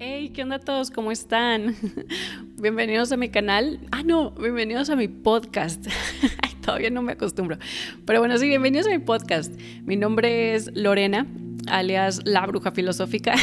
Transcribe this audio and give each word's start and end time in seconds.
Hey, 0.00 0.30
¿qué 0.32 0.44
onda 0.44 0.60
todos? 0.60 0.92
¿Cómo 0.92 1.10
están? 1.10 1.74
bienvenidos 2.60 3.10
a 3.10 3.16
mi 3.16 3.30
canal. 3.30 3.80
Ah, 3.90 4.04
no, 4.04 4.30
bienvenidos 4.30 4.90
a 4.90 4.96
mi 4.96 5.08
podcast. 5.08 5.84
todavía 6.64 6.90
no 6.90 7.02
me 7.02 7.14
acostumbro. 7.14 7.58
Pero 8.04 8.20
bueno, 8.20 8.38
sí, 8.38 8.46
bienvenidos 8.46 8.86
a 8.86 8.90
mi 8.90 9.00
podcast. 9.00 9.52
Mi 9.82 9.96
nombre 9.96 10.54
es 10.54 10.70
Lorena, 10.72 11.26
alias 11.66 12.20
La 12.24 12.46
Bruja 12.46 12.70
Filosófica. 12.70 13.34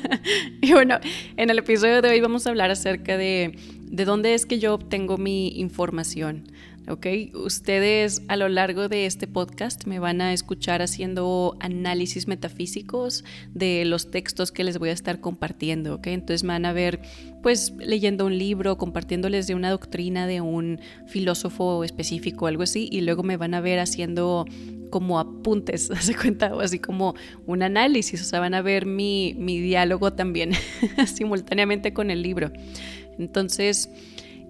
y 0.60 0.72
bueno, 0.72 0.98
en 1.36 1.50
el 1.50 1.58
episodio 1.58 2.02
de 2.02 2.08
hoy 2.08 2.20
vamos 2.20 2.48
a 2.48 2.50
hablar 2.50 2.72
acerca 2.72 3.16
de 3.16 3.56
de 3.92 4.06
dónde 4.06 4.32
es 4.32 4.46
que 4.46 4.58
yo 4.58 4.72
obtengo 4.72 5.18
mi 5.18 5.48
información. 5.60 6.44
¿Ok? 6.88 7.06
Ustedes 7.34 8.22
a 8.28 8.36
lo 8.36 8.48
largo 8.48 8.88
de 8.88 9.06
este 9.06 9.26
podcast 9.26 9.86
me 9.86 9.98
van 9.98 10.20
a 10.20 10.32
escuchar 10.32 10.82
haciendo 10.82 11.56
análisis 11.60 12.28
metafísicos 12.28 13.24
de 13.54 13.84
los 13.84 14.10
textos 14.10 14.52
que 14.52 14.64
les 14.64 14.78
voy 14.78 14.90
a 14.90 14.92
estar 14.92 15.20
compartiendo, 15.20 15.94
¿ok? 15.96 16.08
Entonces 16.08 16.44
me 16.44 16.52
van 16.52 16.64
a 16.66 16.72
ver 16.72 17.00
pues 17.42 17.72
leyendo 17.78 18.26
un 18.26 18.38
libro, 18.38 18.78
compartiéndoles 18.78 19.46
de 19.46 19.54
una 19.54 19.70
doctrina 19.70 20.26
de 20.26 20.40
un 20.40 20.80
filósofo 21.06 21.84
específico, 21.84 22.46
algo 22.46 22.62
así, 22.62 22.88
y 22.90 23.00
luego 23.00 23.22
me 23.22 23.36
van 23.36 23.54
a 23.54 23.60
ver 23.60 23.80
haciendo 23.80 24.46
como 24.90 25.18
apuntes, 25.18 25.90
hace 25.90 26.14
cuenta, 26.14 26.54
o 26.54 26.60
así 26.60 26.78
como 26.78 27.14
un 27.46 27.62
análisis, 27.62 28.20
o 28.22 28.24
sea, 28.24 28.40
van 28.40 28.54
a 28.54 28.62
ver 28.62 28.86
mi, 28.86 29.34
mi 29.38 29.60
diálogo 29.60 30.12
también 30.12 30.52
simultáneamente 31.06 31.92
con 31.92 32.10
el 32.10 32.22
libro. 32.22 32.52
Entonces, 33.18 33.90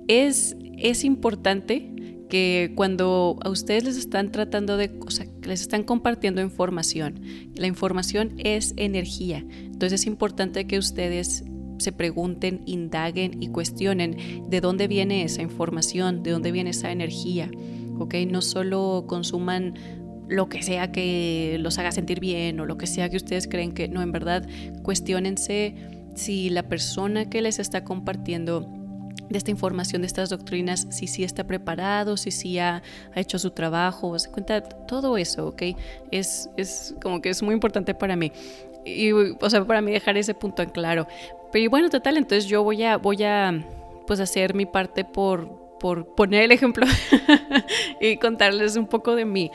es, 0.09 0.57
es 0.77 1.05
importante 1.05 1.89
que 2.33 2.73
cuando 2.75 3.39
a 3.43 3.51
ustedes 3.51 3.85
les 3.85 3.99
están 3.99 4.33
tratando 4.33 4.79
de, 4.79 4.91
o 5.07 5.11
sea, 5.11 5.27
les 5.43 5.61
están 5.61 5.83
compartiendo 5.83 6.41
información, 6.41 7.21
la 7.55 7.67
información 7.67 8.33
es 8.39 8.73
energía. 8.79 9.45
Entonces 9.67 10.01
es 10.01 10.07
importante 10.07 10.67
que 10.67 10.79
ustedes 10.79 11.45
se 11.77 11.93
pregunten, 11.93 12.63
indaguen 12.65 13.43
y 13.43 13.49
cuestionen 13.49 14.17
de 14.49 14.63
dónde 14.63 14.89
viene 14.89 15.25
esa 15.25 15.43
información, 15.43 16.23
de 16.23 16.31
dónde 16.31 16.53
viene 16.53 16.71
esa 16.71 16.91
energía. 16.91 17.51
¿ok? 17.99 18.15
No 18.31 18.41
solo 18.41 19.05
consuman 19.07 19.75
lo 20.27 20.49
que 20.49 20.63
sea 20.63 20.91
que 20.91 21.59
los 21.61 21.79
haga 21.79 21.93
sentir 21.93 22.19
bien 22.19 22.59
o 22.61 22.65
lo 22.65 22.79
que 22.79 22.87
sea 22.87 23.11
que 23.11 23.19
ustedes 23.19 23.47
creen 23.47 23.73
que 23.73 23.89
no, 23.89 24.01
en 24.01 24.11
verdad, 24.11 24.49
cuestionense 24.83 25.75
si 26.15 26.49
la 26.49 26.63
persona 26.63 27.29
que 27.29 27.43
les 27.43 27.59
está 27.59 27.85
compartiendo 27.85 28.82
de 29.29 29.39
esta 29.39 29.51
información, 29.51 30.03
de 30.03 30.07
estas 30.07 30.31
doctrinas, 30.31 30.87
si 30.91 31.07
sí 31.07 31.25
está 31.25 31.45
preparado, 31.45 32.17
si 32.17 32.31
sí 32.31 32.59
ha, 32.59 32.83
hecho 33.15 33.39
su 33.39 33.51
trabajo, 33.51 34.19
se 34.19 34.31
cuenta 34.31 34.63
todo 34.63 35.17
eso, 35.17 35.49
¿ok? 35.49 35.63
Es, 36.11 36.51
es 36.57 36.95
como 37.03 37.21
que 37.21 37.31
es 37.31 37.43
muy 37.43 37.55
importante 37.55 37.95
para 37.95 38.17
mí. 38.17 38.33
Y, 38.85 39.13
o 39.13 39.51
sea, 39.51 39.65
para 39.65 39.81
mí 39.81 39.93
dejar 39.93 40.17
ese 40.17 40.35
punto 40.35 40.63
en 40.63 40.71
claro. 40.71 41.07
Pero 41.53 41.71
bueno, 41.71 41.89
total, 41.89 42.17
entonces 42.17 42.47
yo 42.47 42.63
voy 42.63 42.83
a, 42.83 42.97
voy 42.97 43.23
a 43.23 43.65
pues 44.07 44.21
hacer 44.21 44.55
mi 44.55 44.67
parte 44.67 45.05
por, 45.05 45.79
por 45.79 46.15
poner 46.15 46.43
el 46.45 46.53
ejemplo 46.53 46.87
y 48.01 48.17
contarles 48.17 48.77
un 48.77 48.87
poco 48.87 49.15
de 49.15 49.25
mí. 49.25 49.51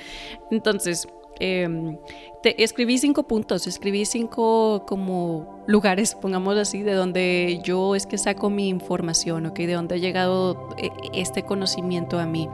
Entonces, 0.52 1.08
Em, 1.40 1.98
escribí 2.44 2.98
cinco 2.98 3.28
puntos, 3.28 3.68
escribí 3.68 4.06
cinco 4.06 4.86
como 4.88 5.64
lugares, 5.68 6.16
pongamos 6.16 6.58
así, 6.58 6.82
de 6.82 6.94
donde 6.94 7.60
yo 7.64 7.96
es 7.96 8.06
que 8.06 8.18
saco 8.18 8.50
mi 8.50 8.70
información, 8.70 9.46
¿ok? 9.46 9.60
De 9.60 9.74
donde 9.74 9.96
ha 9.96 9.98
llegado 9.98 10.70
eh, 10.78 10.90
este 11.14 11.44
conocimiento 11.44 12.20
a 12.20 12.26
mí. 12.26 12.50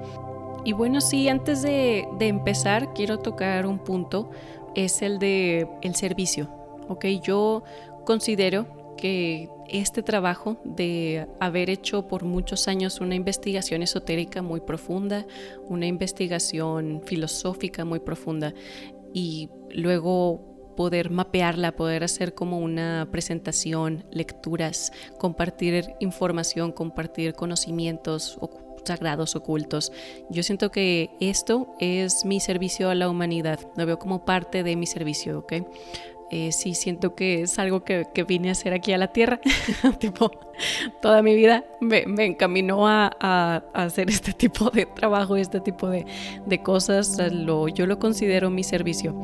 Y 0.65 0.73
bueno, 0.73 1.01
sí, 1.01 1.27
antes 1.29 1.61
de, 1.61 2.07
de 2.17 2.27
empezar, 2.27 2.93
quiero 2.93 3.19
tocar 3.19 3.65
un 3.65 3.79
punto, 3.79 4.29
es 4.75 5.01
el 5.01 5.19
de 5.19 5.67
el 5.81 5.95
servicio, 5.95 6.49
¿ok? 6.87 7.05
Yo 7.21 7.63
considero 8.05 8.95
que 8.97 9.49
este 9.69 10.03
trabajo 10.03 10.61
de 10.63 11.27
haber 11.39 11.69
hecho 11.69 12.07
por 12.07 12.23
muchos 12.23 12.67
años 12.67 13.01
una 13.01 13.15
investigación 13.15 13.81
esotérica 13.81 14.41
muy 14.41 14.61
profunda, 14.61 15.25
una 15.67 15.85
investigación 15.85 17.01
filosófica 17.05 17.85
muy 17.85 17.99
profunda 17.99 18.53
y 19.13 19.49
luego 19.71 20.53
poder 20.75 21.09
mapearla, 21.11 21.73
poder 21.73 22.03
hacer 22.03 22.33
como 22.33 22.59
una 22.59 23.07
presentación, 23.11 24.05
lecturas, 24.11 24.91
compartir 25.19 25.93
información, 25.99 26.71
compartir 26.71 27.33
conocimientos 27.33 28.39
sagrados 28.85 29.35
ocultos. 29.35 29.91
Yo 30.29 30.43
siento 30.43 30.71
que 30.71 31.11
esto 31.19 31.73
es 31.79 32.25
mi 32.25 32.39
servicio 32.39 32.89
a 32.89 32.95
la 32.95 33.09
humanidad, 33.09 33.59
lo 33.77 33.85
veo 33.85 33.99
como 33.99 34.25
parte 34.25 34.63
de 34.63 34.75
mi 34.75 34.85
servicio, 34.85 35.39
¿ok? 35.39 35.53
Eh, 36.35 36.51
sí 36.51 36.73
siento 36.73 37.13
que 37.13 37.43
es 37.43 37.59
algo 37.59 37.83
que, 37.83 38.07
vine 38.27 38.49
a 38.49 38.53
hacer 38.53 38.73
aquí 38.73 38.91
a 38.91 38.97
la 38.97 39.09
tierra. 39.09 39.39
tipo, 39.99 40.31
toda 40.99 41.21
mi 41.21 41.35
vida 41.35 41.63
me, 41.79 42.05
encaminó 42.25 42.87
a, 42.87 43.61
hacer 43.75 44.09
este 44.09 44.33
tipo 44.33 44.71
de 44.71 44.87
trabajo, 44.87 45.35
este 45.35 45.59
tipo 45.59 45.89
de, 45.89 46.07
cosas. 46.63 47.21
Yo 47.75 47.85
lo 47.85 47.99
considero 47.99 48.49
mi 48.49 48.63
servicio. 48.63 49.15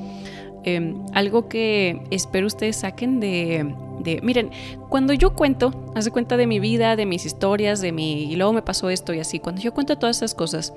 Em, 0.63 1.03
algo 1.13 1.49
que 1.49 1.99
espero 2.11 2.45
ustedes 2.45 2.75
saquen 2.75 3.19
de, 3.19 3.73
de, 4.01 4.19
miren, 4.21 4.51
cuando 4.87 5.13
yo 5.13 5.33
cuento, 5.33 5.73
hace 5.95 6.11
cuenta 6.11 6.37
de 6.37 6.45
mi 6.45 6.59
vida, 6.59 6.95
de 6.95 7.07
mis 7.07 7.25
historias, 7.25 7.81
de 7.81 7.91
mi, 7.91 8.31
y 8.31 8.35
luego 8.35 8.53
me 8.53 8.61
pasó 8.61 8.91
esto 8.91 9.15
y 9.15 9.19
así, 9.19 9.39
cuando 9.39 9.61
yo 9.61 9.73
cuento 9.73 9.97
todas 9.97 10.17
esas 10.17 10.35
cosas, 10.35 10.75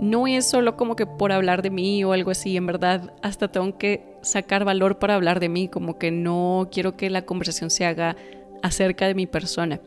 no 0.00 0.26
es 0.26 0.46
solo 0.46 0.76
como 0.78 0.96
que 0.96 1.04
por 1.04 1.30
hablar 1.30 1.60
de 1.60 1.70
mí 1.70 2.04
o 2.04 2.12
algo 2.12 2.30
así, 2.30 2.56
en 2.56 2.64
verdad 2.64 3.12
hasta 3.20 3.48
tengo 3.48 3.76
que 3.76 4.07
sacar 4.22 4.64
valor 4.64 4.98
para 4.98 5.14
hablar 5.14 5.40
de 5.40 5.48
mí, 5.48 5.68
como 5.68 5.98
que 5.98 6.10
no 6.10 6.68
quiero 6.72 6.96
que 6.96 7.10
la 7.10 7.22
conversación 7.22 7.70
se 7.70 7.84
haga 7.84 8.16
acerca 8.62 9.06
de 9.06 9.14
mi 9.14 9.26
persona. 9.26 9.80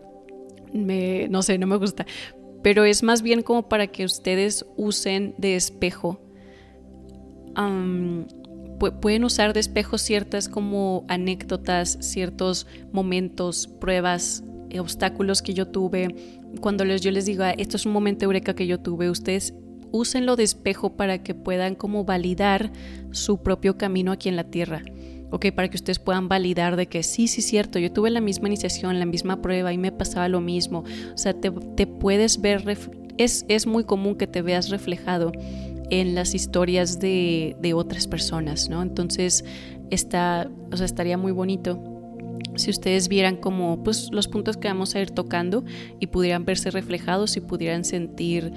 Me, 0.74 1.28
no 1.30 1.42
sé, 1.42 1.58
no 1.58 1.68
me 1.68 1.76
gusta, 1.76 2.06
pero 2.62 2.86
es 2.86 3.04
más 3.04 3.22
bien 3.22 3.42
como 3.42 3.68
para 3.68 3.88
que 3.88 4.06
ustedes 4.06 4.66
usen 4.78 5.36
de 5.38 5.56
espejo. 5.56 6.22
pueden 9.02 9.24
usar 9.24 9.54
de 9.54 9.60
espejo 9.60 9.98
ciertas 9.98 10.48
como 10.48 11.06
anécdotas, 11.08 11.98
ciertos 12.02 12.68
momentos, 12.92 13.68
pruebas, 13.68 14.44
obstáculos 14.80 15.42
que 15.42 15.54
yo 15.54 15.68
tuve. 15.68 16.16
Cuando 16.62 16.86
les, 16.86 17.02
yo 17.02 17.12
les 17.12 17.26
digo, 17.26 17.44
ah, 17.44 17.52
esto 17.52 17.78
es 17.78 17.86
un 17.86 17.94
momento 17.94 18.26
eureka 18.26 18.54
que 18.54 18.68
yo 18.68 18.80
tuve, 18.80 19.10
ustedes 19.10 19.54
úsenlo 19.92 20.36
de 20.36 20.44
espejo 20.44 20.96
para 20.96 21.24
que 21.24 21.36
puedan 21.36 21.76
como 21.76 22.06
validar 22.06 22.72
su 23.12 23.42
propio 23.42 23.78
camino 23.78 24.12
aquí 24.12 24.30
en 24.30 24.36
la 24.36 24.46
tierra. 24.46 24.84
Ok, 25.32 25.48
para 25.56 25.70
que 25.70 25.78
ustedes 25.78 26.00
puedan 26.00 26.28
validar 26.28 26.76
de 26.76 26.88
que 26.88 27.04
sí, 27.04 27.28
sí, 27.28 27.42
cierto, 27.42 27.80
yo 27.80 27.92
tuve 27.92 28.10
la 28.10 28.20
misma 28.20 28.50
iniciación, 28.50 29.00
la 29.00 29.06
misma 29.06 29.42
prueba 29.42 29.72
y 29.72 29.78
me 29.78 29.92
pasaba 29.92 30.28
lo 30.28 30.42
mismo. 30.42 30.84
O 31.14 31.18
sea, 31.18 31.34
te, 31.34 31.52
puedes 31.88 32.42
ver, 32.42 32.78
es, 33.18 33.46
es 33.48 33.66
muy 33.66 33.86
común 33.86 34.16
que 34.16 34.28
te 34.28 34.42
veas 34.42 34.70
reflejado 34.70 35.32
en 35.90 36.16
las 36.16 36.36
historias 36.36 37.00
de, 37.00 37.56
de 37.62 37.74
otras 37.74 38.08
personas, 38.08 38.70
¿no? 38.70 38.82
Entonces, 38.82 39.46
está, 39.90 40.50
o 40.72 40.76
sea, 40.76 40.86
estaría 40.86 41.18
muy 41.18 41.32
bonito 41.32 41.82
si 42.56 42.70
ustedes 42.70 43.08
vieran 43.08 43.38
como 43.38 43.84
pues 43.84 44.10
los 44.12 44.28
puntos 44.28 44.58
que 44.58 44.68
vamos 44.68 44.96
a 44.96 45.00
ir 45.00 45.12
tocando 45.12 45.64
y 46.00 46.08
pudieran 46.08 46.46
verse 46.46 46.72
reflejados 46.72 47.38
y 47.38 47.42
pudieran 47.42 47.86
sentir 47.86 48.52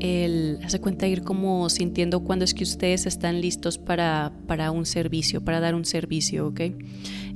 el 0.00 0.58
hace 0.64 0.80
cuenta 0.80 1.06
ir 1.06 1.22
como 1.22 1.68
sintiendo 1.70 2.20
cuando 2.20 2.44
es 2.44 2.54
que 2.54 2.64
ustedes 2.64 3.06
están 3.06 3.40
listos 3.40 3.78
para, 3.78 4.32
para 4.46 4.70
un 4.70 4.86
servicio, 4.86 5.44
para 5.44 5.60
dar 5.60 5.74
un 5.74 5.84
servicio, 5.84 6.48
¿ok? 6.48 6.60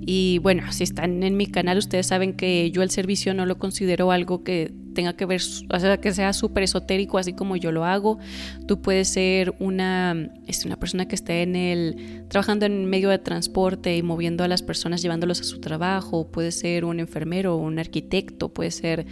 Y 0.01 0.39
bueno, 0.39 0.63
si 0.73 0.85
están 0.85 1.23
en 1.23 1.37
mi 1.37 1.47
canal, 1.47 1.77
ustedes 1.77 2.07
saben 2.07 2.33
que 2.33 2.71
yo 2.71 2.83
el 2.83 2.91
servicio 2.91 3.35
no 3.35 3.47
lo 3.47 3.59
considero 3.59 4.11
algo 4.11 4.43
que 4.43 4.73
tenga 4.95 5.13
que 5.13 5.27
ver, 5.27 5.41
o 5.71 5.79
sea, 5.79 6.01
que 6.01 6.13
sea 6.13 6.33
súper 6.33 6.63
esotérico, 6.63 7.19
así 7.19 7.33
como 7.33 7.57
yo 7.57 7.73
lo 7.73 7.85
hago. 7.85 8.19
Tú 8.67 8.81
puedes 8.81 9.09
ser 9.09 9.55
una, 9.59 10.31
este, 10.47 10.67
una 10.67 10.77
persona 10.77 11.07
que 11.07 11.15
esté 11.15 11.43
en 11.43 11.57
el, 11.57 12.25
trabajando 12.29 12.67
en 12.67 12.87
medio 12.87 13.09
de 13.11 13.19
transporte 13.19 13.97
y 13.97 14.03
moviendo 14.03 14.44
a 14.44 14.49
las 14.49 14.62
personas, 14.62 15.03
llevándolos 15.03 15.41
a 15.41 15.44
su 15.44 15.61
trabajo. 15.61 16.29
Puede 16.31 16.53
ser 16.53 16.85
un 16.85 17.00
enfermero, 17.00 17.56
un 17.56 17.79
arquitecto, 17.79 18.49
puede 18.49 18.71
ser, 18.71 19.06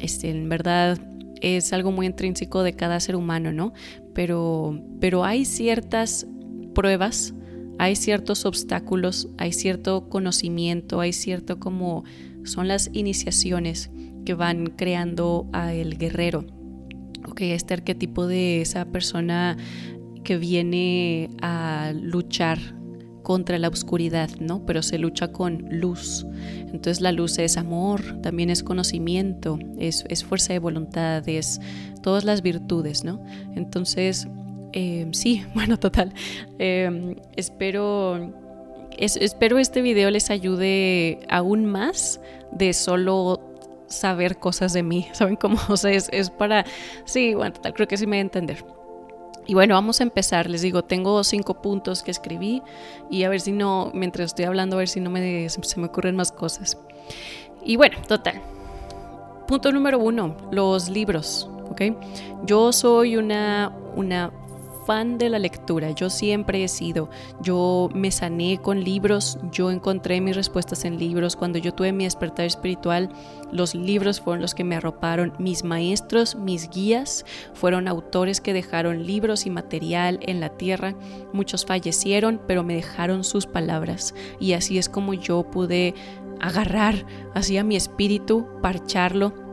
este, 0.00 0.30
en 0.30 0.48
verdad, 0.48 1.00
es 1.40 1.72
algo 1.72 1.92
muy 1.92 2.06
intrínseco 2.06 2.62
de 2.62 2.74
cada 2.74 3.00
ser 3.00 3.16
humano, 3.16 3.52
¿no? 3.52 3.72
Pero, 4.14 4.80
pero 5.00 5.24
hay 5.24 5.44
ciertas 5.44 6.26
pruebas, 6.74 7.34
hay 7.78 7.96
ciertos 7.96 8.46
obstáculos, 8.46 9.28
hay 9.38 9.52
cierto 9.52 10.08
conocimiento, 10.08 11.00
hay 11.00 11.12
cierto 11.12 11.58
como 11.58 12.04
son 12.44 12.68
las 12.68 12.90
iniciaciones 12.92 13.90
que 14.24 14.34
van 14.34 14.66
creando 14.66 15.48
a 15.52 15.72
el 15.74 15.98
guerrero. 15.98 16.46
Ok, 17.28 17.42
este 17.42 17.74
arquetipo 17.74 18.26
de 18.26 18.60
esa 18.60 18.84
persona 18.86 19.56
que 20.24 20.36
viene 20.38 21.30
a 21.42 21.92
luchar 21.94 22.58
contra 23.26 23.58
la 23.58 23.66
oscuridad, 23.66 24.30
¿no? 24.38 24.64
Pero 24.64 24.84
se 24.84 24.98
lucha 24.98 25.32
con 25.32 25.66
luz. 25.68 26.24
Entonces 26.72 27.00
la 27.00 27.10
luz 27.10 27.40
es 27.40 27.56
amor, 27.56 28.22
también 28.22 28.50
es 28.50 28.62
conocimiento, 28.62 29.58
es, 29.80 30.04
fuerza 30.24 30.52
de 30.52 30.60
voluntad, 30.60 31.28
es 31.28 31.60
todas 32.04 32.22
las 32.22 32.40
virtudes, 32.40 33.02
¿no? 33.02 33.20
Entonces, 33.56 34.28
em, 34.72 35.12
sí, 35.12 35.44
bueno, 35.54 35.76
total. 35.76 36.14
Em, 36.60 37.16
espero 37.34 38.32
espero 38.96 39.58
este 39.58 39.82
video 39.82 40.08
les 40.12 40.30
ayude 40.30 41.18
aún 41.28 41.66
más 41.66 42.20
de 42.52 42.72
solo 42.74 43.40
saber 43.88 44.38
cosas 44.38 44.72
de 44.72 44.84
mí, 44.84 45.08
¿saben 45.14 45.34
cómo? 45.34 45.58
O 45.68 45.76
sea, 45.76 45.90
es, 45.90 46.08
es 46.12 46.30
para... 46.30 46.64
Sí, 47.06 47.34
bueno, 47.34 47.54
tal, 47.60 47.74
creo 47.74 47.88
que 47.88 47.96
sí 47.96 48.06
me 48.06 48.10
voy 48.10 48.18
a 48.18 48.20
entender. 48.20 48.75
Y 49.46 49.54
bueno, 49.54 49.74
vamos 49.74 50.00
a 50.00 50.04
empezar. 50.04 50.50
Les 50.50 50.62
digo, 50.62 50.82
tengo 50.82 51.22
cinco 51.24 51.62
puntos 51.62 52.02
que 52.02 52.10
escribí 52.10 52.62
y 53.10 53.24
a 53.24 53.28
ver 53.28 53.40
si 53.40 53.52
no, 53.52 53.90
mientras 53.94 54.26
estoy 54.26 54.44
hablando, 54.44 54.76
a 54.76 54.80
ver 54.80 54.88
si 54.88 55.00
no 55.00 55.10
me, 55.10 55.48
se 55.48 55.80
me 55.80 55.86
ocurren 55.86 56.16
más 56.16 56.32
cosas. 56.32 56.78
Y 57.64 57.76
bueno, 57.76 57.98
total. 58.06 58.40
Punto 59.46 59.70
número 59.70 59.98
uno, 59.98 60.36
los 60.50 60.88
libros. 60.88 61.48
¿ok? 61.70 61.82
Yo 62.44 62.72
soy 62.72 63.16
una, 63.16 63.72
una 63.94 64.32
fan 64.86 65.18
de 65.18 65.28
la 65.28 65.38
lectura, 65.40 65.90
yo 65.90 66.08
siempre 66.08 66.62
he 66.62 66.68
sido, 66.68 67.10
yo 67.42 67.90
me 67.92 68.12
sané 68.12 68.58
con 68.62 68.84
libros, 68.84 69.38
yo 69.50 69.70
encontré 69.70 70.20
mis 70.20 70.36
respuestas 70.36 70.84
en 70.84 70.98
libros, 70.98 71.34
cuando 71.34 71.58
yo 71.58 71.74
tuve 71.74 71.92
mi 71.92 72.04
despertar 72.04 72.46
espiritual, 72.46 73.10
los 73.50 73.74
libros 73.74 74.20
fueron 74.20 74.40
los 74.40 74.54
que 74.54 74.64
me 74.64 74.76
arroparon, 74.76 75.32
mis 75.38 75.64
maestros, 75.64 76.36
mis 76.36 76.70
guías, 76.70 77.24
fueron 77.52 77.88
autores 77.88 78.40
que 78.40 78.52
dejaron 78.52 79.04
libros 79.04 79.44
y 79.44 79.50
material 79.50 80.20
en 80.22 80.38
la 80.40 80.50
tierra, 80.50 80.94
muchos 81.32 81.66
fallecieron, 81.66 82.40
pero 82.46 82.62
me 82.62 82.76
dejaron 82.76 83.24
sus 83.24 83.46
palabras. 83.46 84.14
Y 84.38 84.52
así 84.52 84.78
es 84.78 84.88
como 84.88 85.14
yo 85.14 85.50
pude 85.50 85.94
agarrar 86.40 87.06
así 87.34 87.58
a 87.58 87.64
mi 87.64 87.76
espíritu, 87.76 88.46
parcharlo 88.62 89.46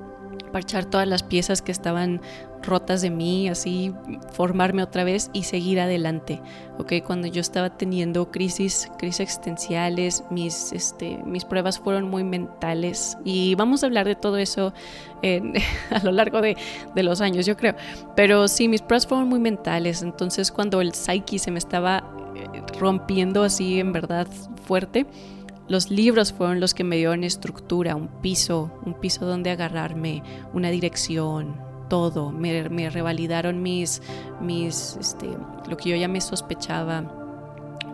parchar 0.54 0.86
todas 0.86 1.08
las 1.08 1.24
piezas 1.24 1.62
que 1.62 1.74
estaban 1.74 2.22
rotas 2.64 3.02
de 3.02 3.10
mí, 3.10 3.50
así 3.50 3.94
formarme 4.32 4.84
otra 4.84 5.04
vez 5.04 5.30
y 5.34 5.44
seguir 5.44 5.80
adelante, 5.80 6.42
¿ok? 6.80 6.94
Cuando 7.06 7.28
yo 7.28 7.42
estaba 7.42 7.78
teniendo 7.78 8.32
crisis, 8.32 8.90
crisis 8.98 9.20
existenciales, 9.22 10.24
mis, 10.30 10.72
este, 10.72 11.20
mis 11.26 11.46
pruebas 11.46 11.80
fueron 11.80 12.10
muy 12.10 12.24
mentales 12.24 13.18
y 13.24 13.56
vamos 13.56 13.84
a 13.84 13.88
hablar 13.88 14.08
de 14.08 14.16
todo 14.16 14.38
eso 14.38 14.74
a 15.92 16.04
lo 16.04 16.12
largo 16.12 16.42
de, 16.42 16.58
de, 16.96 17.04
los 17.04 17.22
años, 17.22 17.46
yo 17.46 17.56
creo, 17.56 17.76
pero 18.16 18.48
sí, 18.48 18.68
mis 18.68 18.82
pruebas 18.82 19.08
fueron 19.08 19.30
muy 19.30 19.40
mentales, 19.40 20.02
entonces 20.02 20.52
cuando 20.52 20.82
el 20.82 20.94
psyche 20.94 21.40
se 21.40 21.50
me 21.50 21.60
estaba 21.60 22.04
eh, 22.36 22.62
rompiendo 22.80 23.44
así 23.44 23.80
en 23.80 23.94
verdad 23.94 24.28
fuerte, 24.66 25.06
los 25.70 25.90
libros 25.90 26.34
fueron 26.34 26.60
los 26.60 26.74
que 26.74 26.84
me 26.84 26.98
dieron 26.98 27.24
estructura, 27.24 27.96
un 27.96 28.10
piso, 28.22 28.72
un 28.86 28.96
piso 28.96 29.26
donde 29.26 29.50
agarrarme, 29.50 30.22
una 30.54 30.70
dirección, 30.70 31.56
todo, 31.90 32.32
me, 32.32 32.90
revalidaron 32.90 33.62
mis, 33.62 34.02
mis, 34.42 34.98
este, 35.00 35.28
lo 35.68 35.78
que 35.78 35.90
yo 35.90 35.96
ya 35.96 36.08
me 36.08 36.22
sospechaba, 36.22 37.02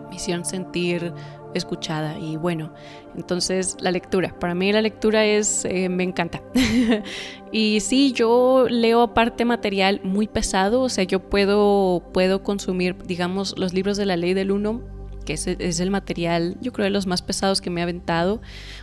me 0.08 0.16
hicieron 0.16 0.44
sentir 0.44 1.12
escuchada 1.54 2.18
y 2.18 2.36
bueno, 2.36 2.72
entonces 3.16 3.76
la 3.80 3.90
lectura, 3.90 4.34
para 4.38 4.54
mí 4.54 4.72
la 4.72 4.82
lectura 4.82 5.24
es, 5.24 5.64
eh, 5.64 5.88
me 5.88 6.04
encanta. 6.04 6.42
y 7.52 7.80
sí, 7.80 8.12
yo 8.12 8.66
leo 8.68 9.14
parte 9.14 9.44
material 9.44 10.00
muy 10.04 10.28
pesado, 10.28 10.80
o 10.82 10.88
sea, 10.88 11.04
yo 11.04 11.20
puedo, 11.20 12.02
puedo 12.12 12.42
consumir, 12.42 12.96
digamos, 13.04 13.58
los 13.58 13.72
libros 13.72 13.96
de 13.96 14.06
la 14.06 14.16
ley 14.16 14.34
del 14.34 14.52
uno 14.52 14.99
que 15.30 15.34
es, 15.34 15.46
es, 15.46 15.78
el 15.78 15.92
material, 15.92 16.56
yo 16.60 16.72
creo, 16.72 16.84
de 16.84 16.90
los 16.90 17.06
más 17.06 17.22
pesados 17.22 17.60
que 17.60 17.70
me 17.70 17.80
ha 17.80 17.84
aventado. 17.84 18.40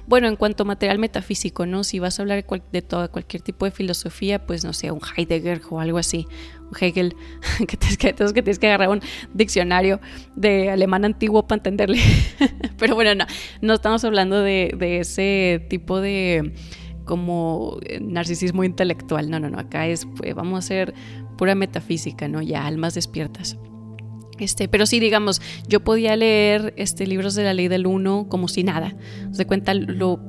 Bueno, 0.07 0.29
en 0.29 0.37
cuanto 0.37 0.63
a 0.63 0.65
material 0.65 0.97
metafísico, 0.97 1.65
¿no? 1.65 1.83
Si 1.83 1.99
vas 1.99 2.19
a 2.19 2.21
hablar 2.21 2.45
de, 2.71 2.81
todo, 2.81 3.11
cualquier 3.11 3.43
tipo 3.43 3.65
de 3.65 3.71
filosofía, 3.71 4.45
pues 4.45 4.63
no 4.63 4.71
sé, 4.71 4.89
un 4.91 5.01
Heidegger 5.17 5.61
o 5.69 5.81
algo 5.81 5.97
así, 5.97 6.25
un 6.61 6.77
Hegel, 6.79 7.15
que 7.67 7.75
tienes 7.75 7.97
que, 7.97 8.13
que, 8.13 8.41
tienes 8.41 8.59
que 8.59 8.67
agarrar 8.67 8.89
un 8.89 9.01
diccionario 9.33 9.99
de 10.37 10.71
alemán 10.71 11.03
antiguo 11.03 11.45
para 11.45 11.59
entenderle. 11.59 11.99
Pero 12.77 12.95
bueno, 12.95 13.13
no, 13.13 13.25
no 13.61 13.73
estamos 13.73 14.05
hablando 14.05 14.41
de, 14.41 14.73
de 14.77 14.99
ese 14.99 15.65
tipo 15.69 15.99
de 15.99 16.53
como 17.03 17.77
eh, 17.83 17.99
narcisismo 18.01 18.63
intelectual, 18.63 19.29
no, 19.29 19.39
no, 19.39 19.49
no, 19.49 19.59
acá 19.59 19.85
es, 19.87 20.05
pues, 20.15 20.33
vamos 20.33 20.55
a 20.55 20.59
hacer 20.59 20.93
pura 21.37 21.55
metafísica, 21.55 22.29
¿no? 22.29 22.41
Ya 22.41 22.65
almas 22.65 22.93
despiertas. 22.93 23.57
Este, 24.39 24.67
pero 24.67 24.85
sí, 24.85 24.99
digamos, 24.99 25.41
yo 25.67 25.79
podía 25.83 26.15
leer 26.15 26.73
este, 26.77 27.07
libros 27.07 27.35
de 27.35 27.43
la 27.43 27.53
ley 27.53 27.67
del 27.67 27.87
uno 27.87 28.27
como 28.29 28.47
si 28.47 28.63
nada. 28.63 28.95
de 29.31 29.45
cuenta, 29.45 29.73
lo 29.73 30.19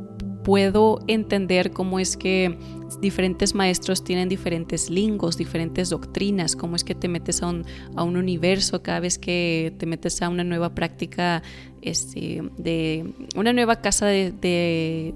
puedo 0.49 1.01
entender 1.09 1.73
cómo 1.73 1.99
es 1.99 2.17
que 2.17 2.57
diferentes 3.03 3.55
maestros 3.55 4.03
tienen 4.03 4.31
diferentes 4.31 4.89
lingos, 4.89 5.37
diferentes 5.37 5.91
doctrinas, 5.91 6.57
cómo 6.57 6.75
es 6.75 6.85
que 6.85 6.95
te 6.95 7.07
metes 7.07 7.43
a 7.43 7.49
un, 7.49 7.67
a 7.97 8.03
un 8.03 8.17
universo 8.17 8.83
cada 8.83 9.01
vez 9.01 9.19
que 9.19 9.75
te 9.79 9.85
metes 9.85 10.23
a 10.23 10.31
una 10.31 10.45
nueva 10.45 10.75
práctica, 10.75 11.43
este, 11.83 12.43
de 12.57 13.13
una 13.37 13.53
nueva 13.53 13.83
casa 13.83 14.07
de, 14.07 14.33
de, 14.33 15.15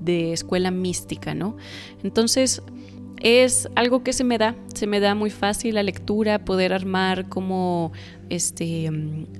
de 0.00 0.34
escuela 0.34 0.70
mística, 0.70 1.34
¿no? 1.34 1.56
Entonces, 2.02 2.62
es 3.22 3.68
algo 3.74 4.02
que 4.02 4.12
se 4.12 4.24
me 4.24 4.38
da, 4.38 4.56
se 4.74 4.86
me 4.86 5.00
da 5.00 5.14
muy 5.14 5.30
fácil 5.30 5.76
la 5.76 5.82
lectura, 5.82 6.44
poder 6.44 6.72
armar 6.72 7.28
como 7.28 7.92
este 8.30 8.90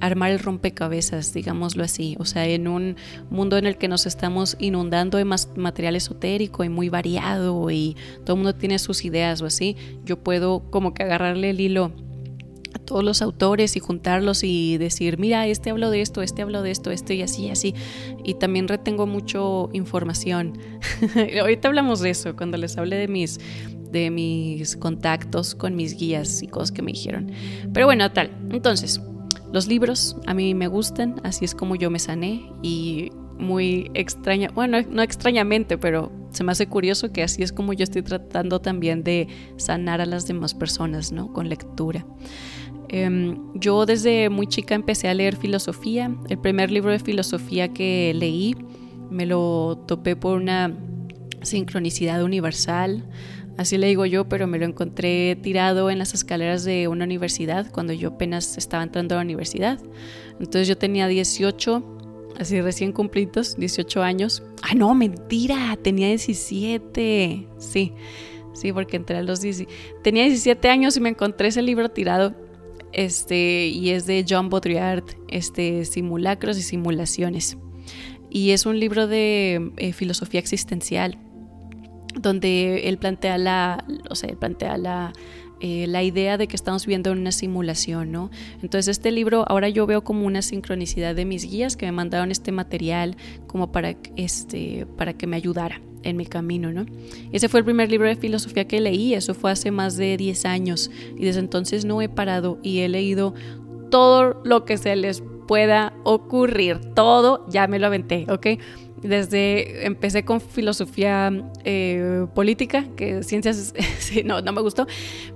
armar 0.01 0.31
el 0.31 0.39
rompecabezas, 0.39 1.33
digámoslo 1.33 1.85
así, 1.85 2.17
o 2.19 2.25
sea, 2.25 2.47
en 2.47 2.69
un 2.69 2.97
mundo 3.31 3.59
en 3.59 3.67
el 3.67 3.79
que 3.79 3.89
nos 3.89 4.07
estamos 4.07 4.57
inundando 4.59 5.19
de 5.19 5.25
más 5.25 5.49
material 5.57 5.97
esotérico 5.97 6.65
y 6.65 6.69
muy 6.69 6.89
variado 6.89 7.71
y 7.71 7.97
todo 8.25 8.37
el 8.37 8.43
mundo 8.43 8.55
tiene 8.55 8.79
sus 8.79 9.05
ideas 9.05 9.43
o 9.43 9.47
así, 9.47 9.77
yo 10.05 10.19
puedo 10.19 10.71
como 10.71 10.95
que 10.95 11.03
agarrarle 11.03 11.51
el 11.51 11.61
hilo 11.61 11.93
a 12.75 12.79
todos 12.79 13.03
los 13.03 13.23
autores 13.23 13.77
y 13.77 13.81
juntarlos 13.81 14.45
y 14.45 14.77
decir, 14.79 15.19
mira, 15.19 15.47
este 15.47 15.71
habló 15.71 15.91
de 15.91 16.03
esto, 16.03 16.23
este 16.23 16.43
habló 16.43 16.63
de 16.63 16.71
esto, 16.71 16.91
este 16.91 17.15
y 17.15 17.23
así, 17.23 17.49
así. 17.49 17.75
Y 18.23 18.35
también 18.35 18.69
retengo 18.69 19.07
mucho 19.07 19.71
información. 19.73 20.59
Ahorita 21.41 21.69
hablamos 21.69 22.01
de 22.01 22.11
eso, 22.11 22.37
cuando 22.37 22.59
les 22.59 22.77
hablé 22.77 22.97
de 22.97 23.09
mis 23.09 23.41
de 23.91 24.11
mis 24.11 24.77
contactos 24.77 25.55
con 25.55 25.77
mis 25.77 25.97
guías 25.97 26.43
y 26.43 26.49
cosas 26.49 26.73
que 26.73 26.83
me 26.83 26.93
dijeron. 26.93 27.31
Pero 27.73 27.87
bueno, 27.87 28.11
tal. 28.13 28.31
Entonces, 28.51 29.01
los 29.53 29.67
libros 29.67 30.17
a 30.27 30.35
mí 30.35 30.55
me 30.55 30.69
gustan, 30.69 31.21
así 31.25 31.45
es 31.45 31.55
como 31.55 31.77
yo 31.77 31.91
me 31.91 31.99
sané 31.99 32.51
y 32.63 33.11
muy 33.39 33.91
extraña, 33.95 34.51
bueno, 34.55 34.79
no 34.89 35.03
extrañamente, 35.03 35.79
pero 35.79 36.11
se 36.31 36.45
me 36.45 36.53
hace 36.53 36.67
curioso 36.67 37.13
que 37.13 37.23
así 37.23 37.43
es 37.43 37.53
como 37.53 37.73
yo 37.73 37.85
estoy 37.85 38.03
tratando 38.03 38.61
también 38.61 39.03
de 39.05 39.29
sanar 39.57 40.01
a 40.01 40.07
las 40.07 40.27
demás 40.27 40.55
personas, 40.55 41.13
¿no? 41.13 41.33
Con 41.33 41.49
lectura. 41.49 42.07
Em, 42.89 43.39
yo 43.55 43.87
desde 43.87 44.29
muy 44.31 44.47
chica 44.47 44.75
empecé 44.75 45.09
a 45.09 45.15
leer 45.15 45.37
filosofía. 45.37 46.15
El 46.29 46.39
primer 46.39 46.71
libro 46.71 46.91
de 46.91 46.99
filosofía 46.99 47.73
que 47.73 48.13
leí 48.15 48.55
me 49.11 49.27
lo 49.27 49.83
topé 49.87 50.17
por 50.17 50.37
una 50.37 50.77
sincronicidad 51.43 52.23
universal. 52.23 53.05
Así 53.57 53.79
le 53.79 53.87
digo 53.87 54.05
yo, 54.05 54.29
pero 54.29 54.47
me 54.47 54.59
lo 54.59 54.67
encontré 54.67 55.35
tirado 55.37 55.91
en 55.91 55.99
las 55.99 56.13
escaleras 56.13 56.65
de 56.65 56.89
una 56.89 57.05
universidad 57.05 57.71
cuando 57.73 57.95
yo 57.95 58.11
apenas 58.11 58.59
estaba 58.59 58.83
entrando 58.83 59.15
a 59.15 59.19
la 59.19 59.25
universidad. 59.25 59.81
Entonces 60.39 60.69
yo 60.69 60.77
tenía 60.77 61.09
18, 61.09 61.83
así 62.39 62.61
recién 62.61 62.93
cumplidos, 62.93 63.57
18 63.57 64.03
años. 64.03 64.43
Ah, 64.63 64.75
no, 64.75 64.95
mentira, 64.95 65.79
tenía 65.83 66.09
17. 66.09 67.47
Sí, 67.57 67.93
sí, 68.53 68.73
porque 68.73 68.97
entré 68.97 69.17
a 69.17 69.23
los 69.23 69.41
10. 69.41 69.67
Tenía 70.03 70.25
17 70.25 70.69
años 70.69 70.97
y 70.99 71.01
me 71.01 71.09
encontré 71.09 71.49
ese 71.49 71.63
libro 71.63 71.89
tirado. 71.89 72.35
Este, 72.93 73.69
y 73.69 73.91
es 73.91 74.07
de 74.07 74.25
John 74.29 74.51
Baudrillard, 74.51 75.05
este, 75.29 75.87
Simulacros 75.87 76.59
y 76.59 76.63
Simulaciones. 76.63 77.57
Y 78.29 78.51
es 78.51 78.67
un 78.67 78.79
libro 78.79 79.07
de 79.07 79.73
eh, 79.79 79.93
filosofía 79.95 80.41
existencial 80.41 81.19
donde 82.17 82.89
él 82.89 82.99
plantea 82.99 83.39
la, 83.39 83.85
o 84.11 84.15
sea, 84.15 84.35
plantea 84.35 84.79
la, 84.79 85.13
eh, 85.61 85.87
la 85.87 86.03
idea 86.03 86.37
de 86.37 86.49
que 86.49 86.57
estamos 86.57 86.85
viendo 86.85 87.13
una 87.13 87.33
simulación, 87.33 88.13
¿no? 88.13 88.31
Entonces 88.63 88.89
este 88.89 89.11
libro 89.11 89.45
ahora 89.49 89.71
yo 89.71 89.87
veo 89.87 90.05
como 90.05 90.27
una 90.27 90.43
sincronicidad 90.43 91.15
de 91.15 91.25
mis 91.25 91.51
guías 91.51 91.77
que 91.77 91.87
me 91.87 91.93
mandaron 91.93 92.31
este 92.31 92.53
material 92.53 93.17
como 93.47 93.73
para, 93.73 93.97
este, 94.17 94.87
para 94.97 95.15
que 95.15 95.27
me 95.27 95.37
ayudara 95.37 95.81
en 96.03 96.19
mi 96.19 96.27
camino, 96.27 96.73
¿no? 96.73 96.85
Ese 97.33 97.49
fue 97.49 97.61
el 97.61 97.65
primer 97.65 97.91
libro 97.91 98.07
de 98.07 98.17
filosofía 98.17 98.69
que 98.69 98.81
leí, 98.81 99.15
eso 99.15 99.33
fue 99.33 99.51
hace 99.51 99.71
más 99.71 99.97
de 99.97 100.19
10 100.19 100.45
años 100.45 100.91
y 101.17 101.25
desde 101.25 101.41
entonces 101.41 101.87
no 101.87 102.03
he 102.03 102.09
parado 102.11 102.59
y 102.63 102.81
he 102.81 102.89
leído 102.91 103.33
todo 103.91 104.43
lo 104.45 104.67
que 104.67 104.77
se 104.77 104.95
les 104.95 105.23
pueda 105.49 105.95
ocurrir, 106.05 106.81
todo 106.95 107.47
ya 107.49 107.67
me 107.67 107.79
lo 107.79 107.87
aventé, 107.87 108.27
¿ok? 108.29 108.47
Desde 109.07 109.87
empecé 109.87 110.25
con 110.25 110.41
filosofía 110.41 111.33
eh, 111.65 112.27
política, 112.35 112.87
que 112.97 113.23
ciencias 113.23 113.75
sí, 113.99 114.23
no, 114.23 114.41
no 114.41 114.53
me 114.53 114.61
gustó, 114.61 114.87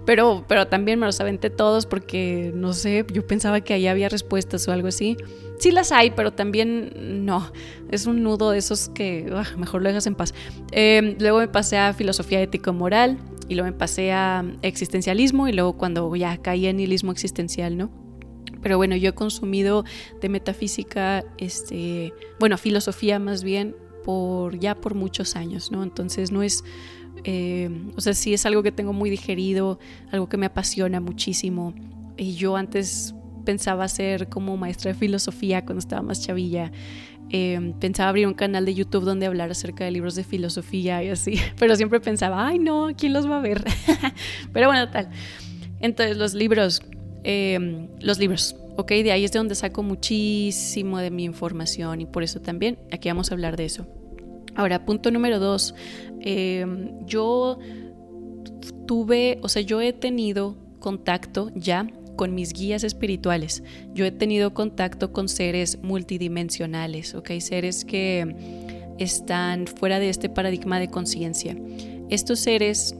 pero, 0.04 0.44
pero 0.48 0.66
también 0.66 0.98
me 0.98 1.06
los 1.06 1.20
aventé 1.20 1.50
todos 1.50 1.86
porque, 1.86 2.52
no 2.54 2.72
sé, 2.72 3.04
yo 3.12 3.26
pensaba 3.26 3.60
que 3.60 3.74
ahí 3.74 3.86
había 3.86 4.08
respuestas 4.08 4.66
o 4.68 4.72
algo 4.72 4.88
así. 4.88 5.16
Sí 5.58 5.70
las 5.70 5.92
hay, 5.92 6.10
pero 6.10 6.32
también 6.32 7.24
no, 7.26 7.52
es 7.90 8.06
un 8.06 8.22
nudo 8.22 8.50
de 8.50 8.58
esos 8.58 8.88
que 8.88 9.30
ah, 9.32 9.44
mejor 9.58 9.82
lo 9.82 9.88
dejas 9.88 10.06
en 10.06 10.14
paz. 10.14 10.34
Em, 10.72 11.16
luego 11.18 11.38
me 11.38 11.48
pasé 11.48 11.76
a 11.76 11.92
filosofía 11.92 12.40
ético-moral 12.40 13.18
y 13.48 13.54
luego 13.54 13.70
me 13.70 13.76
pasé 13.76 14.12
a 14.12 14.44
existencialismo 14.62 15.48
y 15.48 15.52
luego 15.52 15.74
cuando 15.74 16.14
ya 16.16 16.38
caí 16.38 16.66
en 16.66 16.78
nihilismo 16.78 17.12
existencial, 17.12 17.76
¿no? 17.76 18.09
Pero 18.62 18.76
bueno, 18.76 18.96
yo 18.96 19.10
he 19.10 19.14
consumido 19.14 19.84
de 20.20 20.28
metafísica, 20.28 21.24
este, 21.38 22.12
bueno, 22.38 22.58
filosofía 22.58 23.18
más 23.18 23.42
bien, 23.42 23.74
por 24.04 24.58
ya 24.58 24.74
por 24.74 24.94
muchos 24.94 25.36
años, 25.36 25.70
¿no? 25.70 25.82
Entonces 25.82 26.32
no 26.32 26.42
es, 26.42 26.64
eh, 27.24 27.70
o 27.96 28.00
sea, 28.00 28.14
sí 28.14 28.34
es 28.34 28.46
algo 28.46 28.62
que 28.62 28.72
tengo 28.72 28.92
muy 28.92 29.10
digerido, 29.10 29.78
algo 30.10 30.28
que 30.28 30.36
me 30.36 30.46
apasiona 30.46 31.00
muchísimo. 31.00 31.74
Y 32.16 32.34
yo 32.34 32.56
antes 32.56 33.14
pensaba 33.44 33.88
ser 33.88 34.28
como 34.28 34.56
maestra 34.56 34.92
de 34.92 34.98
filosofía 34.98 35.64
cuando 35.64 35.80
estaba 35.80 36.02
más 36.02 36.22
chavilla. 36.22 36.70
Em, 37.32 37.72
pensaba 37.74 38.08
abrir 38.08 38.26
un 38.26 38.34
canal 38.34 38.64
de 38.64 38.74
YouTube 38.74 39.04
donde 39.04 39.26
hablar 39.26 39.52
acerca 39.52 39.84
de 39.84 39.92
libros 39.92 40.16
de 40.16 40.24
filosofía 40.24 41.04
y 41.04 41.10
así, 41.10 41.36
pero 41.58 41.76
siempre 41.76 42.00
pensaba, 42.00 42.46
ay 42.46 42.58
no, 42.58 42.88
¿quién 42.96 43.12
los 43.12 43.30
va 43.30 43.38
a 43.38 43.40
ver? 43.40 43.64
pero 44.52 44.66
bueno, 44.66 44.90
tal. 44.90 45.10
Entonces 45.80 46.16
los 46.16 46.34
libros, 46.34 46.82
em, 47.24 47.88
los 48.00 48.18
libros, 48.18 48.56
ok, 48.76 48.90
de 48.90 49.12
ahí 49.12 49.24
es 49.24 49.32
de 49.32 49.38
donde 49.38 49.54
saco 49.54 49.82
muchísimo 49.82 50.98
de 50.98 51.10
mi 51.10 51.24
información 51.24 52.00
y 52.00 52.06
por 52.06 52.22
eso 52.22 52.40
también 52.40 52.78
aquí 52.92 53.08
vamos 53.08 53.30
a 53.30 53.34
hablar 53.34 53.56
de 53.56 53.64
eso. 53.66 53.86
Ahora, 54.54 54.84
punto 54.84 55.10
número 55.10 55.38
dos, 55.38 55.74
em, 56.20 57.04
yo 57.06 57.58
tuve, 58.86 59.38
o 59.42 59.48
sea, 59.48 59.62
yo 59.62 59.80
he 59.80 59.92
tenido 59.92 60.56
contacto 60.80 61.50
ya 61.54 61.86
con 62.16 62.34
mis 62.34 62.52
guías 62.52 62.84
espirituales. 62.84 63.62
Yo 63.94 64.04
he 64.04 64.10
tenido 64.10 64.52
contacto 64.52 65.12
con 65.12 65.28
seres 65.28 65.78
multidimensionales, 65.82 67.14
¿ok? 67.14 67.30
Seres 67.38 67.84
que 67.84 68.34
están 68.98 69.66
fuera 69.66 69.98
de 69.98 70.10
este 70.10 70.28
paradigma 70.28 70.78
de 70.78 70.88
conciencia. 70.88 71.56
Estos 72.10 72.40
seres 72.40 72.94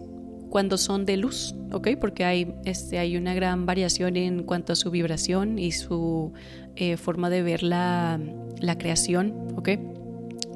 cuando 0.51 0.77
son 0.77 1.07
de 1.07 1.17
luz, 1.17 1.55
¿ok? 1.73 1.91
Porque 2.01 2.25
hay, 2.25 2.55
este, 2.65 2.99
hay 2.99 3.17
una 3.17 3.33
gran 3.35 3.65
variación 3.67 4.17
en 4.17 4.43
cuanto 4.43 4.73
a 4.73 4.77
su 4.77 4.91
vibración 4.91 5.59
y 5.59 5.73
su 5.73 6.33
eh, 6.77 6.97
forma 6.97 7.31
de 7.31 7.43
ver 7.43 7.63
la, 7.63 8.21
la 8.61 8.77
creación, 8.77 9.33
¿ok? 9.57 9.71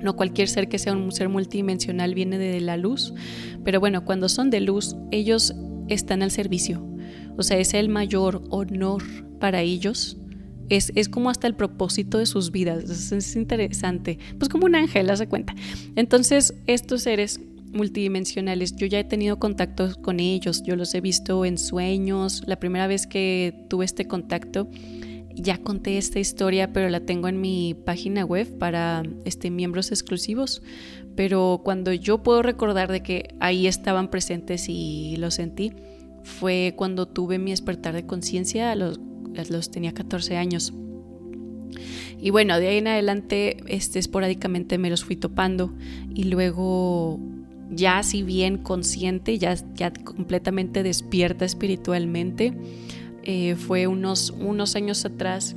No 0.02 0.16
cualquier 0.16 0.48
ser 0.48 0.68
que 0.68 0.78
sea 0.78 0.92
un 0.92 1.12
ser 1.12 1.28
multidimensional 1.28 2.14
viene 2.14 2.38
de 2.38 2.60
la 2.60 2.76
luz, 2.76 3.14
pero 3.64 3.80
bueno, 3.80 4.04
cuando 4.04 4.28
son 4.28 4.50
de 4.50 4.60
luz, 4.60 4.96
ellos 5.10 5.54
están 5.88 6.22
al 6.22 6.30
servicio, 6.30 6.84
o 7.36 7.42
sea, 7.42 7.58
es 7.58 7.72
el 7.72 7.88
mayor 7.88 8.42
honor 8.50 9.02
para 9.38 9.62
ellos. 9.62 10.18
Es, 10.70 10.92
es, 10.94 11.10
como 11.10 11.28
hasta 11.28 11.46
el 11.46 11.54
propósito 11.54 12.16
de 12.16 12.24
sus 12.24 12.50
vidas. 12.50 12.84
Es, 13.12 13.36
interesante. 13.36 14.18
Pues 14.38 14.48
como 14.48 14.64
un 14.64 14.74
ángel, 14.74 15.10
hace 15.10 15.26
cuenta. 15.26 15.54
Entonces, 15.94 16.54
estos 16.66 17.02
seres 17.02 17.38
multidimensionales, 17.74 18.76
yo 18.76 18.86
ya 18.86 19.00
he 19.00 19.04
tenido 19.04 19.38
contactos 19.38 19.96
con 19.96 20.20
ellos, 20.20 20.62
yo 20.62 20.76
los 20.76 20.94
he 20.94 21.00
visto 21.00 21.44
en 21.44 21.58
sueños. 21.58 22.42
La 22.46 22.56
primera 22.56 22.86
vez 22.86 23.06
que 23.06 23.66
tuve 23.68 23.84
este 23.84 24.06
contacto, 24.06 24.68
ya 25.34 25.58
conté 25.58 25.98
esta 25.98 26.20
historia, 26.20 26.72
pero 26.72 26.88
la 26.88 27.00
tengo 27.00 27.28
en 27.28 27.40
mi 27.40 27.74
página 27.74 28.24
web 28.24 28.58
para 28.58 29.02
este, 29.24 29.50
miembros 29.50 29.90
exclusivos. 29.90 30.62
Pero 31.16 31.60
cuando 31.64 31.92
yo 31.92 32.22
puedo 32.22 32.42
recordar 32.42 32.90
de 32.90 33.02
que 33.02 33.34
ahí 33.40 33.66
estaban 33.66 34.08
presentes 34.10 34.66
y 34.68 35.16
lo 35.18 35.30
sentí, 35.30 35.72
fue 36.22 36.74
cuando 36.76 37.06
tuve 37.06 37.38
mi 37.38 37.50
despertar 37.50 37.94
de 37.94 38.06
conciencia, 38.06 38.74
los, 38.74 38.98
los 39.50 39.70
tenía 39.70 39.92
14 39.92 40.36
años. 40.36 40.72
Y 42.18 42.30
bueno, 42.30 42.58
de 42.58 42.68
ahí 42.68 42.78
en 42.78 42.88
adelante, 42.88 43.58
este, 43.66 43.98
esporádicamente 43.98 44.78
me 44.78 44.90
los 44.90 45.04
fui 45.04 45.16
topando 45.16 45.74
y 46.14 46.24
luego 46.24 47.20
ya 47.74 48.02
si 48.02 48.22
bien 48.22 48.58
consciente, 48.58 49.38
ya, 49.38 49.54
ya 49.74 49.92
completamente 49.92 50.82
despierta 50.82 51.44
espiritualmente, 51.44 52.54
eh, 53.22 53.54
fue 53.56 53.86
unos, 53.86 54.30
unos 54.30 54.76
años 54.76 55.04
atrás 55.04 55.56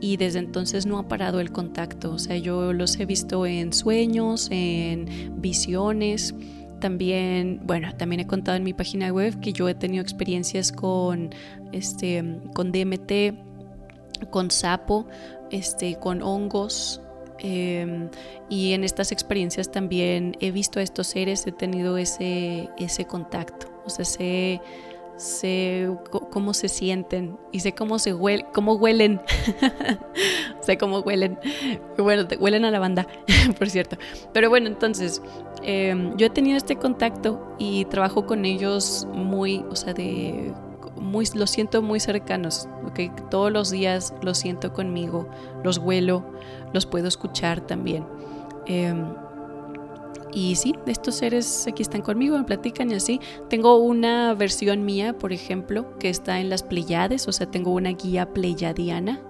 y 0.00 0.18
desde 0.18 0.40
entonces 0.40 0.86
no 0.86 0.98
ha 0.98 1.08
parado 1.08 1.40
el 1.40 1.50
contacto. 1.50 2.12
O 2.12 2.18
sea, 2.18 2.36
yo 2.36 2.72
los 2.72 2.98
he 2.98 3.06
visto 3.06 3.46
en 3.46 3.72
sueños, 3.72 4.48
en 4.50 5.40
visiones 5.40 6.34
también, 6.80 7.60
bueno, 7.64 7.94
también 7.96 8.20
he 8.20 8.26
contado 8.26 8.56
en 8.56 8.64
mi 8.64 8.74
página 8.74 9.10
web 9.12 9.40
que 9.40 9.52
yo 9.52 9.68
he 9.68 9.74
tenido 9.74 10.02
experiencias 10.02 10.72
con, 10.72 11.30
este, 11.72 12.22
con 12.54 12.70
DMT, 12.70 14.30
con 14.30 14.50
sapo, 14.50 15.06
este, 15.50 15.96
con 15.98 16.22
hongos. 16.22 17.00
Em, 17.38 18.08
y 18.48 18.72
en 18.72 18.84
estas 18.84 19.12
experiencias 19.12 19.70
también 19.70 20.36
he 20.40 20.50
visto 20.50 20.80
a 20.80 20.82
estos 20.82 21.06
seres, 21.08 21.46
he 21.46 21.52
tenido 21.52 21.98
ese, 21.98 22.70
ese 22.78 23.04
contacto. 23.04 23.68
O 23.84 23.90
sea, 23.90 24.04
sé, 24.04 24.60
sé 25.16 25.88
cómo 26.30 26.54
se 26.54 26.68
sienten 26.68 27.38
y 27.52 27.60
sé 27.60 27.72
cómo 27.72 27.98
se 27.98 28.14
huele, 28.14 28.46
cómo 28.52 28.74
huelen. 28.74 29.20
sé 30.60 30.78
cómo 30.78 31.00
huelen. 31.00 31.38
Bueno, 31.96 32.26
huelen 32.38 32.64
a 32.64 32.70
lavanda, 32.70 33.06
por 33.58 33.70
cierto. 33.70 33.96
Pero 34.32 34.48
bueno, 34.48 34.68
entonces, 34.68 35.22
em, 35.62 36.16
yo 36.16 36.26
he 36.26 36.30
tenido 36.30 36.56
este 36.56 36.76
contacto 36.76 37.54
y 37.58 37.84
trabajo 37.86 38.26
con 38.26 38.44
ellos 38.44 39.06
muy, 39.12 39.64
o 39.70 39.76
sea, 39.76 39.94
de 39.94 40.52
muy, 40.96 41.26
los 41.34 41.50
siento 41.50 41.82
muy 41.82 42.00
cercanos. 42.00 42.68
Todos 43.30 43.52
los 43.52 43.70
días 43.70 44.14
los 44.22 44.38
siento 44.38 44.72
conmigo, 44.72 45.28
los 45.62 45.78
huelo, 45.78 46.24
los 46.76 46.84
puedo 46.84 47.08
escuchar 47.08 47.66
también. 47.66 48.04
Em, 48.66 49.06
y 50.34 50.56
sí, 50.56 50.74
estos 50.86 51.14
seres 51.14 51.66
aquí 51.66 51.82
están 51.82 52.02
conmigo, 52.02 52.36
me 52.36 52.44
platican 52.44 52.90
y 52.90 52.94
así. 52.94 53.18
Tengo 53.48 53.78
una 53.78 54.34
versión 54.34 54.84
mía, 54.84 55.16
por 55.16 55.32
ejemplo, 55.32 55.98
que 55.98 56.10
está 56.10 56.38
en 56.38 56.50
las 56.50 56.62
Pleiades, 56.62 57.26
o 57.26 57.32
sea, 57.32 57.50
tengo 57.50 57.72
una 57.72 57.90
guía 57.92 58.34
pleiadiana. 58.34 59.22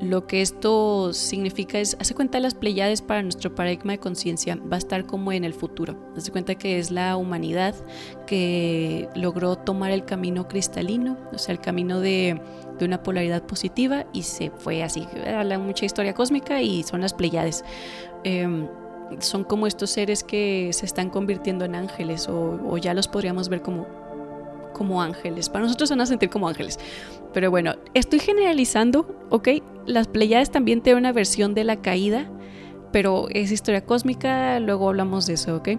Lo 0.00 0.26
que 0.26 0.42
esto 0.42 1.14
significa 1.14 1.78
es, 1.78 1.96
hace 1.98 2.14
cuenta 2.14 2.40
las 2.40 2.54
Pleiades 2.54 3.00
para 3.00 3.22
nuestro 3.22 3.54
paradigma 3.54 3.92
de 3.92 4.00
conciencia, 4.00 4.56
va 4.56 4.76
a 4.76 4.78
estar 4.78 5.06
como 5.06 5.32
en 5.32 5.44
el 5.44 5.54
futuro. 5.54 5.96
Hace 6.14 6.30
cuenta 6.30 6.56
que 6.56 6.78
es 6.78 6.90
la 6.90 7.16
humanidad 7.16 7.74
que 8.26 9.08
logró 9.14 9.56
tomar 9.56 9.92
el 9.92 10.04
camino 10.04 10.46
cristalino, 10.46 11.16
o 11.32 11.38
sea, 11.38 11.54
el 11.54 11.60
camino 11.60 12.00
de, 12.00 12.38
de 12.82 12.88
una 12.88 13.02
polaridad 13.02 13.42
positiva 13.42 14.06
y 14.12 14.22
se 14.22 14.50
fue 14.50 14.82
así, 14.82 15.06
la 15.24 15.58
mucha 15.58 15.84
historia 15.84 16.14
cósmica 16.14 16.60
y 16.60 16.82
son 16.82 17.00
las 17.00 17.14
Pleiades. 17.14 17.64
Eh, 18.24 18.66
son 19.20 19.44
como 19.44 19.66
estos 19.66 19.90
seres 19.90 20.24
que 20.24 20.70
se 20.72 20.86
están 20.86 21.10
convirtiendo 21.10 21.64
en 21.64 21.74
ángeles 21.74 22.28
o, 22.28 22.76
ya 22.78 22.94
los 22.94 23.08
podríamos 23.08 23.48
ver 23.48 23.62
como, 23.62 23.86
como 24.72 25.02
ángeles. 25.02 25.48
Para 25.48 25.64
nosotros 25.64 25.90
van 25.90 26.00
a 26.00 26.06
sentir 26.06 26.30
como 26.30 26.48
ángeles. 26.48 26.78
Pero 27.32 27.50
bueno, 27.50 27.74
estoy 27.94 28.20
generalizando, 28.20 29.06
¿ok? 29.30 29.48
Las 29.86 30.08
Pleiades 30.08 30.50
también 30.50 30.80
tienen 30.80 31.00
una 31.00 31.12
versión 31.12 31.54
de 31.54 31.64
la 31.64 31.76
caída, 31.76 32.30
pero 32.92 33.28
es 33.30 33.50
historia 33.50 33.84
cósmica, 33.84 34.60
luego 34.60 34.88
hablamos 34.88 35.26
de 35.26 35.34
eso, 35.34 35.56
¿ok? 35.56 35.70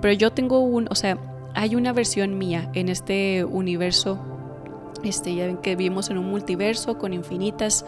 Pero 0.00 0.14
yo 0.14 0.30
tengo 0.32 0.60
un, 0.60 0.88
o 0.90 0.94
sea, 0.94 1.18
hay 1.54 1.74
una 1.74 1.92
versión 1.92 2.38
mía 2.38 2.70
en 2.74 2.88
este 2.88 3.44
universo, 3.44 4.18
este, 5.04 5.34
ya 5.34 5.46
ven 5.46 5.58
que 5.58 5.76
vivimos 5.76 6.10
en 6.10 6.18
un 6.18 6.26
multiverso 6.26 6.98
con 6.98 7.12
infinitas 7.12 7.84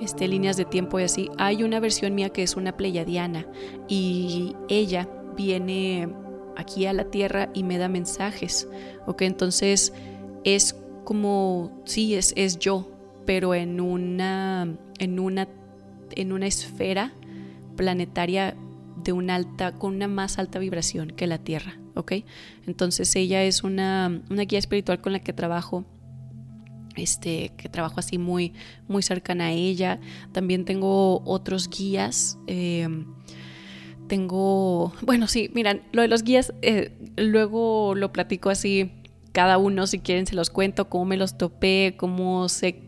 este, 0.00 0.28
líneas 0.28 0.56
de 0.56 0.64
tiempo 0.64 0.98
y 1.00 1.04
así. 1.04 1.30
Hay 1.38 1.62
una 1.62 1.80
versión 1.80 2.14
mía 2.14 2.30
que 2.30 2.42
es 2.42 2.56
una 2.56 2.76
pleyadiana 2.76 3.46
y 3.88 4.56
ella 4.68 5.08
viene 5.36 6.08
aquí 6.56 6.86
a 6.86 6.92
la 6.92 7.04
Tierra 7.04 7.50
y 7.54 7.62
me 7.62 7.78
da 7.78 7.88
mensajes, 7.88 8.68
¿ok? 9.06 9.22
Entonces 9.22 9.92
es 10.44 10.76
como, 11.04 11.82
sí, 11.84 12.14
es, 12.14 12.32
es 12.36 12.58
yo, 12.58 12.90
pero 13.26 13.54
en 13.54 13.80
una, 13.80 14.76
en 14.98 15.18
una, 15.18 15.48
en 16.12 16.32
una 16.32 16.46
esfera 16.46 17.12
planetaria 17.76 18.56
de 19.02 19.12
una 19.12 19.34
alta, 19.34 19.72
con 19.72 19.94
una 19.96 20.08
más 20.08 20.38
alta 20.38 20.58
vibración 20.58 21.08
que 21.10 21.26
la 21.26 21.38
Tierra, 21.38 21.78
¿ok? 21.94 22.12
Entonces 22.66 23.14
ella 23.16 23.42
es 23.42 23.64
una, 23.64 24.22
una 24.30 24.42
guía 24.42 24.58
espiritual 24.58 25.00
con 25.00 25.12
la 25.12 25.20
que 25.20 25.32
trabajo 25.32 25.84
este, 26.96 27.52
que 27.56 27.68
trabajo 27.68 28.00
así 28.00 28.18
muy, 28.18 28.52
muy 28.88 29.02
cercana 29.02 29.46
a 29.46 29.52
ella. 29.52 30.00
También 30.32 30.64
tengo 30.64 31.22
otros 31.24 31.68
guías. 31.68 32.38
Eh, 32.46 32.88
tengo, 34.08 34.92
bueno, 35.00 35.26
sí, 35.26 35.50
miran, 35.54 35.82
lo 35.92 36.02
de 36.02 36.08
los 36.08 36.22
guías, 36.22 36.52
eh, 36.60 36.92
luego 37.16 37.94
lo 37.94 38.12
platico 38.12 38.50
así, 38.50 38.92
cada 39.32 39.56
uno, 39.56 39.86
si 39.86 40.00
quieren, 40.00 40.26
se 40.26 40.34
los 40.34 40.50
cuento, 40.50 40.90
cómo 40.90 41.06
me 41.06 41.16
los 41.16 41.38
topé, 41.38 41.94
cómo 41.96 42.50
sé 42.50 42.82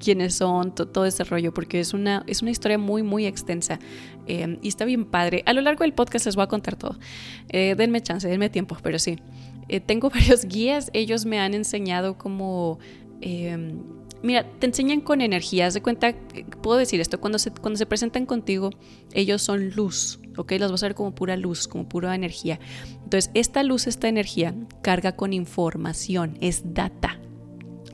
quiénes 0.00 0.34
son, 0.34 0.74
todo 0.74 1.04
ese 1.04 1.22
rollo, 1.24 1.52
porque 1.52 1.80
es 1.80 1.92
una, 1.92 2.24
es 2.26 2.40
una 2.40 2.50
historia 2.50 2.78
muy, 2.78 3.02
muy 3.02 3.26
extensa 3.26 3.78
eh, 4.26 4.58
y 4.62 4.68
está 4.68 4.86
bien 4.86 5.04
padre. 5.04 5.42
A 5.44 5.52
lo 5.52 5.60
largo 5.60 5.84
del 5.84 5.92
podcast 5.92 6.24
les 6.24 6.34
voy 6.34 6.44
a 6.44 6.48
contar 6.48 6.76
todo. 6.76 6.98
denme 7.50 8.00
chance, 8.00 8.26
denme 8.26 8.48
tiempo, 8.48 8.76
pero 8.82 8.98
sí. 8.98 9.18
tengo 9.84 10.08
varios 10.14 10.46
guías, 10.46 10.90
ellos 10.94 11.26
me 11.26 11.40
han 11.40 11.52
enseñado 11.52 12.16
cómo 12.16 12.78
Em, 13.20 13.80
mira, 14.22 14.46
te 14.58 14.66
enseñan 14.66 15.00
con 15.00 15.20
energía. 15.20 15.66
Haz 15.66 15.74
de 15.74 15.82
cuenta, 15.82 16.14
puedo 16.62 16.78
decir 16.78 17.00
esto, 17.00 17.20
cuando 17.20 17.38
se, 17.38 17.50
cuando 17.50 17.76
se 17.76 17.86
presentan 17.86 18.26
contigo, 18.26 18.70
ellos 19.12 19.42
son 19.42 19.70
luz, 19.70 20.20
¿ok? 20.36 20.52
Los 20.58 20.70
vas 20.70 20.82
a 20.82 20.86
ver 20.86 20.94
como 20.94 21.14
pura 21.14 21.36
luz, 21.36 21.68
como 21.68 21.88
pura 21.88 22.14
energía. 22.14 22.58
Entonces, 23.04 23.30
esta 23.34 23.62
luz, 23.62 23.86
esta 23.86 24.08
energía, 24.08 24.54
carga 24.82 25.16
con 25.16 25.32
información, 25.32 26.36
es 26.40 26.74
data. 26.74 27.20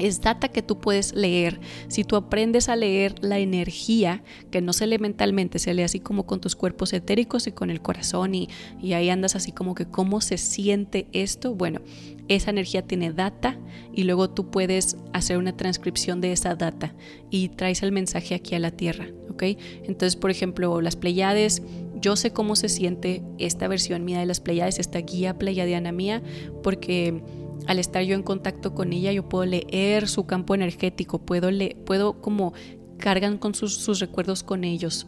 Es 0.00 0.20
data 0.20 0.48
que 0.48 0.62
tú 0.62 0.78
puedes 0.80 1.14
leer. 1.14 1.60
Si 1.88 2.04
tú 2.04 2.16
aprendes 2.16 2.68
a 2.68 2.76
leer 2.76 3.14
la 3.22 3.38
energía, 3.38 4.22
que 4.50 4.60
no 4.60 4.72
se 4.72 4.86
lee 4.86 4.98
mentalmente, 4.98 5.58
se 5.58 5.74
lee 5.74 5.82
así 5.82 6.00
como 6.00 6.26
con 6.26 6.40
tus 6.40 6.56
cuerpos 6.56 6.92
etéricos 6.92 7.46
y 7.46 7.52
con 7.52 7.70
el 7.70 7.80
corazón 7.80 8.34
y, 8.34 8.48
y 8.82 8.94
ahí 8.94 9.10
andas 9.10 9.36
así 9.36 9.52
como 9.52 9.74
que 9.74 9.86
cómo 9.86 10.20
se 10.20 10.38
siente 10.38 11.06
esto, 11.12 11.54
bueno, 11.54 11.80
esa 12.28 12.50
energía 12.50 12.82
tiene 12.82 13.12
data 13.12 13.58
y 13.92 14.04
luego 14.04 14.30
tú 14.30 14.50
puedes 14.50 14.96
hacer 15.12 15.36
una 15.36 15.56
transcripción 15.56 16.20
de 16.20 16.32
esa 16.32 16.54
data 16.54 16.94
y 17.28 17.48
traes 17.48 17.82
el 17.82 17.92
mensaje 17.92 18.34
aquí 18.34 18.54
a 18.54 18.60
la 18.60 18.70
Tierra, 18.70 19.08
¿ok? 19.30 19.42
Entonces, 19.84 20.16
por 20.16 20.30
ejemplo, 20.30 20.80
las 20.80 20.96
Pleiades, 20.96 21.62
yo 22.00 22.16
sé 22.16 22.32
cómo 22.32 22.56
se 22.56 22.68
siente 22.68 23.22
esta 23.38 23.66
versión 23.68 24.04
mía 24.04 24.20
de 24.20 24.26
las 24.26 24.40
Pleiades, 24.40 24.78
esta 24.78 25.00
guía 25.00 25.38
pleiadiana 25.38 25.92
mía, 25.92 26.22
porque 26.62 27.20
al 27.66 27.78
estar 27.78 28.02
yo 28.02 28.14
en 28.14 28.22
contacto 28.22 28.74
con 28.74 28.92
ella, 28.92 29.12
yo 29.12 29.28
puedo 29.28 29.44
leer 29.44 30.08
su 30.08 30.26
campo 30.26 30.54
energético, 30.54 31.18
puedo, 31.18 31.50
le 31.50 31.76
puedo 31.86 32.20
como 32.20 32.52
cargan 32.98 33.38
con 33.38 33.54
sus, 33.54 33.98
recuerdos 34.00 34.42
con 34.42 34.64
ellos. 34.64 35.06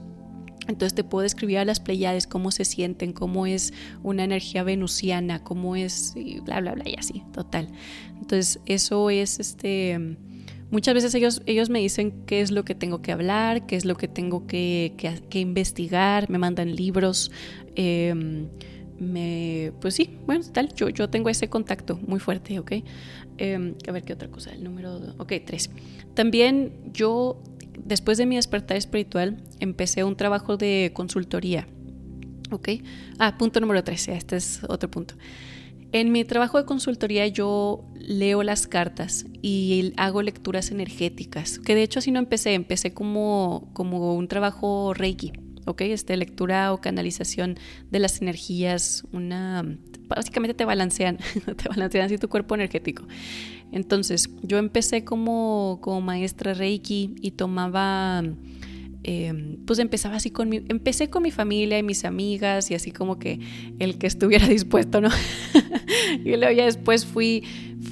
Entonces 0.69 0.95
te 0.95 1.03
puedo 1.03 1.23
describir 1.23 1.59
a 1.59 1.65
las 1.65 1.81
Pleiades 1.81 2.27
cómo 2.27 2.53
se 2.53 2.65
sienten, 2.65 3.13
cómo 3.13 3.47
es 3.47 3.73
una 4.03 4.23
energía 4.23 4.63
venusiana, 4.63 5.43
cómo 5.43 5.75
es 5.75 6.15
y 6.15 6.39
bla 6.41 6.61
bla 6.61 6.75
bla 6.75 6.89
y 6.89 6.95
así, 6.95 7.25
total. 7.33 7.69
Entonces 8.21 8.61
eso 8.67 9.11
es 9.11 9.41
este 9.41 10.17
muchas 10.71 10.95
veces 10.95 11.15
ellos, 11.15 11.43
ellos 11.47 11.69
me 11.69 11.81
dicen 11.81 12.25
qué 12.27 12.41
es 12.41 12.53
lo 12.53 12.65
que 12.65 12.77
tengo 12.77 13.03
que 13.03 13.11
hablar, 13.11 13.67
qué 13.67 13.75
es 13.75 13.85
lo 13.85 13.97
que 13.97 14.07
tengo 14.07 14.47
que, 14.47 14.95
que, 15.29 15.41
investigar, 15.41 16.31
me 16.31 16.39
mandan 16.39 16.75
libros. 16.75 17.33
Eh, 17.75 18.47
me, 18.99 19.73
pues 19.81 19.95
sí, 19.95 20.19
bueno, 20.27 20.45
tal, 20.53 20.73
yo, 20.75 20.89
yo 20.89 21.11
tengo 21.11 21.29
ese 21.29 21.49
contacto 21.49 21.99
muy 22.07 22.21
fuerte, 22.21 22.59
¿ok? 22.59 22.73
Em, 23.39 23.75
a 23.89 23.93
ver 23.93 24.05
qué 24.05 24.13
otra 24.13 24.29
cosa, 24.29 24.53
el 24.53 24.63
número, 24.65 24.99
ok, 25.19 25.33
tres. 25.45 25.71
También 26.15 26.73
yo, 26.93 27.43
después 27.85 28.19
de 28.19 28.27
mi 28.27 28.37
despertar 28.37 28.77
espiritual, 28.77 29.43
empecé 29.61 30.05
un 30.05 30.17
trabajo 30.17 30.57
de 30.57 30.93
consultoría, 30.95 31.67
¿ok? 32.51 32.69
Ah, 33.19 33.37
punto 33.39 33.61
número 33.61 33.83
tres, 33.83 34.09
este 34.09 34.37
es 34.37 34.61
otro 34.69 34.91
punto. 34.91 35.15
En 35.93 36.11
mi 36.11 36.25
trabajo 36.25 36.57
de 36.57 36.65
consultoría 36.65 37.27
yo 37.27 37.85
leo 37.95 38.43
las 38.43 38.67
cartas 38.67 39.27
y 39.43 39.93
hago 39.99 40.23
lecturas 40.23 40.71
energéticas, 40.71 41.59
que 41.59 41.75
de 41.75 41.83
hecho 41.83 41.99
así 41.99 42.11
no 42.11 42.19
empecé, 42.19 42.55
empecé 42.55 42.95
como, 42.95 43.71
como 43.75 44.15
un 44.15 44.27
trabajo 44.27 44.95
reiki, 44.95 45.33
¿ok? 45.67 45.83
Este, 45.83 46.17
lectura 46.17 46.73
o 46.73 46.81
canalización 46.81 47.59
de 47.91 47.99
las 47.99 48.21
energías, 48.21 49.05
una, 49.13 49.65
básicamente 50.09 50.55
te 50.55 50.65
balancean, 50.65 51.19
te 51.57 51.69
balancean 51.69 52.07
así 52.07 52.19
tu 52.19 52.29
cuerpo 52.29 52.55
energético. 52.55 53.05
Entonces, 53.73 54.29
yo 54.43 54.59
empecé 54.59 55.03
como, 55.03 55.79
como 55.81 56.03
maestra 56.03 56.53
Reiki 56.53 57.15
y 57.23 57.33
tomaba, 57.33 58.23
em, 59.03 59.57
pues 59.65 59.79
empezaba 59.79 60.17
así 60.17 60.31
con 60.31 60.51
mi, 60.51 60.63
empecé 60.69 61.09
con 61.09 61.23
mi 61.23 61.31
familia 61.31 61.79
y 61.79 61.83
mis 61.83 62.05
amigas 62.05 62.71
y 62.71 62.75
así 62.75 62.91
como 62.91 63.19
que 63.19 63.41
el 63.79 63.97
que 63.97 64.07
estuviera 64.07 64.47
dispuesto, 64.49 65.01
¿no? 65.01 65.09
y 66.25 66.37
luego 66.37 66.53
ya 66.53 66.67
después 66.67 67.07
fui, 67.07 67.45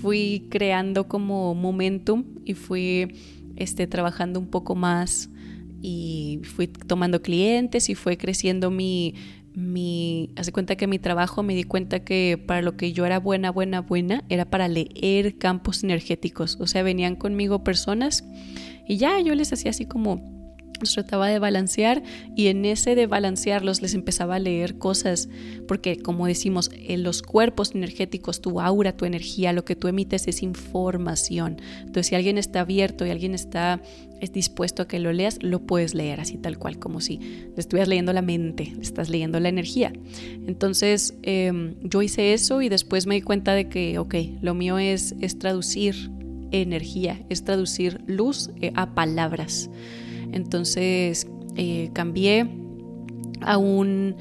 fui 0.02 0.46
creando 0.50 1.08
como 1.08 1.54
momentum 1.54 2.24
y 2.44 2.52
fui 2.52 3.14
este, 3.56 3.86
trabajando 3.86 4.38
un 4.38 4.48
poco 4.48 4.74
más 4.74 5.29
y 5.82 6.40
fui 6.44 6.66
tomando 6.66 7.22
clientes 7.22 7.88
y 7.88 7.94
fue 7.94 8.16
creciendo 8.16 8.70
mi, 8.70 9.14
mi, 9.54 10.30
hace 10.36 10.52
cuenta 10.52 10.76
que 10.76 10.86
mi 10.86 10.98
trabajo 10.98 11.42
me 11.42 11.54
di 11.54 11.64
cuenta 11.64 12.04
que 12.04 12.42
para 12.46 12.62
lo 12.62 12.76
que 12.76 12.92
yo 12.92 13.06
era 13.06 13.18
buena, 13.18 13.50
buena, 13.50 13.80
buena, 13.80 14.24
era 14.28 14.44
para 14.44 14.68
leer 14.68 15.38
campos 15.38 15.82
energéticos. 15.82 16.58
O 16.60 16.66
sea, 16.66 16.82
venían 16.82 17.16
conmigo 17.16 17.64
personas 17.64 18.24
y 18.86 18.96
ya 18.96 19.20
yo 19.20 19.34
les 19.34 19.52
hacía 19.52 19.70
así 19.70 19.86
como 19.86 20.39
los 20.80 20.92
trataba 20.92 21.28
de 21.28 21.38
balancear 21.38 22.02
y 22.36 22.48
en 22.48 22.64
ese 22.64 22.94
de 22.94 23.06
balancearlos 23.06 23.82
les 23.82 23.94
empezaba 23.94 24.36
a 24.36 24.38
leer 24.38 24.78
cosas, 24.78 25.28
porque 25.68 25.98
como 25.98 26.26
decimos, 26.26 26.70
en 26.74 27.02
los 27.02 27.22
cuerpos 27.22 27.74
energéticos, 27.74 28.40
tu 28.40 28.60
aura, 28.60 28.96
tu 28.96 29.04
energía, 29.04 29.52
lo 29.52 29.64
que 29.64 29.76
tú 29.76 29.88
emites 29.88 30.26
es 30.28 30.42
información. 30.42 31.58
Entonces, 31.80 32.08
si 32.08 32.14
alguien 32.14 32.38
está 32.38 32.60
abierto 32.60 33.06
y 33.06 33.10
alguien 33.10 33.34
está 33.34 33.80
es 34.20 34.32
dispuesto 34.32 34.82
a 34.82 34.88
que 34.88 34.98
lo 34.98 35.12
leas, 35.12 35.38
lo 35.42 35.60
puedes 35.60 35.94
leer 35.94 36.20
así 36.20 36.36
tal 36.36 36.58
cual, 36.58 36.78
como 36.78 37.00
si 37.00 37.18
le 37.18 37.54
estuvieras 37.56 37.88
leyendo 37.88 38.12
la 38.12 38.22
mente, 38.22 38.72
le 38.74 38.82
estás 38.82 39.08
leyendo 39.08 39.40
la 39.40 39.48
energía. 39.48 39.92
Entonces, 40.46 41.14
em, 41.22 41.74
yo 41.82 42.02
hice 42.02 42.34
eso 42.34 42.62
y 42.62 42.68
después 42.68 43.06
me 43.06 43.14
di 43.14 43.22
cuenta 43.22 43.54
de 43.54 43.68
que, 43.68 43.98
ok, 43.98 44.14
lo 44.42 44.54
mío 44.54 44.78
es, 44.78 45.14
es 45.20 45.38
traducir 45.38 46.10
energía, 46.52 47.20
es 47.28 47.44
traducir 47.44 48.00
luz 48.06 48.50
eh, 48.60 48.72
a 48.74 48.94
palabras. 48.94 49.70
Entonces 50.32 51.26
eh, 51.56 51.90
cambié 51.92 52.48
a 53.40 53.56
un, 53.56 54.16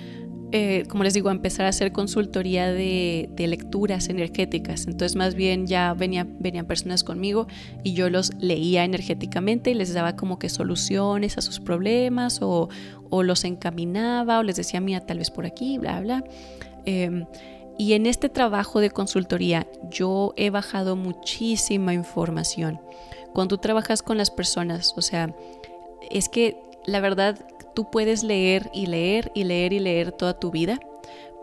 eh, 0.51 0.85
como 0.89 1.03
les 1.03 1.13
digo, 1.13 1.29
a 1.29 1.31
empezar 1.31 1.65
a 1.65 1.69
hacer 1.69 1.91
consultoría 1.91 2.71
de, 2.71 3.29
lecturas 3.37 4.09
energéticas. 4.09 4.87
Entonces 4.87 5.15
más 5.15 5.35
bien 5.35 5.67
ya 5.67 5.93
venían 5.93 6.65
personas 6.67 7.03
conmigo 7.03 7.47
y 7.83 7.93
yo 7.93 8.09
los 8.09 8.33
leía 8.39 8.83
energéticamente 8.83 9.71
y 9.71 9.73
les 9.73 9.93
daba 9.93 10.15
como 10.15 10.39
que 10.39 10.49
soluciones 10.49 11.37
a 11.37 11.41
sus 11.41 11.59
problemas 11.59 12.39
o, 12.41 12.69
los 13.11 13.43
encaminaba 13.43 14.39
o 14.39 14.43
les 14.43 14.55
decía, 14.55 14.81
mira, 14.81 15.01
tal 15.01 15.17
vez 15.17 15.31
por 15.31 15.45
aquí, 15.45 15.77
bla, 15.77 15.99
bla. 16.01 16.23
Em, 16.85 17.25
y 17.77 17.93
en 17.93 18.05
este 18.07 18.27
trabajo 18.27 18.81
de 18.81 18.91
consultoría 18.91 19.65
yo 19.89 20.33
he 20.35 20.49
bajado 20.49 20.95
muchísima 20.95 21.93
información. 21.93 22.81
Cuando 23.33 23.55
tú 23.55 23.61
trabajas 23.61 24.01
con 24.01 24.17
las 24.17 24.31
personas, 24.31 24.93
o 24.97 25.01
sea, 25.01 25.33
es 26.09 26.29
que 26.29 26.61
la 26.85 26.99
verdad 26.99 27.37
tú 27.73 27.89
puedes 27.89 28.23
leer 28.23 28.69
y 28.73 28.87
leer 28.87 29.31
y 29.33 29.43
leer 29.43 29.73
y 29.73 29.79
leer 29.79 30.11
toda 30.11 30.39
tu 30.39 30.51
vida, 30.51 30.79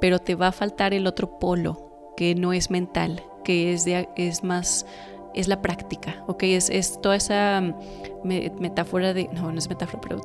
pero 0.01 0.19
te 0.19 0.35
va 0.35 0.49
a 0.49 0.53
faltar 0.53 0.95
el 0.95 1.07
otro 1.07 1.39
polo 1.39 2.13
que 2.17 2.35
no 2.35 2.53
es 2.53 2.71
mental, 2.71 3.23
que 3.45 3.73
es, 3.73 3.85
de, 3.85 4.09
es 4.17 4.43
más, 4.43 4.87
es 5.35 5.49
la 5.49 5.63
práctica, 5.63 6.25
¿ok? 6.27 6.43
Es, 6.45 6.71
es 6.71 7.01
toda 7.01 7.17
esa 7.17 7.75
metáfora 8.25 9.15
de, 9.15 9.29
no, 9.33 9.53
no 9.53 9.59
es 9.59 9.69
metáfora, 9.69 10.01
pero 10.01 10.21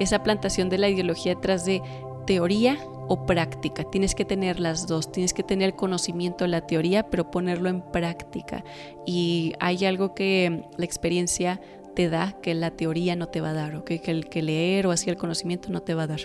esa 0.00 0.22
plantación 0.22 0.68
de 0.68 0.78
la 0.78 0.88
ideología 0.88 1.34
detrás 1.34 1.64
de 1.64 1.82
teoría 2.26 2.78
o 3.08 3.26
práctica. 3.26 3.84
Tienes 3.84 4.14
que 4.14 4.24
tener 4.24 4.60
las 4.60 4.86
dos, 4.86 5.10
tienes 5.10 5.34
que 5.34 5.42
tener 5.42 5.74
conocimiento 5.74 6.44
de 6.44 6.48
la 6.48 6.66
teoría, 6.66 7.02
pero 7.02 7.30
ponerlo 7.30 7.68
en 7.68 7.82
práctica. 7.82 8.64
Y 9.04 9.54
hay 9.58 9.84
algo 9.84 10.14
que 10.14 10.64
la 10.76 10.84
experiencia 10.84 11.60
te 11.94 12.08
da 12.08 12.36
que 12.42 12.54
la 12.54 12.70
teoría 12.70 13.16
no 13.16 13.28
te 13.28 13.40
va 13.40 13.50
a 13.50 13.54
dar, 13.54 13.84
que 13.84 14.00
el 14.06 14.28
que 14.28 14.42
leer 14.42 14.86
o 14.86 14.90
así 14.90 15.10
el 15.10 15.16
conocimiento 15.16 15.70
no 15.70 15.82
te 15.82 15.94
va 15.94 16.04
a 16.04 16.06
dar. 16.06 16.20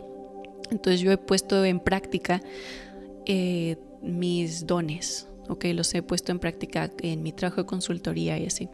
Entonces 0.72 1.02
yo 1.02 1.12
he 1.12 1.18
puesto 1.18 1.64
en 1.64 1.80
práctica 1.80 2.42
eh, 3.26 3.78
mis 4.02 4.66
dones, 4.66 5.28
¿ok? 5.50 5.66
Los 5.74 5.94
he 5.94 6.02
puesto 6.02 6.32
en 6.32 6.40
práctica 6.40 6.90
en 7.02 7.24
mi 7.24 7.32
trabajo 7.32 7.62
de 7.62 7.68
consultoría 7.68 8.38
y 8.38 8.46
así. 8.46 8.70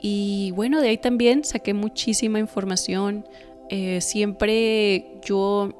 Y 0.00 0.52
bueno, 0.52 0.80
de 0.80 0.90
ahí 0.90 0.98
también 0.98 1.44
saqué 1.44 1.74
muchísima 1.74 2.38
información. 2.38 3.26
Eh, 3.70 4.00
siempre 4.00 5.20
yo, 5.24 5.70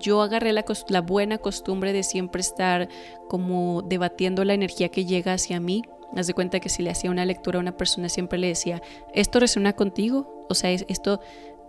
yo 0.00 0.22
agarré 0.22 0.52
la 0.52 1.00
buena 1.00 1.38
costumbre 1.38 1.92
de 1.92 2.02
siempre 2.02 2.40
estar 2.40 2.88
como 3.28 3.82
debatiendo 3.82 4.44
la 4.44 4.54
energía 4.54 4.88
que 4.90 5.04
llega 5.04 5.34
hacia 5.34 5.60
mí 5.60 5.82
Haz 6.16 6.26
de 6.26 6.34
cuenta 6.34 6.60
que 6.60 6.68
si 6.68 6.82
le 6.82 6.90
hacía 6.90 7.10
una 7.10 7.24
lectura 7.24 7.58
a 7.58 7.60
una 7.60 7.76
persona 7.76 8.08
siempre 8.08 8.38
le 8.38 8.48
decía, 8.48 8.82
¿esto 9.14 9.40
resuena 9.40 9.74
contigo? 9.74 10.44
O 10.48 10.54
sea, 10.54 10.70
esto, 10.70 11.20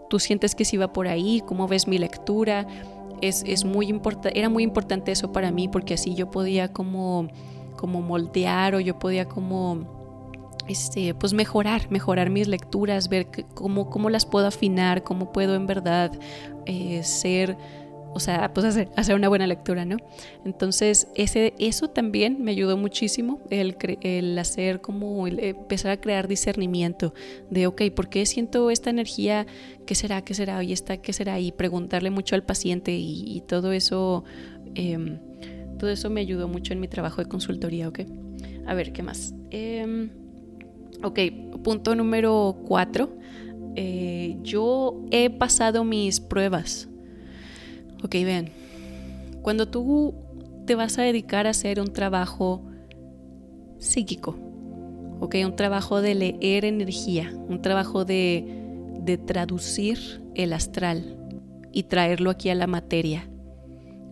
tú 0.09 0.19
sientes 0.19 0.55
que 0.55 0.65
si 0.65 0.77
va 0.77 0.93
por 0.93 1.07
ahí, 1.07 1.41
¿cómo 1.45 1.67
ves 1.67 1.87
mi 1.87 1.97
lectura? 1.97 2.65
Es, 3.21 3.43
es 3.45 3.65
muy 3.65 4.01
era 4.33 4.49
muy 4.49 4.63
importante 4.63 5.11
eso 5.11 5.31
para 5.31 5.51
mí 5.51 5.67
porque 5.67 5.93
así 5.93 6.15
yo 6.15 6.31
podía 6.31 6.73
como, 6.73 7.27
como 7.77 8.01
moldear 8.01 8.73
o 8.73 8.79
yo 8.79 8.97
podía 8.97 9.25
como 9.25 10.01
este, 10.67 11.13
pues 11.13 11.33
mejorar, 11.33 11.89
mejorar 11.91 12.29
mis 12.29 12.47
lecturas, 12.47 13.09
ver 13.09 13.27
cómo, 13.53 13.89
cómo 13.89 14.09
las 14.09 14.25
puedo 14.25 14.47
afinar, 14.47 15.03
cómo 15.03 15.31
puedo 15.31 15.55
en 15.55 15.67
verdad 15.67 16.11
eh, 16.65 17.03
ser 17.03 17.57
o 18.13 18.19
sea, 18.19 18.53
pues 18.53 18.65
hacer, 18.65 18.89
hacer, 18.95 19.15
una 19.15 19.29
buena 19.29 19.47
lectura, 19.47 19.85
¿no? 19.85 19.97
Entonces, 20.45 21.07
ese, 21.15 21.53
eso 21.59 21.89
también 21.89 22.43
me 22.43 22.51
ayudó 22.51 22.77
muchísimo, 22.77 23.39
el, 23.49 23.75
el 24.01 24.37
hacer 24.37 24.81
como, 24.81 25.27
empezar 25.27 25.91
a 25.91 25.97
crear 26.01 26.27
discernimiento 26.27 27.13
de, 27.49 27.67
ok, 27.67 27.83
¿por 27.95 28.09
qué 28.09 28.25
siento 28.25 28.69
esta 28.69 28.89
energía? 28.89 29.47
¿Qué 29.85 29.95
será? 29.95 30.23
¿Qué 30.23 30.33
será? 30.33 30.61
¿Y 30.63 30.73
esta 30.73 30.97
qué 30.97 31.13
será? 31.13 31.39
Y 31.39 31.51
preguntarle 31.51 32.09
mucho 32.09 32.35
al 32.35 32.43
paciente 32.43 32.91
y, 32.93 33.41
todo 33.47 33.71
eso, 33.71 34.23
em, 34.75 35.19
todo 35.79 35.89
eso 35.89 36.09
me 36.09 36.21
ayudó 36.21 36.47
mucho 36.47 36.73
en 36.73 36.79
mi 36.79 36.87
trabajo 36.87 37.21
de 37.21 37.29
consultoría, 37.29 37.87
¿ok? 37.87 38.01
A 38.67 38.73
ver, 38.73 38.91
¿qué 38.91 39.03
más? 39.03 39.33
Em, 39.51 40.09
ok, 41.03 41.19
punto 41.63 41.95
número 41.95 42.57
cuatro. 42.67 43.17
Eh, 43.75 44.37
yo 44.43 45.05
he 45.11 45.29
pasado 45.29 45.85
mis 45.85 46.19
pruebas 46.19 46.90
Ok, 48.03 48.13
vean, 48.13 48.49
cuando 49.41 49.67
tú 49.67 50.13
te 50.65 50.75
vas 50.75 50.97
a 50.97 51.03
dedicar 51.03 51.47
a 51.47 51.51
hacer 51.51 51.79
un 51.79 51.93
trabajo 51.93 52.61
psíquico, 53.79 54.37
¿ok? 55.19 55.35
Un 55.45 55.55
trabajo 55.55 56.01
de 56.01 56.15
leer 56.15 56.65
energía, 56.65 57.33
un 57.47 57.61
trabajo 57.61 58.05
de, 58.05 58.45
de 59.01 59.17
traducir 59.17 60.21
el 60.35 60.53
astral 60.53 61.17
y 61.71 61.83
traerlo 61.83 62.29
aquí 62.29 62.49
a 62.49 62.55
la 62.55 62.67
materia. 62.67 63.27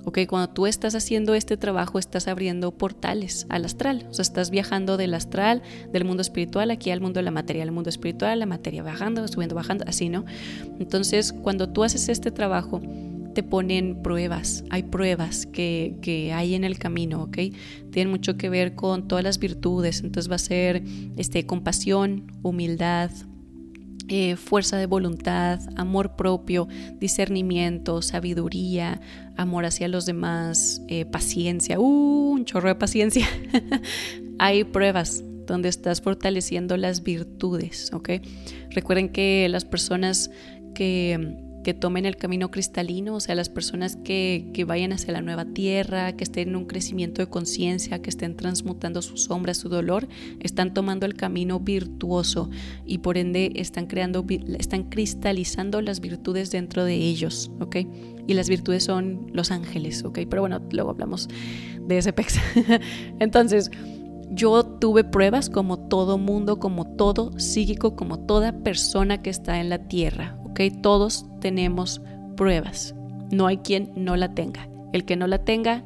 ¿ok? 0.06 0.20
Cuando 0.28 0.52
tú 0.52 0.66
estás 0.66 0.96
haciendo 0.96 1.36
este 1.36 1.58
trabajo, 1.58 2.00
estás 2.00 2.28
abriendo 2.28 2.72
portales 2.72 3.46
al 3.50 3.66
astral, 3.66 4.08
o 4.10 4.14
sea, 4.14 4.24
estás 4.24 4.50
viajando 4.50 4.98
del 4.98 5.14
astral, 5.14 5.62
del 5.92 6.06
mundo 6.06 6.22
espiritual, 6.22 6.72
aquí 6.72 6.92
al 6.92 7.02
mundo 7.02 7.20
de 7.20 7.24
la 7.24 7.32
materia, 7.32 7.64
al 7.64 7.72
mundo 7.72 7.90
espiritual, 7.90 8.40
la 8.40 8.46
materia, 8.46 8.84
bajando, 8.84 9.28
subiendo, 9.28 9.56
bajando, 9.56 9.86
así, 9.88 10.10
¿no? 10.10 10.26
Entonces, 10.80 11.34
cuando 11.34 11.70
tú 11.70 11.84
haces 11.84 12.10
este 12.10 12.32
trabajo, 12.32 12.82
te 13.34 13.44
ponen 13.44 14.02
pruebas, 14.02 14.64
hay 14.70 14.84
pruebas 14.84 15.46
que, 15.46 15.98
que, 16.02 16.34
hay 16.34 16.56
en 16.56 16.64
el 16.64 16.78
camino, 16.80 17.24
¿ok? 17.24 17.38
Tienen 17.92 18.12
mucho 18.12 18.38
que 18.38 18.50
ver 18.50 18.76
con 18.76 19.08
todas 19.08 19.24
las 19.24 19.40
virtudes, 19.40 20.02
entonces 20.02 20.30
va 20.30 20.36
a 20.36 20.40
ser 20.40 20.84
este, 21.18 21.46
compasión, 21.46 22.32
humildad, 22.42 23.12
eh, 24.12 24.38
fuerza 24.38 24.78
de 24.78 24.88
voluntad, 24.88 25.60
amor 25.76 26.16
propio, 26.16 26.68
discernimiento, 27.00 28.02
sabiduría, 28.02 29.02
amor 29.38 29.66
hacia 29.66 29.88
los 29.88 30.08
demás, 30.08 30.82
eh, 30.88 31.06
paciencia, 31.06 31.80
uh, 31.80 32.32
un 32.32 32.44
chorro 32.46 32.70
de 32.70 32.76
paciencia. 32.76 33.28
Hay 34.40 34.64
pruebas 34.64 35.24
donde 35.46 35.70
estás 35.70 36.02
fortaleciendo 36.02 36.76
las 36.76 37.04
virtudes, 37.04 37.94
¿ok? 37.94 38.10
Recuerden 38.72 39.10
que 39.10 39.48
las 39.48 39.64
personas 39.64 40.32
que 40.74 41.38
que 41.70 41.76
tomen 41.76 42.08
el 42.08 42.18
camino 42.18 42.50
cristalino, 42.50 43.14
o 43.14 43.20
sea, 43.20 43.36
las 43.36 43.48
personas 43.48 43.96
que, 43.96 44.50
que 44.56 44.66
vayan 44.66 44.92
hacia 44.92 45.14
la 45.14 45.22
nueva 45.22 45.46
tierra, 45.46 46.14
que 46.14 46.24
estén 46.24 46.50
en 46.50 46.56
un 46.56 46.66
crecimiento 46.66 47.22
de 47.22 47.30
conciencia, 47.30 48.02
que 48.02 48.10
estén 48.10 48.36
transmutando 48.36 49.04
su 49.04 49.18
sombra, 49.18 49.54
su 49.54 49.70
dolor, 49.70 50.08
están 50.40 50.74
tomando 50.74 51.06
el 51.06 51.14
camino 51.14 51.60
virtuoso 51.60 52.50
y 52.88 52.98
por 52.98 53.20
ende 53.20 53.52
están 53.54 53.86
creando, 53.86 54.26
están 54.58 54.86
cristalizando 54.86 55.80
las 55.84 56.00
virtudes 56.00 56.50
dentro 56.50 56.86
de 56.86 56.96
ellos, 56.96 57.52
¿ok? 57.60 57.76
Y 58.26 58.34
las 58.34 58.50
virtudes 58.50 58.84
son 58.84 59.28
los 59.32 59.52
ángeles, 59.52 60.04
¿ok? 60.04 60.22
Pero 60.28 60.42
bueno, 60.42 60.60
luego 60.72 60.90
hablamos 60.90 61.28
de 61.88 62.00
ese 62.00 62.14
pex. 62.14 62.40
Entonces, 63.20 63.70
yo 64.32 64.64
tuve 64.64 65.04
pruebas 65.04 65.52
como 65.52 65.78
todo 65.78 66.18
mundo, 66.18 66.58
como 66.58 66.96
todo 66.96 67.38
psíquico, 67.38 67.96
como 67.96 68.18
toda 68.18 68.54
persona 68.64 69.22
que 69.22 69.30
está 69.30 69.60
en 69.60 69.70
la 69.70 69.88
tierra, 69.88 70.36
todos 70.70 71.26
tenemos 71.40 72.02
pruebas. 72.36 72.96
No 73.32 73.48
hay 73.48 73.58
quien 73.58 73.92
no 73.96 74.18
la 74.18 74.34
tenga. 74.34 74.68
El 74.92 75.06
que 75.06 75.16
no 75.16 75.28
la 75.28 75.40
tenga 75.40 75.84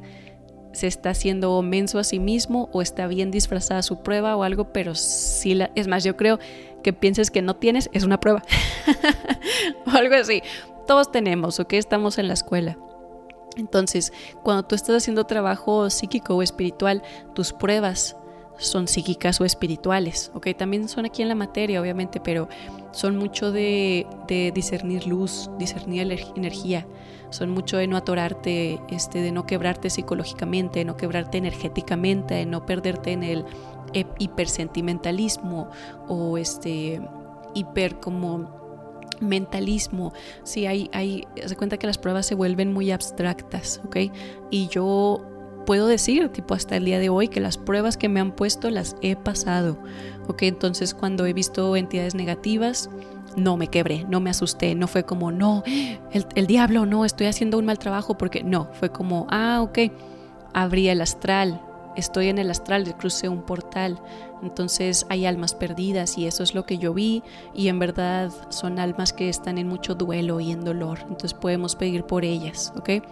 se 0.72 0.88
está 0.88 1.10
haciendo 1.10 1.62
menso 1.62 1.98
a 1.98 2.04
sí 2.04 2.18
mismo 2.18 2.68
o 2.72 2.82
está 2.82 3.06
bien 3.06 3.30
disfrazada 3.30 3.82
su 3.82 4.02
prueba 4.02 4.36
o 4.36 4.42
algo, 4.42 4.72
pero 4.72 4.94
sí 4.94 5.54
la... 5.54 5.70
Es 5.76 5.86
más, 5.86 6.02
yo 6.02 6.16
creo 6.16 6.40
que 6.82 6.92
pienses 6.92 7.30
que 7.30 7.42
no 7.42 7.54
tienes, 7.54 7.88
es 7.92 8.02
una 8.02 8.18
prueba. 8.18 8.42
o 9.86 9.90
algo 9.96 10.16
así. 10.16 10.42
Todos 10.86 11.12
tenemos, 11.12 11.60
¿ok? 11.60 11.74
Estamos 11.74 12.18
en 12.18 12.28
la 12.28 12.34
escuela. 12.34 12.76
Entonces, 13.56 14.12
cuando 14.42 14.64
tú 14.64 14.74
estás 14.74 14.96
haciendo 14.96 15.24
trabajo 15.24 15.88
psíquico 15.90 16.34
o 16.34 16.42
espiritual, 16.42 17.02
tus 17.34 17.52
pruebas 17.52 18.16
son 18.58 18.88
psíquicas 18.88 19.40
o 19.40 19.44
espirituales, 19.44 20.30
¿ok? 20.34 20.48
También 20.56 20.88
son 20.88 21.06
aquí 21.06 21.22
en 21.22 21.28
la 21.28 21.34
materia, 21.34 21.80
obviamente, 21.80 22.20
pero 22.20 22.48
son 22.94 23.16
mucho 23.16 23.52
de, 23.52 24.06
discernir 24.54 25.06
luz, 25.06 25.50
discernir 25.58 26.02
energía, 26.36 26.86
son 27.30 27.50
mucho 27.50 27.76
de 27.76 27.88
no 27.88 27.96
atorarte, 27.96 28.80
este, 28.88 29.20
de 29.20 29.32
no 29.32 29.46
quebrarte 29.46 29.90
psicológicamente, 29.90 30.78
de 30.78 30.84
no 30.84 30.96
quebrarte 30.96 31.38
energéticamente, 31.38 32.34
de 32.34 32.46
no 32.46 32.64
perderte 32.64 33.12
en 33.12 33.24
el 33.24 33.44
hipersentimentalismo 34.18 35.68
o 36.08 36.38
este 36.38 37.00
hiper 37.54 37.98
como 38.00 38.64
mentalismo, 39.20 40.12
sí, 40.42 40.66
hay, 40.66 40.90
hay, 40.92 41.26
se 41.46 41.56
cuenta 41.56 41.78
que 41.78 41.86
las 41.86 41.98
pruebas 41.98 42.26
se 42.26 42.34
vuelven 42.34 42.72
muy 42.72 42.90
abstractas, 42.90 43.80
¿ok? 43.84 43.96
Y 44.50 44.68
yo 44.68 45.33
puedo 45.64 45.86
decir, 45.86 46.28
tipo 46.28 46.54
hasta 46.54 46.76
el 46.76 46.84
día 46.84 46.98
de 46.98 47.08
hoy, 47.08 47.28
que 47.28 47.40
las 47.40 47.58
pruebas 47.58 47.96
que 47.96 48.08
me 48.08 48.20
han 48.20 48.32
puesto 48.32 48.70
las 48.70 48.96
he 49.02 49.16
pasado. 49.16 49.78
¿Ok? 50.28 50.42
Entonces 50.42 50.94
cuando 50.94 51.26
he 51.26 51.32
visto 51.32 51.76
entidades 51.76 52.14
negativas, 52.14 52.90
no 53.36 53.56
me 53.56 53.68
quebré, 53.68 54.04
no 54.08 54.20
me 54.20 54.30
asusté, 54.30 54.74
no 54.74 54.86
fue 54.86 55.04
como, 55.04 55.32
no, 55.32 55.62
el, 56.12 56.26
el 56.34 56.46
diablo, 56.46 56.86
no, 56.86 57.04
estoy 57.04 57.26
haciendo 57.26 57.58
un 57.58 57.66
mal 57.66 57.78
trabajo, 57.78 58.16
porque 58.16 58.44
no, 58.44 58.68
fue 58.74 58.90
como, 58.90 59.26
ah, 59.30 59.60
ok, 59.60 59.78
abrí 60.52 60.88
el 60.88 61.00
astral, 61.00 61.60
estoy 61.96 62.28
en 62.28 62.38
el 62.38 62.50
astral, 62.50 62.96
crucé 62.96 63.28
un 63.28 63.42
portal, 63.42 64.00
entonces 64.42 65.06
hay 65.08 65.26
almas 65.26 65.54
perdidas 65.54 66.18
y 66.18 66.26
eso 66.26 66.42
es 66.42 66.54
lo 66.54 66.64
que 66.66 66.78
yo 66.78 66.94
vi 66.94 67.22
y 67.54 67.68
en 67.68 67.78
verdad 67.78 68.30
son 68.50 68.78
almas 68.78 69.12
que 69.12 69.28
están 69.28 69.58
en 69.58 69.68
mucho 69.68 69.94
duelo 69.94 70.40
y 70.40 70.52
en 70.52 70.64
dolor, 70.64 71.00
entonces 71.02 71.34
podemos 71.34 71.76
pedir 71.76 72.04
por 72.04 72.24
ellas, 72.24 72.72
¿ok? 72.76 73.04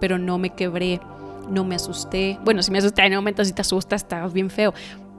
Pero 0.00 0.18
no 0.18 0.38
me 0.38 0.50
quebré 0.50 1.00
no 1.48 1.64
me 1.64 1.74
asusté. 1.74 2.38
Bueno, 2.44 2.62
si 2.62 2.70
me 2.70 2.78
asusté 2.78 3.02
en 3.02 3.12
un 3.12 3.18
momento, 3.18 3.44
si 3.44 3.52
te 3.52 3.62
asustas, 3.62 4.02
está 4.02 4.26
bien 4.28 4.50
feo. 4.50 4.74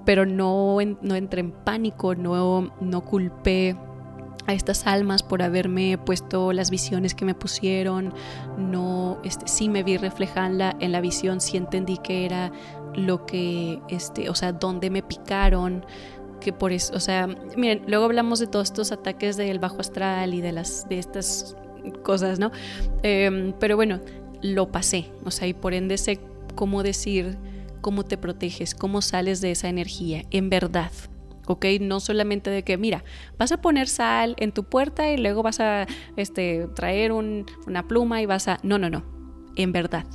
Pero 0.06 0.26
no, 0.26 0.78
no 1.02 1.16
entré 1.16 1.42
en 1.42 1.52
pánico, 1.52 2.16
no, 2.16 2.74
no 2.82 3.02
culpé 3.02 3.76
a 4.48 4.54
estas 4.54 4.88
almas 4.88 5.24
por 5.24 5.44
haberme 5.44 5.98
puesto 5.98 6.54
las 6.54 6.70
visiones 6.72 7.14
que 7.14 7.26
me 7.26 7.36
pusieron. 7.36 8.14
No, 8.58 9.20
este, 9.24 9.48
sí 9.48 9.70
me 9.70 9.84
vi 9.84 9.98
reflejada 9.98 10.48
en 10.48 10.58
la, 10.58 10.76
en 10.80 10.92
la 10.92 11.02
visión, 11.02 11.42
sí 11.42 11.58
entendí 11.58 11.98
que 11.98 12.26
era 12.26 12.52
lo 12.96 13.26
que, 13.26 13.80
este, 13.90 14.30
o 14.30 14.36
sea, 14.36 14.52
dónde 14.54 14.90
me 14.90 15.04
picaron, 15.04 15.86
que 16.40 16.52
por 16.52 16.72
eso, 16.72 16.94
o 16.96 17.00
sea, 17.00 17.28
miren, 17.56 17.84
luego 17.88 18.06
hablamos 18.06 18.40
de 18.40 18.48
todos 18.48 18.70
estos 18.70 18.92
ataques 18.92 19.38
del 19.38 19.60
bajo 19.60 19.80
astral 19.80 20.34
y 20.34 20.42
de 20.42 20.52
las, 20.52 20.90
de 20.90 21.00
estas 21.00 21.56
cosas, 22.04 22.40
¿no? 22.40 22.52
Em, 23.04 23.54
pero 23.60 23.76
bueno, 23.76 24.00
lo 24.42 24.72
pasé, 24.72 25.12
o 25.26 25.32
sea, 25.32 25.48
y 25.48 25.54
por 25.54 25.74
ende 25.74 25.98
sé 25.98 26.20
cómo 26.56 26.84
decir 26.84 27.38
cómo 27.82 28.04
te 28.04 28.18
proteges, 28.18 28.76
cómo 28.76 29.02
sales 29.02 29.42
de 29.42 29.52
esa 29.52 29.70
energía, 29.70 30.24
en 30.32 30.50
verdad. 30.50 30.92
¿ok? 31.48 31.66
No 31.82 32.00
solamente 32.00 32.50
de 32.50 32.64
que, 32.64 32.78
mira, 32.78 33.04
vas 33.38 33.52
a 33.52 33.62
poner 33.62 33.88
sal 33.88 34.36
en 34.38 34.52
tu 34.52 34.64
puerta 34.64 35.12
y 35.12 35.18
luego 35.18 35.44
vas 35.44 35.60
a 35.60 35.88
este, 36.16 36.68
traer 36.76 37.12
una 37.12 37.88
pluma 37.88 38.22
y 38.22 38.26
vas 38.26 38.48
a... 38.48 38.60
No, 38.64 38.78
no, 38.78 38.90
no, 38.90 39.04
en 39.56 39.72
verdad. 39.72 40.06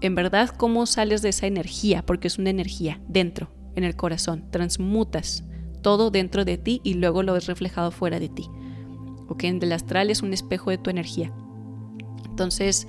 En 0.00 0.14
verdad, 0.14 0.50
¿cómo 0.50 0.86
sales 0.86 1.22
de 1.22 1.28
esa 1.28 1.46
energía? 1.46 2.04
Porque 2.04 2.28
es 2.28 2.38
una 2.38 2.50
energía 2.50 3.00
dentro, 3.08 3.52
en 3.76 3.84
el 3.84 3.96
corazón. 3.96 4.50
Transmutas 4.50 5.44
todo 5.80 6.10
dentro 6.10 6.44
de 6.44 6.58
ti 6.58 6.80
y 6.84 6.94
luego 6.94 7.22
lo 7.22 7.34
ves 7.34 7.46
reflejado 7.46 7.90
fuera 7.90 8.18
de 8.18 8.28
ti. 8.28 8.48
¿Ok? 9.28 9.44
El 9.44 9.72
astral 9.72 10.10
es 10.10 10.22
un 10.22 10.32
espejo 10.32 10.70
de 10.70 10.78
tu 10.78 10.90
energía. 10.90 11.32
Entonces, 12.24 12.88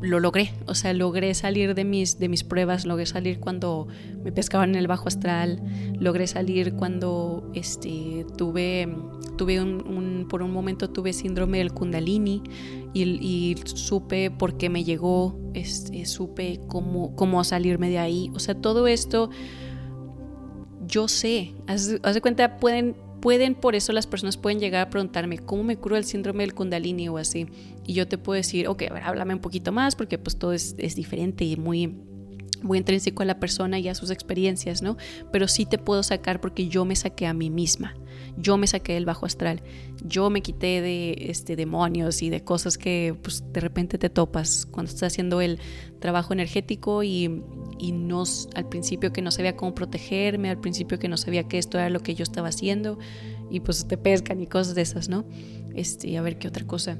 lo 0.00 0.20
logré, 0.20 0.52
o 0.66 0.74
sea, 0.74 0.92
logré 0.92 1.34
salir 1.34 1.74
de 1.74 1.84
mis, 1.84 2.18
de 2.18 2.28
mis 2.28 2.44
pruebas, 2.44 2.86
logré 2.86 3.06
salir 3.06 3.40
cuando 3.40 3.88
me 4.22 4.32
pescaban 4.32 4.70
en 4.70 4.76
el 4.76 4.86
bajo 4.86 5.08
astral, 5.08 5.62
logré 5.98 6.26
salir 6.26 6.74
cuando 6.74 7.50
este, 7.54 8.26
tuve, 8.36 8.88
tuve 9.36 9.60
un, 9.60 10.26
por 10.28 10.42
un 10.42 10.52
momento 10.52 10.90
tuve 10.90 11.12
síndrome 11.12 11.58
del 11.58 11.72
kundalini 11.72 12.42
y, 12.94 13.56
supe 13.64 14.30
por 14.30 14.56
qué 14.56 14.68
me 14.68 14.84
llegó, 14.84 15.38
este, 15.54 16.04
supe 16.06 16.60
cómo, 16.68 17.14
cómo 17.16 17.42
salirme 17.44 17.90
de 17.90 17.98
ahí, 17.98 18.30
o 18.34 18.38
sea, 18.38 18.54
todo 18.54 18.86
esto 18.86 19.30
yo 20.86 21.06
sé, 21.06 21.54
haz, 21.66 21.96
haz 22.02 22.14
de 22.14 22.20
cuenta, 22.20 22.56
pueden 22.56 22.96
pueden, 23.20 23.54
por 23.54 23.74
eso 23.74 23.92
las 23.92 24.06
personas 24.06 24.36
pueden 24.36 24.60
llegar 24.60 24.86
a 24.86 24.90
preguntarme 24.90 25.38
cómo 25.38 25.64
me 25.64 25.76
curo 25.76 25.96
el 25.96 26.04
síndrome 26.04 26.42
del 26.42 26.54
kundalini 26.54 27.08
o 27.08 27.18
así. 27.18 27.46
Y 27.86 27.94
yo 27.94 28.08
te 28.08 28.18
puedo 28.18 28.36
decir, 28.36 28.68
ok, 28.68 28.82
a 28.90 28.94
ver, 28.94 29.02
háblame 29.02 29.34
un 29.34 29.40
poquito 29.40 29.72
más 29.72 29.96
porque 29.96 30.18
pues 30.18 30.38
todo 30.38 30.52
es, 30.52 30.74
es 30.78 30.94
diferente 30.94 31.44
y 31.44 31.56
muy, 31.56 31.96
muy 32.62 32.78
intrínseco 32.78 33.22
a 33.22 33.26
la 33.26 33.40
persona 33.40 33.78
y 33.78 33.88
a 33.88 33.94
sus 33.94 34.10
experiencias, 34.10 34.82
¿no? 34.82 34.96
Pero 35.32 35.48
sí 35.48 35.66
te 35.66 35.78
puedo 35.78 36.02
sacar 36.02 36.40
porque 36.40 36.68
yo 36.68 36.84
me 36.84 36.96
saqué 36.96 37.26
a 37.26 37.34
mí 37.34 37.50
misma. 37.50 37.94
Yo 38.40 38.56
me 38.56 38.66
saqué 38.66 38.94
del 38.94 39.04
bajo 39.04 39.26
astral. 39.26 39.62
Yo 40.04 40.30
me 40.30 40.42
quité 40.42 40.80
de 40.80 41.26
este, 41.28 41.56
demonios 41.56 42.22
y 42.22 42.30
de 42.30 42.44
cosas 42.44 42.78
que 42.78 43.16
pues, 43.20 43.42
de 43.52 43.60
repente 43.60 43.98
te 43.98 44.10
topas 44.10 44.64
cuando 44.66 44.90
estás 44.90 45.12
haciendo 45.12 45.40
el 45.40 45.58
trabajo 45.98 46.32
energético 46.32 47.02
y, 47.02 47.42
y 47.78 47.92
no, 47.92 48.22
al 48.54 48.68
principio 48.68 49.12
que 49.12 49.22
no 49.22 49.32
sabía 49.32 49.56
cómo 49.56 49.74
protegerme, 49.74 50.50
al 50.50 50.60
principio 50.60 50.98
que 50.98 51.08
no 51.08 51.16
sabía 51.16 51.48
que 51.48 51.58
esto 51.58 51.78
era 51.78 51.90
lo 51.90 52.00
que 52.00 52.14
yo 52.14 52.22
estaba 52.22 52.48
haciendo 52.48 52.98
y 53.50 53.60
pues 53.60 53.88
te 53.88 53.96
pescan 53.96 54.40
y 54.40 54.46
cosas 54.46 54.74
de 54.74 54.82
esas, 54.82 55.08
¿no? 55.08 55.24
Este, 55.74 56.16
a 56.16 56.22
ver 56.22 56.38
qué 56.38 56.48
otra 56.48 56.66
cosa. 56.66 56.98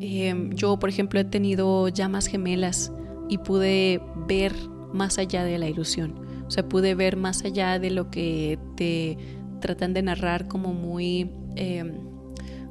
Em, 0.00 0.50
yo, 0.54 0.78
por 0.78 0.88
ejemplo, 0.88 1.20
he 1.20 1.24
tenido 1.24 1.88
llamas 1.88 2.26
gemelas 2.26 2.92
y 3.28 3.38
pude 3.38 4.02
ver 4.26 4.54
más 4.92 5.18
allá 5.18 5.44
de 5.44 5.58
la 5.58 5.68
ilusión. 5.68 6.26
O 6.46 6.50
sea, 6.50 6.68
pude 6.68 6.94
ver 6.94 7.16
más 7.16 7.44
allá 7.44 7.78
de 7.78 7.90
lo 7.90 8.10
que 8.10 8.58
te 8.76 9.18
tratan 9.60 9.94
de 9.94 10.02
narrar 10.02 10.48
como 10.48 10.72
muy, 10.72 11.30
em, 11.56 12.10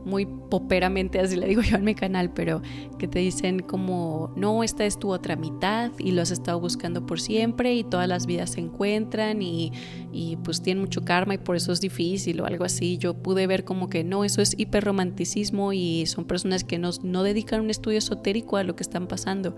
muy 0.06 0.26
poperamente, 0.26 1.20
así 1.20 1.36
le 1.36 1.48
digo 1.48 1.62
yo 1.62 1.78
en 1.78 1.84
mi 1.84 1.96
canal, 1.96 2.32
pero 2.34 2.62
que 2.98 3.08
te 3.08 3.20
dicen 3.20 3.60
como, 3.60 4.34
no, 4.36 4.64
esta 4.64 4.86
es 4.86 4.98
tu 4.98 5.12
otra 5.12 5.36
mitad 5.36 5.92
y 6.00 6.12
lo 6.12 6.22
has 6.22 6.32
estado 6.32 6.60
buscando 6.60 7.06
por 7.06 7.20
siempre 7.20 7.76
y 7.76 7.84
todas 7.84 8.08
las 8.08 8.26
vidas 8.26 8.52
se 8.52 8.62
encuentran 8.62 9.42
y, 9.42 9.72
y 10.12 10.38
pues 10.38 10.62
tienen 10.62 10.82
mucho 10.82 11.04
karma 11.04 11.36
y 11.36 11.38
por 11.38 11.56
eso 11.56 11.72
es 11.72 11.82
difícil 11.82 12.42
o 12.42 12.46
algo 12.46 12.66
así. 12.66 12.98
Yo 12.98 13.14
pude 13.14 13.48
ver 13.48 13.64
como 13.64 13.90
que 13.90 14.04
no, 14.04 14.24
eso 14.24 14.42
es 14.42 14.56
hiperromanticismo 14.58 15.74
y 15.74 16.06
son 16.06 16.26
personas 16.26 16.64
que 16.64 16.80
no, 16.80 16.90
no 17.04 17.24
dedican 17.24 17.62
un 17.62 17.70
estudio 17.70 18.00
esotérico 18.00 18.58
a 18.58 18.64
lo 18.64 18.76
que 18.76 18.84
están 18.84 19.08
pasando. 19.08 19.56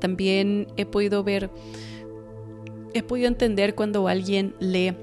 También 0.00 0.66
he 0.76 0.86
podido 0.86 1.22
ver, 1.22 1.50
he 2.94 3.02
podido 3.02 3.28
entender 3.28 3.74
cuando 3.74 4.08
alguien 4.08 4.54
lee 4.58 4.94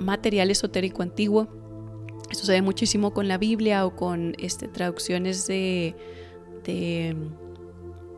material 0.00 0.50
esotérico 0.50 1.02
antiguo. 1.02 1.48
Esto 2.30 2.46
se 2.46 2.52
ve 2.52 2.62
muchísimo 2.62 3.12
con 3.12 3.28
la 3.28 3.38
Biblia 3.38 3.86
o 3.86 3.94
con 3.94 4.34
este, 4.38 4.68
traducciones 4.68 5.46
de, 5.46 5.94
de 6.64 7.16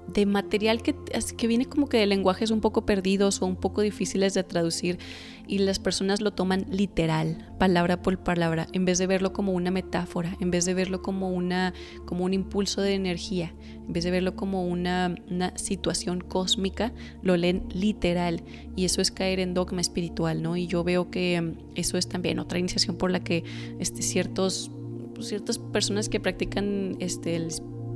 de 0.09 0.27
material 0.27 0.83
que, 0.83 0.95
que 1.37 1.47
viene 1.47 1.67
como 1.67 1.89
que 1.89 1.99
de 1.99 2.07
lenguajes 2.07 2.51
un 2.51 2.61
poco 2.61 2.85
perdidos 2.85 3.41
o 3.43 3.47
un 3.47 3.57
poco 3.57 3.83
difíciles 3.83 4.35
de 4.35 4.43
traducir 4.43 4.99
y 5.47 5.59
las 5.59 5.79
personas 5.79 6.21
lo 6.21 6.33
toman 6.33 6.67
literal, 6.71 7.53
palabra 7.59 8.03
por 8.03 8.19
palabra, 8.19 8.69
en 8.73 8.85
vez 8.85 8.99
de 8.99 9.07
verlo 9.07 9.33
como 9.33 9.53
una 9.53 9.71
metáfora, 9.71 10.37
en 10.41 10.51
vez 10.51 10.65
de 10.65 10.75
verlo 10.75 11.03
como, 11.03 11.31
una, 11.31 11.75
como 12.05 12.25
un 12.25 12.35
impulso 12.35 12.81
de 12.81 12.95
energía, 12.95 13.53
en 13.87 13.93
vez 13.93 14.05
de 14.05 14.11
verlo 14.11 14.37
como 14.37 14.67
una, 14.67 15.15
una 15.31 15.57
situación 15.59 16.21
cósmica, 16.21 16.93
lo 17.23 17.37
leen 17.37 17.65
literal 17.73 18.43
y 18.77 18.85
eso 18.85 19.01
es 19.01 19.11
caer 19.11 19.41
en 19.41 19.55
dogma 19.55 19.81
espiritual, 19.81 20.43
¿no? 20.43 20.57
Y 20.57 20.67
yo 20.67 20.85
veo 20.85 21.11
que 21.11 21.41
mm, 21.41 21.57
eso 21.75 21.99
es 21.99 22.09
también 22.09 22.39
otra 22.39 22.59
iniciación 22.59 22.97
por 22.97 23.11
la 23.11 23.21
que 23.21 23.45
este, 23.79 24.03
ciertos 24.03 24.71
ciertas 25.21 25.59
personas 25.59 26.09
que 26.09 26.19
practican 26.19 26.97
este, 26.99 27.37
el 27.37 27.53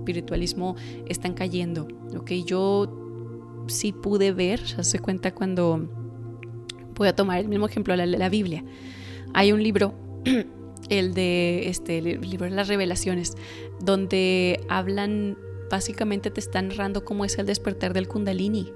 espiritualismo 0.06 0.76
están 1.06 1.34
cayendo. 1.34 1.88
¿ok? 2.16 2.30
Yo 2.46 3.64
sí 3.66 3.92
pude 3.92 4.32
ver, 4.32 4.60
se 4.60 4.98
cuenta 5.00 5.34
cuando 5.34 5.88
voy 6.94 7.08
a 7.08 7.16
tomar 7.16 7.40
el 7.40 7.48
mismo 7.48 7.66
ejemplo, 7.66 7.96
la, 7.96 8.06
la 8.06 8.28
Biblia. 8.28 8.64
Hay 9.34 9.50
un 9.50 9.62
libro, 9.62 9.94
el 10.88 11.12
de 11.14 11.68
este, 11.68 11.98
el 11.98 12.20
libro 12.20 12.48
de 12.48 12.52
las 12.52 12.68
revelaciones, 12.68 13.34
donde 13.80 14.60
hablan, 14.68 15.36
básicamente 15.70 16.30
te 16.30 16.40
están 16.40 16.68
narrando 16.68 17.04
cómo 17.04 17.24
es 17.24 17.36
el 17.38 17.46
despertar 17.46 17.92
del 17.92 18.06
kundalini. 18.06 18.72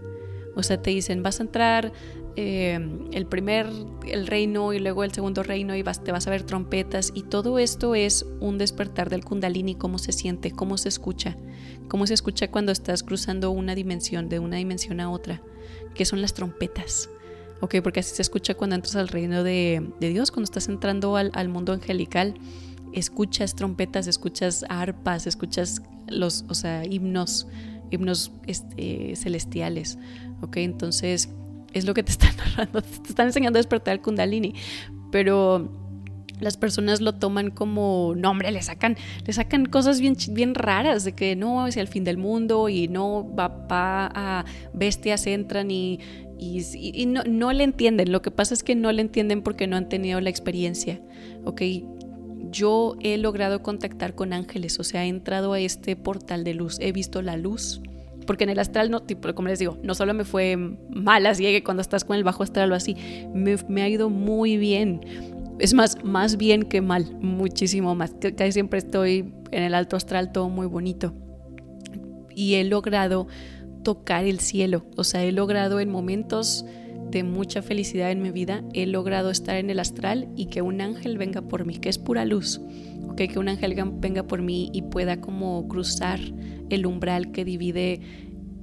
O 0.56 0.64
sea, 0.64 0.82
te 0.82 0.90
dicen, 0.90 1.22
vas 1.22 1.38
a 1.38 1.44
entrar 1.44 1.92
Em, 2.36 3.08
el 3.12 3.26
primer, 3.26 3.66
el 4.06 4.26
reino 4.26 4.72
y 4.72 4.78
luego 4.78 5.02
el 5.02 5.12
segundo 5.12 5.42
reino 5.42 5.74
y 5.74 5.82
te 5.82 6.12
vas 6.12 6.26
a 6.26 6.30
ver 6.30 6.44
trompetas 6.44 7.10
y 7.14 7.24
todo 7.24 7.58
esto 7.58 7.94
es 7.94 8.24
un 8.38 8.56
despertar 8.56 9.10
del 9.10 9.24
kundalini, 9.24 9.74
cómo 9.74 9.98
se 9.98 10.12
siente, 10.12 10.52
cómo 10.52 10.78
se 10.78 10.88
escucha, 10.88 11.36
cómo 11.88 12.06
se 12.06 12.14
escucha 12.14 12.48
cuando 12.50 12.70
estás 12.70 13.02
cruzando 13.02 13.50
una 13.50 13.74
dimensión 13.74 14.28
de 14.28 14.38
una 14.38 14.56
dimensión 14.56 15.00
a 15.00 15.10
otra, 15.10 15.42
que 15.94 16.04
son 16.04 16.22
las 16.22 16.32
trompetas. 16.32 17.10
Ok, 17.60 17.76
porque 17.82 18.00
así 18.00 18.14
se 18.14 18.22
escucha 18.22 18.54
cuando 18.54 18.76
entras 18.76 18.96
al 18.96 19.08
reino 19.08 19.42
de, 19.42 19.90
Dios, 20.00 20.30
cuando 20.30 20.44
estás 20.44 20.68
entrando 20.68 21.16
al, 21.16 21.48
mundo 21.48 21.72
angelical, 21.72 22.34
escuchas 22.92 23.54
trompetas, 23.54 24.06
escuchas 24.06 24.64
arpas, 24.68 25.26
escuchas 25.26 25.82
los, 26.06 26.44
o 26.48 26.54
sea, 26.54 26.86
himnos, 26.86 27.48
himnos 27.90 28.32
este, 28.46 29.14
celestiales. 29.16 29.98
Ok, 30.40 30.56
entonces 30.58 31.28
es 31.72 31.84
lo 31.84 31.94
que 31.94 32.02
te 32.02 32.12
están 32.12 32.36
narrando, 32.36 32.82
te 32.82 33.08
están 33.08 33.26
enseñando 33.26 33.58
a 33.58 33.60
despertar 33.60 33.94
el 33.94 34.00
kundalini, 34.00 34.54
pero 35.10 35.80
las 36.40 36.56
personas 36.56 37.00
lo 37.00 37.14
toman 37.14 37.50
como, 37.50 38.14
no 38.16 38.34
le 38.34 38.62
sacan, 38.62 38.96
le 39.26 39.32
sacan 39.32 39.66
cosas 39.66 40.00
bien, 40.00 40.16
bien 40.30 40.54
raras, 40.54 41.04
de 41.04 41.12
que 41.12 41.36
no, 41.36 41.66
es 41.66 41.76
el 41.76 41.86
fin 41.86 42.04
del 42.04 42.16
mundo 42.16 42.68
y 42.68 42.88
no 42.88 43.34
va, 43.34 43.66
a 43.70 44.44
bestias 44.72 45.26
entran 45.26 45.70
y, 45.70 46.00
y, 46.38 47.06
no, 47.06 47.22
no, 47.24 47.52
le 47.52 47.64
entienden. 47.64 48.10
Lo 48.10 48.22
que 48.22 48.30
pasa 48.30 48.54
es 48.54 48.62
que 48.62 48.74
no 48.74 48.90
le 48.90 49.02
entienden 49.02 49.42
porque 49.42 49.66
no 49.66 49.76
han 49.76 49.88
tenido 49.88 50.20
la 50.20 50.30
experiencia, 50.30 51.00
¿ok? 51.44 51.62
Yo 52.50 52.96
he 53.00 53.18
logrado 53.18 53.62
contactar 53.62 54.14
con 54.14 54.32
ángeles, 54.32 54.80
o 54.80 54.84
sea, 54.84 55.04
he 55.04 55.08
entrado 55.08 55.52
a 55.52 55.60
este 55.60 55.94
portal 55.94 56.42
de 56.42 56.54
luz, 56.54 56.78
he 56.80 56.90
visto 56.90 57.22
la 57.22 57.36
luz 57.36 57.82
porque 58.26 58.44
en 58.44 58.50
el 58.50 58.58
astral, 58.58 58.90
no, 58.90 59.00
tipo, 59.00 59.32
como 59.34 59.48
les 59.48 59.58
digo, 59.58 59.78
no 59.82 59.94
solo 59.94 60.14
me 60.14 60.24
fue 60.24 60.56
mal 60.56 61.26
así 61.26 61.44
que 61.44 61.62
cuando 61.62 61.80
estás 61.80 62.04
con 62.04 62.16
el 62.16 62.24
bajo 62.24 62.42
astral 62.42 62.72
o 62.72 62.74
así, 62.74 62.96
me, 63.34 63.82
ha 63.82 63.88
ido 63.88 64.10
muy 64.10 64.56
bien. 64.56 65.00
Es 65.58 65.74
más, 65.74 66.02
más 66.04 66.36
bien 66.36 66.62
que 66.62 66.80
mal, 66.80 67.16
muchísimo 67.20 67.94
más. 67.94 68.14
Casi 68.36 68.52
siempre 68.52 68.78
estoy 68.78 69.32
en 69.50 69.62
el 69.62 69.74
alto 69.74 69.96
astral, 69.96 70.32
todo 70.32 70.48
muy 70.48 70.66
bonito. 70.66 71.12
Y 72.34 72.54
he 72.54 72.64
logrado 72.64 73.26
tocar 73.82 74.24
el 74.24 74.40
cielo, 74.40 74.86
o 74.96 75.04
sea, 75.04 75.24
he 75.24 75.32
logrado 75.32 75.80
en 75.80 75.90
momentos 75.90 76.64
de 77.10 77.24
mucha 77.24 77.62
felicidad 77.62 78.10
en 78.10 78.22
mi 78.22 78.30
vida, 78.30 78.62
he 78.72 78.86
logrado 78.86 79.30
estar 79.30 79.56
en 79.56 79.70
el 79.70 79.80
astral 79.80 80.28
y 80.36 80.46
que 80.46 80.62
un 80.62 80.80
ángel 80.80 81.18
venga 81.18 81.42
por 81.42 81.64
mí, 81.66 81.78
que 81.78 81.88
es 81.88 81.98
pura 81.98 82.24
luz, 82.24 82.60
okay, 83.08 83.28
que 83.28 83.38
un 83.38 83.48
ángel 83.48 83.74
venga 83.94 84.22
por 84.24 84.42
mí 84.42 84.70
y 84.72 84.82
pueda 84.82 85.20
como 85.20 85.66
cruzar 85.68 86.20
el 86.70 86.86
umbral 86.86 87.32
que 87.32 87.44
divide 87.44 88.00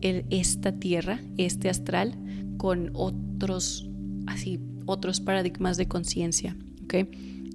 esta 0.02 0.72
tierra, 0.74 1.20
este 1.38 1.70
astral, 1.70 2.16
con 2.58 2.92
otros, 2.94 3.90
así, 4.26 4.60
otros 4.86 5.20
paradigmas 5.20 5.78
de 5.78 5.88
conciencia. 5.88 6.56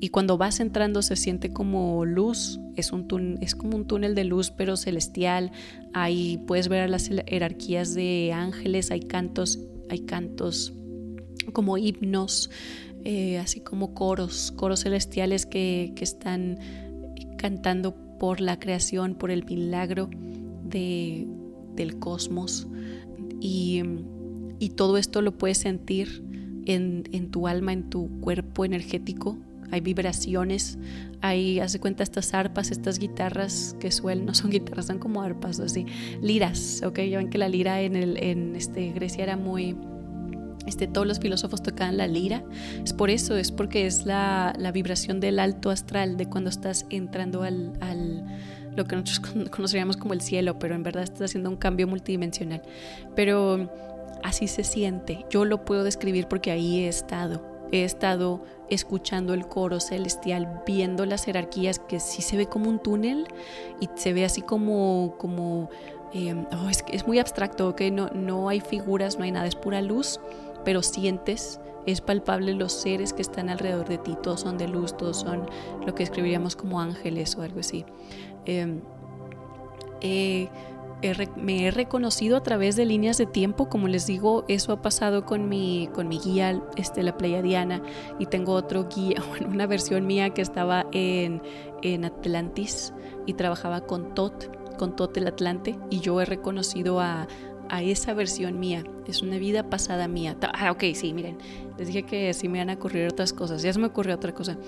Y 0.00 0.09
cuando 0.09 0.37
vas 0.37 0.61
entrando 0.61 1.00
se 1.00 1.16
siente 1.16 1.52
como 1.52 2.05
luz, 2.05 2.59
es, 2.76 2.92
un 2.92 3.38
es 3.40 3.55
como 3.55 3.76
un 3.76 3.87
túnel 3.87 4.14
de 4.14 4.24
luz 4.24 4.50
pero 4.50 4.76
celestial. 4.76 5.52
Ahí 5.94 6.42
puedes 6.46 6.68
ver 6.68 6.90
las 6.90 7.09
jerarquías 7.09 7.94
de 7.94 8.33
ángeles, 8.35 8.90
hay 8.90 9.00
cantos, 9.00 9.61
hay 9.88 10.00
cantos 10.00 10.74
como 11.52 11.78
himnos, 11.78 12.50
eh, 13.05 13.38
así 13.38 13.61
como 13.61 13.94
coros, 13.94 14.52
coros 14.57 14.81
celestiales 14.81 15.46
que, 15.46 15.92
que 15.96 16.05
están 16.05 16.59
cantando 17.38 17.94
por 18.18 18.40
la 18.40 18.59
creación, 18.59 19.14
por 19.14 19.31
el 19.31 19.44
milagro 19.44 20.09
del 20.64 21.98
cosmos 21.98 22.68
y, 23.42 23.83
todo 24.76 24.96
esto 24.96 25.20
lo 25.22 25.37
puedes 25.37 25.59
sentir 25.59 26.22
en, 26.66 27.31
tu 27.31 27.48
alma, 27.48 27.72
en 27.72 27.90
tu 27.90 28.09
cuerpo 28.20 28.64
energético. 28.64 29.37
Hay 29.72 29.81
vibraciones, 29.81 30.78
hay, 31.20 31.59
hace 31.59 31.81
cuenta, 31.81 32.05
estas 32.05 32.33
arpas, 32.35 32.70
estas 32.70 32.98
guitarras 32.98 33.74
que 33.81 33.90
suelen, 33.90 34.26
no 34.26 34.35
son 34.35 34.50
guitarras, 34.50 34.87
son 34.87 34.98
como 34.98 35.22
arpas, 35.22 35.59
así, 35.61 35.87
liras, 36.20 36.83
¿ok? 36.85 37.00
Ya 37.00 37.18
ven 37.18 37.31
que 37.31 37.38
la 37.38 37.48
lira 37.48 37.81
en, 37.81 37.96
el, 37.96 38.22
en 38.22 38.55
este, 38.55 38.92
Grecia 38.92 39.24
era 39.24 39.37
muy, 39.37 39.76
este, 40.66 40.87
todos 40.87 41.07
los 41.07 41.18
filósofos 41.20 41.62
tocaban 41.62 41.96
la 41.96 42.07
lira. 42.07 42.42
Es 42.85 42.92
por 42.92 43.11
eso, 43.11 43.37
es 43.37 43.53
porque 43.53 43.87
es 43.87 44.07
la, 44.07 44.55
vibración 44.72 45.20
del 45.20 45.38
alto 45.38 45.70
astral, 45.70 46.16
de 46.16 46.27
cuando 46.27 46.51
estás 46.51 46.87
entrando 46.90 47.42
al, 47.42 48.25
lo 48.77 48.85
que 48.85 48.96
nosotros 48.96 49.48
conoceríamos 49.51 49.96
como 49.96 50.14
el 50.14 50.20
cielo, 50.20 50.59
pero 50.59 50.75
en 50.75 50.83
verdad 50.83 51.03
estás 51.03 51.22
haciendo 51.22 51.51
un 51.51 51.57
cambio 51.57 51.87
multidimensional. 51.87 52.62
Pero 53.14 53.70
así 54.22 54.48
se 54.48 54.64
siente. 54.64 55.27
Yo 55.31 55.44
lo 55.44 55.64
puedo 55.64 55.85
describir 55.85 56.27
porque 56.29 56.51
ahí 56.51 56.85
he 56.85 56.88
estado. 56.88 57.51
He 57.72 57.85
estado 57.85 58.44
escuchando 58.68 59.35
el 59.35 59.46
coro 59.46 59.81
celestial, 59.81 60.62
viendo 60.66 61.07
las 61.07 61.25
jerarquías 61.25 61.79
que 61.79 62.01
sí 62.01 62.22
se 62.22 62.37
ve 62.37 62.46
como 62.46 62.68
un 62.68 62.79
túnel 62.79 63.27
y 63.81 63.88
se 63.94 64.12
ve 64.12 64.25
así 64.25 64.42
como, 64.42 65.16
como 65.18 65.70
em, 66.12 66.46
oh, 66.53 66.68
es, 66.68 66.85
es, 66.90 67.07
muy 67.07 67.18
abstracto, 67.18 67.75
que 67.75 67.90
no, 67.90 68.09
no 68.11 68.48
hay 68.48 68.61
figuras, 68.61 69.18
no 69.18 69.25
hay 69.25 69.33
nada, 69.33 69.46
es 69.46 69.57
pura 69.57 69.81
luz, 69.81 70.20
pero 70.64 70.83
sientes 70.83 71.61
es 71.87 72.01
palpable 72.01 72.55
los 72.55 72.72
seres 72.72 73.12
que 73.12 73.22
están 73.22 73.48
alrededor 73.48 73.88
de 73.88 73.98
ti, 73.98 74.16
todos 74.22 74.40
son 74.40 74.59
de 74.59 74.68
luz, 74.68 74.96
todos 74.96 75.18
son 75.18 75.48
lo 75.85 75.94
que 75.94 76.03
escribiríamos 76.03 76.57
como 76.57 76.81
ángeles 76.81 77.37
o 77.37 77.42
algo 77.42 77.61
así. 77.61 77.85
Em, 78.44 78.81
me 81.37 81.66
he 81.66 81.70
reconocido 81.70 82.37
a 82.37 82.42
través 82.42 82.77
de 82.77 82.85
líneas 82.85 83.18
de 83.18 83.27
tiempo, 83.27 83.68
como 83.68 83.88
les 83.88 84.07
digo, 84.07 84.44
eso 84.48 84.72
ha 84.72 84.83
pasado 84.83 85.27
con 85.27 85.48
mi, 85.48 85.88
con 85.92 86.09
mi 86.09 86.18
guía, 86.18 86.62
este, 86.77 87.03
la 87.03 87.16
Playa 87.16 87.42
Diana, 87.42 87.83
y 88.18 88.27
tengo 88.27 88.53
otro 88.53 88.88
guía, 88.88 89.16
una 89.48 89.66
versión 89.66 90.07
mía 90.07 90.31
que 90.31 90.42
estaba 90.42 90.87
en, 90.92 91.42
en 91.83 92.05
Atlantis 92.05 92.92
y 93.27 93.35
trabajaba 93.35 93.83
con 93.83 94.14
Tot, 94.14 94.77
con 94.77 94.94
Tot 94.94 95.16
el 95.16 95.27
Atlante, 95.27 95.79
y 95.90 96.01
yo 96.01 96.20
he 96.20 96.25
reconocido 96.25 97.01
a, 97.01 97.27
a 97.73 97.83
esa 97.83 98.13
versión 98.13 98.61
mía. 98.61 98.85
Es 99.07 99.23
una 99.23 99.39
vida 99.39 99.71
pasada 99.71 100.07
mía. 100.07 100.37
Ah, 100.53 100.71
ok, 100.71 100.85
sí, 100.95 101.15
miren. 101.15 101.39
Les 101.79 101.87
dije 101.87 102.03
que 102.03 102.35
sí 102.35 102.47
me 102.47 102.59
van 102.59 102.69
a 102.69 102.75
ocurrir 102.75 103.09
otras 103.09 103.33
cosas. 103.33 103.63
Ya 103.63 103.73
se 103.73 103.79
me 103.79 103.87
ocurrió 103.87 104.15
otra 104.15 104.33
cosa. 104.33 104.59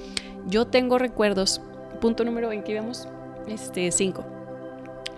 Yo 0.49 0.67
tengo 0.67 0.97
recuerdos. 0.97 1.61
Punto 2.01 2.25
número 2.25 2.51
en 2.51 2.64
que 2.64 2.73
íbamos. 2.73 3.07
Este, 3.47 3.93
cinco. 3.93 4.25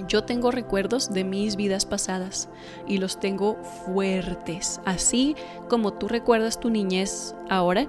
Yo 0.08 0.24
tengo 0.24 0.50
recuerdos 0.50 1.14
de 1.14 1.22
mis 1.22 1.54
vidas 1.54 1.86
pasadas 1.86 2.48
y 2.88 2.98
los 2.98 3.20
tengo 3.20 3.54
fuertes. 3.84 4.80
Así 4.84 5.36
como 5.68 5.92
tú 5.92 6.08
recuerdas 6.08 6.58
tu 6.58 6.70
niñez 6.70 7.36
ahora, 7.48 7.86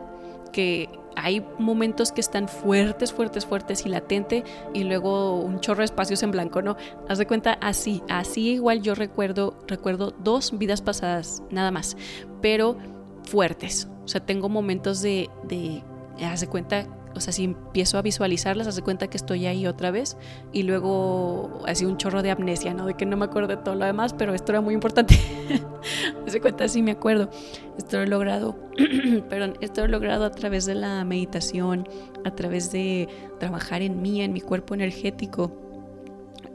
que 0.54 0.90
hay 1.18 1.44
momentos 1.58 2.12
que 2.12 2.22
están 2.22 2.48
fuertes, 2.48 3.12
fuertes, 3.12 3.46
fuertes 3.46 3.86
y 3.86 3.90
latente 3.90 4.44
y 4.74 4.84
luego 4.84 5.40
un 5.40 5.60
chorro 5.60 5.80
de 5.80 5.86
espacios 5.86 6.22
en 6.22 6.32
blanco, 6.32 6.62
¿no? 6.62 6.78
Haz 7.10 7.18
de 7.18 7.26
cuenta 7.26 7.54
así, 7.54 8.04
así 8.08 8.52
igual 8.52 8.82
yo 8.84 8.94
recuerdo, 8.94 9.58
recuerdo 9.68 10.14
dos 10.20 10.58
vidas 10.58 10.82
pasadas, 10.82 11.42
nada 11.50 11.72
más, 11.72 11.98
pero 12.42 12.78
fuertes. 13.24 13.88
O 14.06 14.08
sea, 14.08 14.26
tengo 14.26 14.48
momentos 14.48 15.02
de, 15.02 15.30
de 15.44 15.84
haz 16.24 16.42
de 16.42 16.48
cuenta 16.48 16.88
o 17.18 17.22
sea, 17.22 17.34
si 17.34 17.44
empiezo 17.44 17.98
a 17.98 18.02
visualizarlas, 18.02 18.68
hace 18.68 18.82
cuenta 18.82 19.08
que 19.08 19.18
estoy 19.18 19.46
ahí 19.46 19.68
otra 19.68 19.92
vez 19.92 20.18
y 20.54 20.64
luego 20.64 21.64
así 21.68 21.86
un 21.86 21.98
chorro 21.98 22.24
de 22.24 22.32
amnesia, 22.32 22.74
¿no? 22.74 22.86
De 22.86 22.94
que 22.94 23.06
no 23.06 23.18
me 23.18 23.26
acuerdo 23.26 23.50
de 23.50 23.58
todo 23.58 23.76
lo 23.76 23.86
demás, 23.86 24.14
pero 24.14 24.34
esto 24.34 24.52
era 24.52 24.62
muy 24.62 24.74
importante. 24.74 25.20
hace 26.28 26.40
cuenta, 26.40 26.68
sí 26.68 26.82
me 26.82 26.92
acuerdo. 26.92 27.30
Esto 27.78 27.98
lo 27.98 28.04
he 28.04 28.08
logrado, 28.08 28.56
perdón, 29.30 29.58
esto 29.62 29.82
lo 29.82 29.88
he 29.88 29.90
logrado 29.90 30.26
a 30.26 30.32
través 30.32 30.66
de 30.66 30.76
la 30.76 31.04
meditación, 31.04 31.88
a 32.24 32.32
través 32.32 32.72
de 32.72 33.08
trabajar 33.40 33.82
en 33.82 34.02
mí, 34.02 34.22
en 34.22 34.34
mi 34.34 34.42
cuerpo 34.42 34.74
energético. 34.74 35.52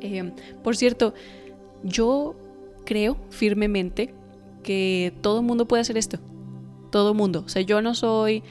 Em, 0.01 0.33
por 0.62 0.77
cierto, 0.77 1.14
yo 1.83 2.35
creo 2.85 3.16
firmemente 3.31 4.14
que 4.62 5.12
todo 5.20 5.42
mundo 5.42 5.66
puede 5.66 5.83
hacer 5.83 5.98
esto. 5.98 6.18
Todo 6.90 7.14
mundo. 7.14 7.42
O 7.46 7.48
sea, 7.48 7.62
yo 7.62 7.83
no 7.83 7.94
soy 7.94 8.42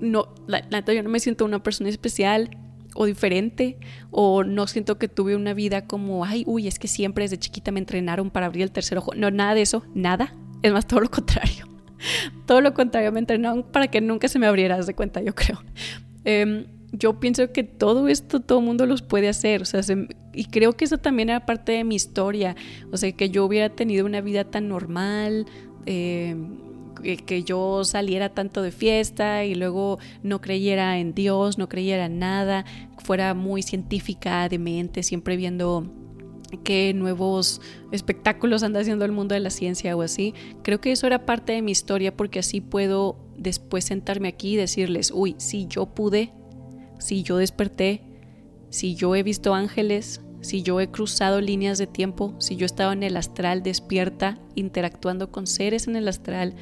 no, 0.00 0.28
la, 0.46 0.62
yo 0.84 1.02
no 1.02 1.10
me 1.10 1.20
siento 1.20 1.44
una 1.44 1.62
persona 1.62 1.88
especial 1.88 2.50
o 2.94 3.06
diferente 3.06 3.78
o 4.10 4.44
no 4.44 4.66
siento 4.66 4.98
que 4.98 5.08
tuve 5.08 5.36
una 5.36 5.54
vida 5.54 5.86
como, 5.86 6.24
ay, 6.24 6.44
uy, 6.46 6.66
es 6.66 6.78
que 6.78 6.88
siempre 6.88 7.24
desde 7.24 7.38
chiquita 7.38 7.70
me 7.70 7.80
entrenaron 7.80 8.30
para 8.30 8.46
abrir 8.46 8.62
el 8.62 8.72
tercer 8.72 8.98
ojo. 8.98 9.14
No, 9.14 9.30
nada 9.30 9.54
de 9.54 9.62
eso, 9.62 9.84
nada. 9.94 10.34
Es 10.62 10.72
más, 10.72 10.86
todo 10.86 11.00
lo 11.00 11.10
contrario. 11.10 11.66
todo 12.46 12.60
lo 12.60 12.74
contrario, 12.74 13.12
me 13.12 13.20
entrenaron 13.20 13.62
para 13.62 13.88
que 13.88 14.00
nunca 14.00 14.28
se 14.28 14.38
me 14.38 14.46
abriera, 14.46 14.80
de 14.80 14.94
cuenta, 14.94 15.22
yo 15.22 15.34
creo. 15.34 15.62
Em, 16.24 16.66
yo 16.92 17.20
pienso 17.20 17.52
que 17.52 17.62
todo 17.62 18.08
esto 18.08 18.40
todo 18.40 18.60
mundo 18.60 18.86
los 18.86 19.02
puede 19.02 19.28
hacer, 19.28 19.62
o 19.62 19.64
sea, 19.64 19.80
y 20.32 20.44
creo 20.46 20.72
que 20.72 20.84
eso 20.84 20.98
también 20.98 21.30
era 21.30 21.46
parte 21.46 21.72
de 21.72 21.84
mi 21.84 21.94
historia, 21.94 22.56
o 22.90 22.96
sea, 22.96 23.12
que 23.12 23.30
yo 23.30 23.44
hubiera 23.44 23.70
tenido 23.70 24.04
una 24.04 24.20
vida 24.20 24.44
tan 24.44 24.68
normal, 24.68 25.46
eh, 25.86 26.36
que, 27.02 27.42
yo 27.44 27.84
saliera 27.84 28.30
tanto 28.30 28.62
de 28.62 28.70
fiesta 28.70 29.44
y 29.44 29.54
luego 29.54 29.98
no 30.22 30.40
creyera 30.40 30.98
en 30.98 31.14
Dios, 31.14 31.58
no 31.58 31.68
creyera 31.68 32.06
en 32.06 32.18
nada, 32.18 32.64
fuera 32.98 33.34
muy 33.34 33.62
científica 33.62 34.48
de 34.48 34.58
mente, 34.58 35.02
siempre 35.02 35.36
viendo 35.36 35.90
qué 36.64 36.92
nuevos 36.94 37.60
espectáculos 37.92 38.62
anda 38.62 38.80
haciendo 38.80 39.04
el 39.04 39.12
mundo 39.12 39.34
de 39.34 39.40
la 39.40 39.50
ciencia 39.50 39.96
o 39.96 40.02
así. 40.02 40.34
Creo 40.62 40.80
que 40.80 40.92
eso 40.92 41.06
era 41.06 41.26
parte 41.26 41.52
de 41.52 41.62
mi 41.62 41.72
historia 41.72 42.16
porque 42.16 42.40
así 42.40 42.60
puedo 42.60 43.16
después 43.36 43.84
sentarme 43.84 44.28
aquí 44.28 44.54
y 44.54 44.56
decirles, 44.56 45.12
uy, 45.14 45.34
si 45.38 45.66
yo 45.66 45.86
pude, 45.86 46.32
si 46.98 47.22
yo 47.22 47.36
desperté, 47.36 48.02
si 48.68 48.94
yo 48.94 49.14
he 49.16 49.22
visto 49.22 49.54
ángeles, 49.54 50.20
si 50.40 50.62
yo 50.62 50.80
he 50.80 50.90
cruzado 50.90 51.40
líneas 51.40 51.78
de 51.78 51.86
tiempo, 51.86 52.34
si 52.38 52.56
yo 52.56 52.64
he 52.64 52.66
estado 52.66 52.92
en 52.92 53.02
el 53.02 53.16
astral 53.16 53.62
despierta, 53.62 54.38
interactuando 54.54 55.30
con 55.30 55.46
seres 55.46 55.86
en 55.86 55.96
el 55.96 56.08
astral, 56.08 56.54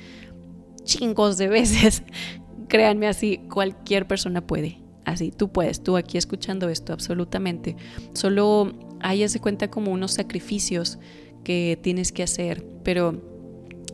chingos 0.89 1.39
de 1.39 1.47
veces. 1.49 2.03
Créanme 2.69 3.07
así, 3.07 3.39
cualquier 3.51 4.09
persona 4.09 4.45
puede. 4.45 4.81
Así, 5.05 5.31
tú 5.31 5.51
puedes, 5.51 5.83
tú 5.83 5.97
aquí 5.97 6.19
escuchando 6.19 6.69
esto, 6.69 6.93
absolutamente. 6.93 7.77
Solo 8.13 8.73
hay, 9.01 9.27
de 9.27 9.41
cuenta 9.41 9.71
como 9.71 9.93
unos 9.93 10.13
sacrificios 10.13 10.99
que 11.45 11.79
tienes 11.81 12.13
que 12.13 12.23
hacer, 12.23 12.67
pero 12.83 13.23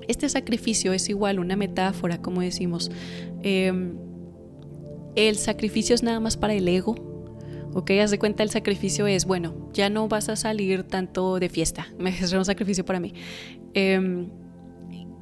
este 0.09 0.29
sacrificio 0.29 0.93
es 0.93 1.09
igual 1.09 1.39
una 1.39 1.55
metáfora, 1.57 2.21
como 2.21 2.41
decimos. 2.41 2.91
Em, 3.43 3.97
el 5.15 5.37
sacrificio 5.37 5.95
es 5.95 6.03
nada 6.03 6.19
más 6.19 6.37
para 6.37 6.55
el 6.55 6.67
ego, 6.67 6.97
¿ok? 7.75 7.93
Haz 8.03 8.11
de 8.11 8.19
cuenta 8.19 8.43
el 8.43 8.51
sacrificio 8.51 9.07
es, 9.07 9.25
bueno, 9.25 9.69
ya 9.73 9.91
no 9.91 10.09
vas 10.09 10.29
a 10.29 10.35
salir 10.35 10.83
tanto 10.83 11.39
de 11.39 11.49
fiesta, 11.49 11.87
es 12.05 12.33
un 12.33 12.45
sacrificio 12.45 12.85
para 12.85 12.99
mí. 12.99 13.15
Eh, 13.75 14.27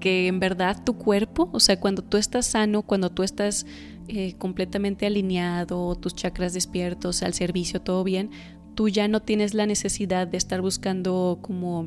que 0.03 0.27
en 0.27 0.41
verdad 0.41 0.83
tu 0.85 0.99
cuerpo, 0.99 1.49
o 1.53 1.61
sea, 1.61 1.79
cuando 1.79 2.03
tú 2.03 2.17
estás 2.17 2.47
sano, 2.47 2.83
cuando 2.83 3.09
tú 3.11 3.23
estás 3.23 3.67
eh, 4.09 4.35
completamente 4.37 5.07
alineado, 5.07 5.95
tus 5.95 6.17
chakras 6.17 6.55
despiertos, 6.55 7.23
al 7.23 7.35
servicio, 7.35 7.81
todo 7.81 8.03
bien, 8.03 8.31
tú 8.75 8.89
ya 8.89 9.07
no 9.07 9.23
tienes 9.23 9.55
la 9.55 9.65
necesidad 9.65 10.27
de 10.27 10.39
estar 10.39 10.61
buscando 10.61 11.39
como 11.41 11.85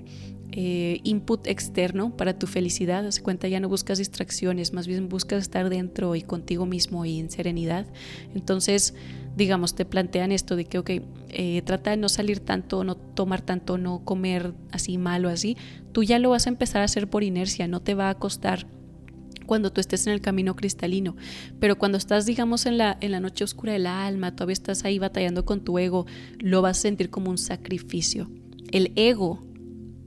eh, 0.53 1.01
input 1.03 1.45
externo 1.45 2.15
para 2.15 2.39
tu 2.39 2.47
felicidad. 2.47 3.05
Haz 3.05 3.19
cuenta, 3.19 3.49
ya 3.49 3.59
no 3.59 3.67
buscas 3.67 3.97
distracciones, 3.97 4.71
más 4.71 4.87
bien 4.87 5.09
buscas 5.09 5.41
estar 5.41 5.69
dentro 5.69 6.15
y 6.15 6.21
contigo 6.21 6.65
mismo 6.65 7.03
y 7.03 7.19
en 7.19 7.29
serenidad. 7.29 7.85
Entonces, 8.33 8.93
digamos, 9.35 9.75
te 9.75 9.85
plantean 9.85 10.31
esto 10.31 10.55
de 10.55 10.65
que, 10.65 10.79
ok, 10.79 10.89
eh, 11.29 11.61
trata 11.65 11.91
de 11.91 11.97
no 11.97 12.09
salir 12.09 12.39
tanto, 12.39 12.83
no 12.83 12.95
tomar 12.95 13.41
tanto, 13.41 13.77
no 13.77 14.03
comer 14.03 14.53
así 14.71 14.97
mal 14.97 15.25
o 15.25 15.29
así. 15.29 15.57
Tú 15.91 16.03
ya 16.03 16.19
lo 16.19 16.29
vas 16.29 16.47
a 16.47 16.49
empezar 16.49 16.81
a 16.81 16.85
hacer 16.85 17.09
por 17.09 17.23
inercia, 17.23 17.67
no 17.67 17.81
te 17.81 17.93
va 17.93 18.09
a 18.09 18.15
costar 18.15 18.67
cuando 19.45 19.71
tú 19.71 19.79
estés 19.79 20.07
en 20.07 20.13
el 20.13 20.21
camino 20.21 20.55
cristalino. 20.55 21.15
Pero 21.59 21.77
cuando 21.77 21.97
estás, 21.97 22.25
digamos, 22.25 22.65
en 22.65 22.77
la, 22.77 22.97
en 23.01 23.11
la 23.11 23.19
noche 23.19 23.43
oscura 23.43 23.73
del 23.73 23.87
alma, 23.87 24.35
todavía 24.35 24.53
estás 24.53 24.85
ahí 24.85 24.99
batallando 24.99 25.45
con 25.45 25.63
tu 25.63 25.77
ego, 25.77 26.05
lo 26.39 26.61
vas 26.61 26.79
a 26.79 26.81
sentir 26.81 27.09
como 27.09 27.29
un 27.29 27.37
sacrificio. 27.37 28.29
El 28.71 28.91
ego 28.95 29.43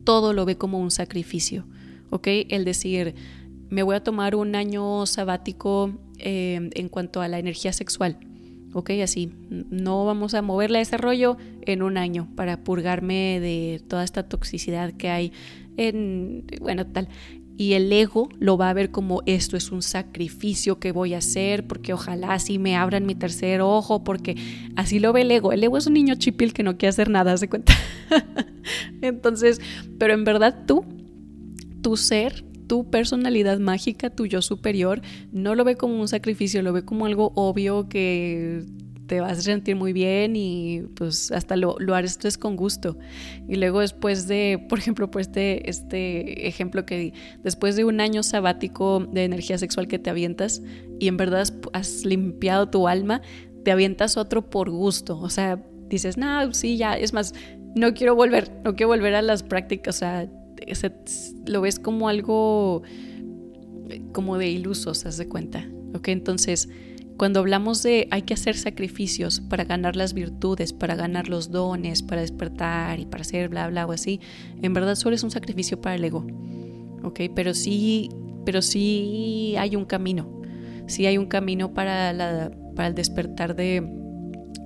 todo 0.04 0.32
lo 0.32 0.46
ve 0.46 0.56
como 0.56 0.78
un 0.78 0.90
sacrificio, 0.90 1.66
¿ok? 2.10 2.28
El 2.48 2.64
decir, 2.64 3.14
me 3.68 3.82
voy 3.82 3.94
a 3.94 4.02
tomar 4.02 4.34
un 4.34 4.54
año 4.54 5.04
sabático 5.04 5.92
eh, 6.16 6.70
en 6.72 6.88
cuanto 6.88 7.20
a 7.20 7.28
la 7.28 7.38
energía 7.38 7.74
sexual, 7.74 8.18
¿ok? 8.72 8.90
Así, 9.02 9.33
no 9.48 10.04
vamos 10.04 10.35
a 10.35 10.42
moverle 10.42 10.78
a 10.78 10.83
ese 10.83 10.96
rollo 10.96 11.37
en 11.62 11.83
un 11.83 11.96
año 11.96 12.28
para 12.35 12.64
purgarme 12.64 13.40
de 13.40 13.83
toda 13.88 14.04
esta 14.04 14.28
toxicidad 14.28 14.92
que 14.92 15.09
hay 15.11 15.33
en, 15.76 16.44
bueno, 16.61 16.87
tal 16.87 17.09
y 17.59 17.72
el 17.72 17.92
ego 17.92 18.28
lo 18.38 18.57
va 18.57 18.70
a 18.70 18.72
ver 18.72 18.92
como 18.92 19.20
esto 19.26 19.57
es 19.57 19.72
un 19.72 19.83
sacrificio 19.83 20.78
que 20.78 20.92
voy 20.92 21.14
a 21.14 21.18
hacer 21.18 21.66
porque 21.66 21.92
ojalá 21.92 22.33
así 22.33 22.57
me 22.57 22.76
abran 22.76 23.04
mi 23.04 23.16
tercer 23.16 23.61
ojo 23.62 24.04
porque 24.04 24.37
así 24.76 25.00
lo 25.00 25.12
ve 25.12 25.22
el 25.22 25.31
ego. 25.33 25.50
El 25.50 25.64
ego 25.64 25.76
es 25.76 25.88
un 25.88 25.94
niño 25.94 26.14
chipil 26.14 26.52
que 26.52 26.62
no 26.62 26.78
quiere 26.78 26.90
hacer 26.90 27.11
nada, 27.11 27.37
se 27.37 27.48
cuenta. 27.48 27.74
Entonces, 29.02 29.61
pero 29.98 30.14
en 30.14 30.22
verdad 30.22 30.66
tú, 30.68 30.85
tu 31.83 31.96
ser, 31.96 32.44
tu 32.68 32.88
personalidad 32.90 33.59
mágica, 33.59 34.11
tu 34.11 34.26
yo 34.26 34.42
superior, 34.42 35.02
no 35.33 35.57
lo 35.57 35.64
ve 35.64 35.76
como 35.76 36.00
un 36.00 36.07
sacrificio, 36.07 36.62
lo 36.62 36.72
ve 36.72 36.85
como 36.85 37.07
algo 37.07 37.33
obvio 37.35 37.88
que 37.88 38.64
te 39.09 39.20
vas 39.20 39.38
a 39.38 39.42
sentir 39.42 39.74
muy 39.74 39.92
bien 39.92 40.37
y 40.37 40.83
pues 40.94 41.33
hasta 41.33 41.57
lo, 41.57 41.76
lo 41.81 41.94
harás 41.96 42.38
con 42.38 42.54
gusto. 42.54 42.98
Y 43.48 43.57
luego 43.57 43.81
después 43.81 44.28
de, 44.28 44.64
por 44.68 44.78
ejemplo, 44.78 45.11
pues 45.11 45.28
este, 45.28 45.68
este 45.68 46.46
ejemplo 46.46 46.87
que 46.87 46.98
di, 46.98 47.12
después 47.42 47.74
de 47.74 47.85
un 47.85 48.00
año 48.00 48.22
sabático 48.22 49.00
de 49.00 49.24
energía 49.24 49.59
sexual 49.59 49.88
que 49.88 49.98
te 49.98 50.11
avientas 50.11 50.62
y 51.00 51.09
en 51.09 51.16
verdad 51.16 51.44
has, 51.72 52.04
limpiado 52.04 52.68
tu 52.68 52.87
alma, 52.87 53.22
te 53.64 53.72
avientas 53.72 54.16
otro 54.16 54.48
por 54.48 54.70
gusto. 54.70 55.18
O 55.18 55.31
sea, 55.31 55.61
dices, 55.88 56.16
no, 56.16 56.52
sí, 56.52 56.76
ya, 56.76 56.92
es 56.92 57.12
más, 57.12 57.35
no 57.74 57.94
quiero 57.94 58.14
volver, 58.14 58.52
no 58.64 58.76
quiero 58.76 58.88
volver 58.88 59.14
a 59.14 59.22
las 59.22 59.42
prácticas, 59.42 59.96
o 59.96 59.98
sea, 59.98 60.31
lo 61.46 61.61
ves 61.61 61.78
como 61.78 62.09
algo 62.09 62.83
como 64.12 64.38
de 64.38 64.48
ilusos, 64.48 65.07
haz 65.07 65.16
de 65.16 65.28
cuenta. 65.28 65.68
Ok, 65.94 66.09
entonces 66.09 66.68
cuando 67.16 67.40
hablamos 67.40 67.83
de 67.83 68.07
hay 68.12 68.22
que 68.22 68.35
hacer 68.35 68.57
sacrificios 68.57 69.40
para 69.40 69.64
ganar 69.64 69.96
las 69.96 70.14
virtudes, 70.14 70.72
para 70.72 70.94
ganar 70.94 71.28
los 71.28 71.50
dones, 71.50 72.02
para 72.02 72.20
despertar 72.20 73.00
y 73.00 73.07
para 73.07 73.22
hacer 73.22 73.48
bla 73.48 73.68
bla 73.68 73.87
o 73.87 73.92
así, 73.92 74.20
en 74.62 74.72
verdad 74.72 74.94
solo 74.94 75.16
es 75.16 75.24
un 75.24 75.31
sacrificio 75.31 75.81
para 75.81 75.96
el 75.96 76.04
ego. 76.04 76.26
¿Ok? 77.02 77.20
Pero 77.35 77.54
sí, 77.54 78.11
pero 78.44 78.62
sí 78.62 79.54
hay 79.59 79.74
un 79.74 79.85
camino. 79.85 80.40
Sí 80.87 81.07
hay 81.07 81.18
un 81.18 81.26
camino 81.26 81.74
para, 81.74 82.50
para 82.74 82.88
el 82.88 82.94
despertar 82.94 83.57
de, 83.57 83.97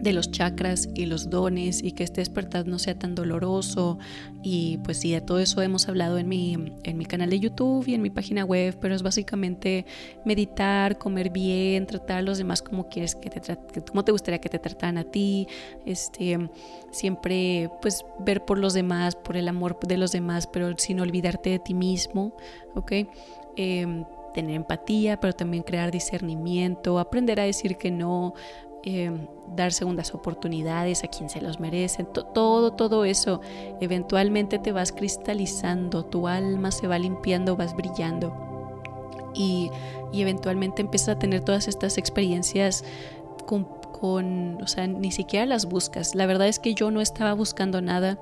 de 0.02 0.12
los 0.12 0.32
chakras 0.32 0.88
y 0.94 1.06
los 1.06 1.30
dones 1.30 1.82
y 1.82 1.92
que 1.92 2.02
este 2.02 2.20
despertar 2.20 2.66
no 2.66 2.80
sea 2.80 2.98
tan 2.98 3.14
doloroso 3.14 3.98
y 4.42 4.78
pues 4.78 4.98
sí, 4.98 5.12
de 5.12 5.20
todo 5.20 5.38
eso 5.38 5.62
hemos 5.62 5.88
hablado 5.88 6.18
en 6.18 6.28
mi, 6.28 6.54
en 6.82 6.98
mi 6.98 7.04
canal 7.04 7.30
de 7.30 7.38
YouTube 7.38 7.86
y 7.86 7.94
en 7.94 8.02
mi 8.02 8.10
página 8.10 8.44
web, 8.44 8.76
pero 8.80 8.96
es 8.96 9.02
básicamente 9.02 9.86
meditar, 10.24 10.98
comer 10.98 11.30
bien, 11.30 11.86
tratar 11.86 12.18
a 12.18 12.22
los 12.22 12.38
demás 12.38 12.62
como 12.62 12.88
quieres 12.88 13.14
que 13.14 13.30
te 13.30 13.40
como 13.88 14.04
te 14.04 14.10
gustaría 14.10 14.40
que 14.40 14.48
te 14.48 14.58
trataran 14.58 14.98
a 14.98 15.04
ti, 15.04 15.46
este, 15.86 16.50
siempre 16.90 17.70
pues 17.80 18.04
ver 18.18 18.44
por 18.44 18.58
los 18.58 18.74
demás, 18.74 19.14
por 19.14 19.36
el 19.36 19.46
amor 19.46 19.78
de 19.86 19.96
los 19.98 20.10
demás, 20.10 20.48
pero 20.48 20.76
sin 20.78 20.98
olvidarte 20.98 21.50
de 21.50 21.58
ti 21.60 21.74
mismo, 21.74 22.34
¿ok? 22.74 22.92
Em, 23.56 24.04
tener 24.34 24.56
empatía, 24.56 25.20
pero 25.20 25.32
también 25.32 25.62
crear 25.62 25.90
discernimiento, 25.90 26.98
aprender 26.98 27.38
a 27.38 27.44
decir 27.44 27.76
que 27.76 27.90
no, 27.90 28.34
Em, 28.84 29.28
dar 29.54 29.72
segundas 29.72 30.12
oportunidades 30.12 31.04
a 31.04 31.08
quien 31.08 31.28
se 31.28 31.40
los 31.40 31.60
merecen, 31.60 32.06
todo, 32.06 32.72
todo 32.72 33.04
eso, 33.04 33.40
eventualmente 33.80 34.58
te 34.58 34.72
vas 34.72 34.92
cristalizando, 34.92 36.04
tu 36.04 36.26
alma 36.26 36.72
se 36.72 36.88
va 36.88 36.98
limpiando, 36.98 37.54
vas 37.54 37.76
brillando. 37.76 38.32
Y, 39.34 39.70
y 40.10 40.22
eventualmente 40.22 40.82
empiezas 40.82 41.10
a 41.10 41.18
tener 41.18 41.42
todas 41.42 41.68
estas 41.68 41.96
experiencias 41.98 42.82
con, 43.46 43.64
con, 43.92 44.60
o 44.62 44.66
sea, 44.66 44.86
ni 44.86 45.12
siquiera 45.12 45.46
las 45.46 45.66
buscas. 45.66 46.14
La 46.14 46.26
verdad 46.26 46.48
es 46.48 46.58
que 46.58 46.74
yo 46.74 46.90
no 46.90 47.00
estaba 47.00 47.34
buscando 47.34 47.80
nada. 47.80 48.18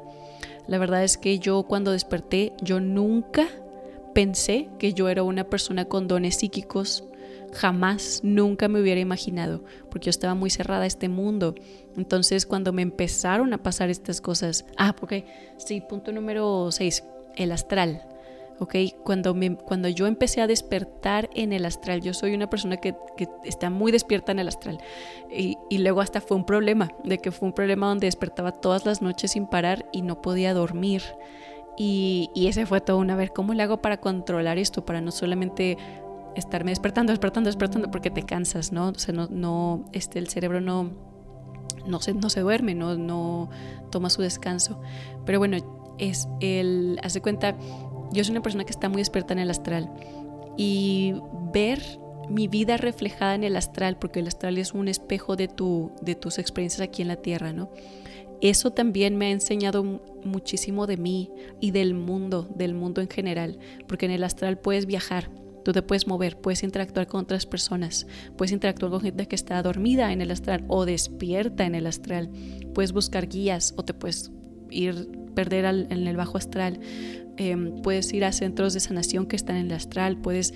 La 0.66 0.76
verdad 0.78 1.04
es 1.04 1.16
que 1.16 1.38
yo 1.38 1.62
cuando 1.62 1.92
desperté, 1.92 2.52
yo 2.60 2.80
nunca 2.80 3.46
pensé 4.12 4.68
que 4.78 4.92
yo 4.92 5.08
era 5.08 5.22
una 5.22 5.44
persona 5.44 5.86
con 5.86 6.06
dones 6.06 6.36
psíquicos. 6.36 7.04
Jamás, 7.52 8.20
nunca 8.22 8.68
me 8.68 8.80
hubiera 8.80 9.00
imaginado, 9.00 9.64
porque 9.90 10.06
yo 10.06 10.10
estaba 10.10 10.34
muy 10.34 10.50
cerrada 10.50 10.84
a 10.84 10.86
este 10.86 11.08
mundo. 11.08 11.54
Entonces, 11.96 12.46
cuando 12.46 12.72
me 12.72 12.82
empezaron 12.82 13.52
a 13.52 13.62
pasar 13.62 13.90
estas 13.90 14.20
cosas, 14.20 14.64
ah, 14.76 14.94
porque 14.94 15.24
sí, 15.56 15.80
punto 15.80 16.12
número 16.12 16.70
6, 16.70 17.04
el 17.36 17.52
astral. 17.52 18.02
¿ok? 18.60 18.74
Cuando, 19.04 19.34
me, 19.34 19.56
cuando 19.56 19.88
yo 19.88 20.06
empecé 20.06 20.42
a 20.42 20.46
despertar 20.46 21.28
en 21.34 21.52
el 21.52 21.64
astral, 21.64 22.02
yo 22.02 22.14
soy 22.14 22.34
una 22.34 22.48
persona 22.48 22.76
que, 22.76 22.94
está 23.44 23.70
muy 23.70 23.90
despierta 23.90 24.32
en 24.32 24.38
el 24.38 24.48
astral. 24.48 24.78
Y, 25.30 25.56
luego 25.78 26.00
hasta 26.02 26.20
fue 26.20 26.36
un 26.36 26.44
problema, 26.44 26.92
de 27.02 27.18
que 27.18 27.32
fue 27.32 27.48
un 27.48 27.54
problema 27.54 27.88
donde 27.88 28.06
despertaba 28.06 28.52
todas 28.52 28.86
las 28.86 29.02
noches 29.02 29.32
sin 29.32 29.46
parar 29.46 29.86
y 29.92 30.02
no 30.02 30.20
podía 30.20 30.54
dormir. 30.54 31.02
Y, 31.76 32.28
y 32.34 32.48
ese 32.48 32.66
fue 32.66 32.82
todo 32.82 32.98
una 32.98 33.16
vez, 33.16 33.30
¿cómo 33.30 33.54
le 33.54 33.62
hago 33.62 33.80
para 33.80 33.98
controlar 33.98 34.58
esto? 34.58 34.84
Para 34.84 35.00
no 35.00 35.10
solamente 35.10 35.78
estarme 36.36 36.70
despertando, 36.70 37.12
despertando, 37.12 37.48
despertando, 37.48 37.90
porque 37.90 38.10
te 38.10 38.24
cansas, 38.24 38.72
¿no? 38.72 38.88
O 38.88 38.98
sea, 38.98 39.14
no, 39.14 39.28
no 39.28 39.84
este, 39.92 40.18
el 40.18 40.28
cerebro 40.28 40.60
no, 40.60 40.90
no, 41.86 42.00
se, 42.00 42.14
no 42.14 42.30
se 42.30 42.40
duerme, 42.40 42.74
no, 42.74 42.96
no 42.96 43.50
toma 43.90 44.10
su 44.10 44.22
descanso. 44.22 44.80
Pero 45.24 45.38
bueno, 45.38 45.56
es 45.98 46.28
el, 46.40 46.98
hace 47.02 47.20
cuenta, 47.20 47.56
yo 48.12 48.24
soy 48.24 48.32
una 48.32 48.42
persona 48.42 48.64
que 48.64 48.72
está 48.72 48.88
muy 48.88 49.00
despierta 49.00 49.32
en 49.32 49.40
el 49.40 49.50
astral 49.50 49.90
y 50.56 51.14
ver 51.52 51.80
mi 52.28 52.48
vida 52.48 52.76
reflejada 52.76 53.34
en 53.34 53.44
el 53.44 53.56
astral, 53.56 53.98
porque 53.98 54.20
el 54.20 54.28
astral 54.28 54.56
es 54.58 54.72
un 54.72 54.88
espejo 54.88 55.36
de, 55.36 55.48
tu, 55.48 55.92
de 56.00 56.14
tus 56.14 56.38
experiencias 56.38 56.80
aquí 56.80 57.02
en 57.02 57.08
la 57.08 57.16
tierra, 57.16 57.52
¿no? 57.52 57.70
Eso 58.40 58.70
también 58.70 59.16
me 59.16 59.26
ha 59.26 59.30
enseñado 59.30 59.84
muchísimo 60.24 60.86
de 60.86 60.96
mí 60.96 61.30
y 61.60 61.72
del 61.72 61.92
mundo, 61.94 62.48
del 62.54 62.74
mundo 62.74 63.02
en 63.02 63.08
general, 63.08 63.58
porque 63.86 64.06
en 64.06 64.12
el 64.12 64.24
astral 64.24 64.58
puedes 64.58 64.86
viajar, 64.86 65.30
te 65.72 65.82
puedes 65.82 66.06
mover, 66.06 66.36
puedes 66.40 66.62
interactuar 66.62 67.06
con 67.06 67.22
otras 67.22 67.46
personas, 67.46 68.06
puedes 68.36 68.52
interactuar 68.52 68.90
con 68.90 69.00
gente 69.00 69.26
que 69.26 69.36
está 69.36 69.62
dormida 69.62 70.12
en 70.12 70.20
el 70.20 70.30
astral 70.30 70.64
o 70.68 70.84
despierta 70.84 71.64
en 71.64 71.74
el 71.74 71.86
astral, 71.86 72.30
puedes 72.74 72.92
buscar 72.92 73.28
guías 73.28 73.74
o 73.76 73.84
te 73.84 73.94
puedes 73.94 74.30
ir 74.70 75.08
perder 75.34 75.64
en 75.64 76.06
el 76.06 76.16
bajo 76.16 76.38
astral, 76.38 76.80
Em, 77.40 77.80
puedes 77.80 78.12
ir 78.12 78.26
a 78.26 78.32
centros 78.32 78.74
de 78.74 78.80
sanación 78.80 79.24
que 79.24 79.34
están 79.34 79.56
en 79.56 79.68
el 79.68 79.72
astral, 79.72 80.18
puedes 80.18 80.52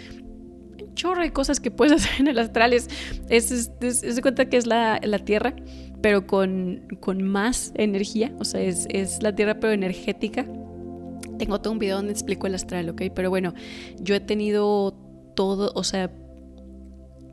chorro 0.94 1.22
de 1.22 1.32
cosas 1.32 1.58
que 1.58 1.70
puedes 1.70 1.92
hacer 2.04 2.20
en 2.20 2.28
el 2.28 2.38
astral. 2.38 2.74
Es, 2.74 2.90
es, 3.30 3.72
es, 3.80 4.20
cuenta 4.20 4.50
que 4.50 4.58
es 4.58 4.66
la, 4.66 5.00
la 5.02 5.18
tierra, 5.18 5.56
pero 6.02 6.26
con, 6.26 6.82
con, 7.00 7.22
más 7.22 7.72
energía. 7.76 8.34
O 8.38 8.44
sea, 8.44 8.60
es, 8.60 8.86
es, 8.90 9.22
la 9.22 9.34
tierra, 9.34 9.60
pero 9.60 9.72
energética. 9.72 10.46
Tengo 11.38 11.58
todo 11.62 11.72
un 11.72 11.78
video 11.78 11.96
donde 11.96 12.12
explico 12.12 12.46
el 12.46 12.54
astral, 12.54 12.90
¿ok? 12.90 13.04
Pero 13.14 13.30
bueno, 13.30 13.54
yo 13.98 14.14
he 14.14 14.20
tenido 14.20 14.94
todo, 15.34 15.72
o 15.74 15.84
sea, 15.84 16.10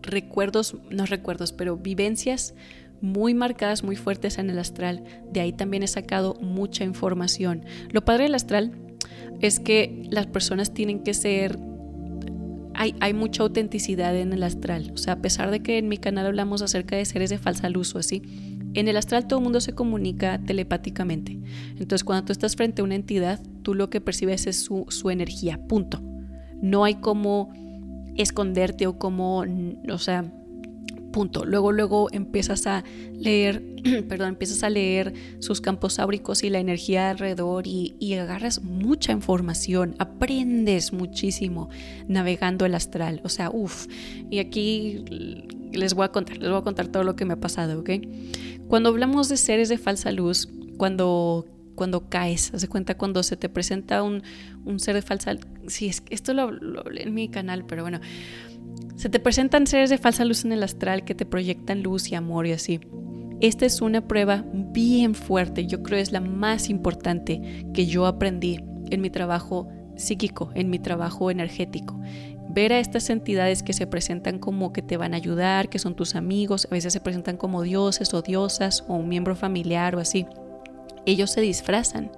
recuerdos, 0.02 0.76
no 0.90 1.06
recuerdos, 1.06 1.54
pero 1.54 1.78
vivencias 1.78 2.54
muy 3.02 3.34
marcadas, 3.34 3.84
muy 3.84 3.96
fuertes 3.96 4.38
en 4.38 4.50
el 4.50 4.60
astral. 4.60 5.04
De 5.32 5.42
ahí 5.42 5.54
también 5.54 5.84
he 5.84 5.88
sacado 5.88 6.36
mucha 6.42 6.84
información. 6.84 7.66
Lo 7.92 8.06
padre 8.06 8.24
del 8.24 8.36
astral 8.36 8.72
es 9.42 9.60
que 9.60 10.08
las 10.10 10.28
personas 10.28 10.74
tienen 10.74 11.04
que 11.04 11.14
ser... 11.14 11.58
Hay, 12.74 12.96
hay, 13.00 13.14
mucha 13.14 13.44
autenticidad 13.44 14.16
en 14.16 14.34
el 14.34 14.44
astral. 14.44 14.92
O 14.94 14.98
sea, 14.98 15.14
a 15.14 15.22
pesar 15.22 15.52
de 15.52 15.62
que 15.62 15.78
en 15.78 15.90
mi 15.90 15.98
canal 15.98 16.26
hablamos 16.26 16.62
acerca 16.62 16.96
de 16.96 17.06
seres 17.06 17.30
de 17.30 17.38
falsa 17.38 17.70
luz 17.70 17.96
así, 17.96 18.22
en 18.74 18.88
el 18.88 18.96
astral 18.96 19.28
todo 19.28 19.40
el 19.40 19.44
mundo 19.44 19.60
se 19.60 19.74
comunica 19.74 20.40
telepáticamente. 20.40 21.38
Entonces, 21.72 22.04
cuando 22.04 22.26
tú 22.26 22.32
estás 22.32 22.56
frente 22.56 22.82
a 22.82 22.86
una 22.86 22.96
entidad, 22.96 23.42
tú 23.62 23.74
lo 23.74 23.90
que 23.90 24.00
percibes 24.00 24.48
es 24.48 24.64
su, 24.64 24.86
su 24.88 25.10
energía, 25.10 25.60
punto. 25.68 26.02
No 26.62 26.86
hay 26.86 26.96
como 26.96 27.52
esconderte 28.18 28.88
o 28.88 28.98
como, 28.98 29.46
o 29.90 29.98
sea, 29.98 30.26
punto. 31.12 31.46
Luego, 31.46 31.72
luego 31.72 32.08
empiezas 32.12 32.66
a 32.66 32.84
leer, 33.14 33.64
perdón, 34.10 34.30
empiezas 34.30 34.64
a 34.64 34.70
leer 34.70 35.14
sus 35.40 35.62
campos 35.62 36.00
áuricos 36.00 36.44
y 36.44 36.50
la 36.50 36.60
energía 36.60 37.12
alrededor 37.12 37.68
y, 37.68 37.96
y, 38.00 38.14
agarras 38.14 38.64
mucha 38.64 39.12
información, 39.12 39.96
aprendes 40.00 40.94
muchísimo 40.94 41.70
navegando 42.08 42.66
el 42.66 42.76
astral. 42.76 43.22
O 43.24 43.30
sea, 43.30 43.50
uff, 43.52 43.88
y 44.30 44.40
aquí 44.40 45.04
les 45.72 45.94
voy 45.94 46.06
a 46.06 46.10
contar, 46.10 46.38
les 46.38 46.50
voy 46.50 46.60
a 46.60 46.64
contar 46.64 46.88
todo 46.88 47.04
lo 47.04 47.16
que 47.16 47.26
me 47.26 47.34
ha 47.34 47.40
pasado, 47.40 47.80
¿ok? 47.80 47.90
Cuando 48.68 48.90
hablamos 48.90 49.30
de 49.30 49.38
seres 49.38 49.70
de 49.70 49.78
falsa 49.78 50.12
luz, 50.12 50.50
cuando 50.78 51.46
cuando 51.76 52.10
caes, 52.10 52.54
hace 52.54 52.68
cuenta 52.68 52.96
cuando 52.96 53.24
se 53.24 53.38
te 53.38 53.50
presenta 53.50 54.04
un, 54.04 54.22
un 54.66 54.80
ser 54.80 54.96
de 54.96 55.02
falsa, 55.02 55.36
sí, 55.68 55.88
es 55.88 56.04
esto 56.10 56.34
lo, 56.34 56.52
lo 56.52 56.82
hablé 56.82 57.04
en 57.04 57.14
mi 57.14 57.30
canal, 57.30 57.66
pero 57.66 57.84
bueno, 57.84 58.00
se 58.96 59.10
te 59.10 59.20
presentan 59.20 59.68
seres 59.68 59.90
de 59.90 59.98
falsa 59.98 60.26
luz 60.26 60.46
en 60.46 60.52
el 60.52 60.64
astral 60.64 61.04
que 61.04 61.16
te 61.16 61.26
proyectan 61.26 61.82
luz 61.82 62.12
y 62.12 62.16
amor 62.16 62.48
y 62.48 62.52
así. 62.52 62.80
Esta 63.40 63.66
es 63.66 63.82
una 63.82 64.08
prueba 64.08 64.46
bien 64.54 65.16
fuerte, 65.16 65.66
yo 65.66 65.82
creo 65.82 66.00
es 66.00 66.12
la 66.12 66.22
más 66.22 66.70
importante 66.70 67.66
que 67.74 67.88
yo 67.88 68.06
aprendí 68.06 68.60
en 68.92 69.02
mi 69.02 69.10
trabajo 69.10 69.68
psíquico, 69.96 70.52
en 70.54 70.70
mi 70.70 70.78
trabajo 70.78 71.32
energético. 71.32 72.00
Ver 72.50 72.74
a 72.74 72.80
estas 72.80 73.10
entidades 73.10 73.64
que 73.64 73.74
se 73.74 73.88
presentan 73.88 74.38
como 74.38 74.74
que 74.74 74.82
te 74.82 74.98
van 74.98 75.14
a 75.14 75.18
ayudar, 75.18 75.70
que 75.70 75.80
son 75.80 75.96
tus 75.96 76.16
amigos, 76.16 76.68
a 76.70 76.76
veces 76.76 76.94
se 76.94 77.00
presentan 77.00 77.38
como 77.38 77.64
dioses 77.64 78.14
o 78.14 78.22
diosas 78.22 78.84
o 78.88 78.96
un 78.96 79.08
miembro 79.08 79.36
familiar 79.36 79.96
o 79.96 80.00
así. 80.00 80.28
Ellos 81.06 81.32
se 81.32 81.42
disfrazan, 81.42 82.12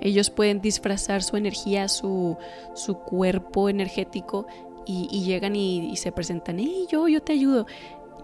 ellos 0.00 0.30
pueden 0.30 0.60
disfrazar 0.60 1.22
su 1.22 1.36
energía, 1.36 1.88
su, 1.88 2.38
su 2.74 2.94
cuerpo 2.94 3.68
energético 3.68 4.46
y, 4.86 5.22
llegan 5.24 5.54
y, 5.54 5.96
se 5.96 6.12
presentan, 6.12 6.58
hey, 6.58 6.86
yo, 6.90 7.08
yo 7.08 7.22
te 7.22 7.32
ayudo. 7.32 7.66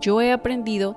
Yo 0.00 0.20
he 0.20 0.32
aprendido 0.32 0.96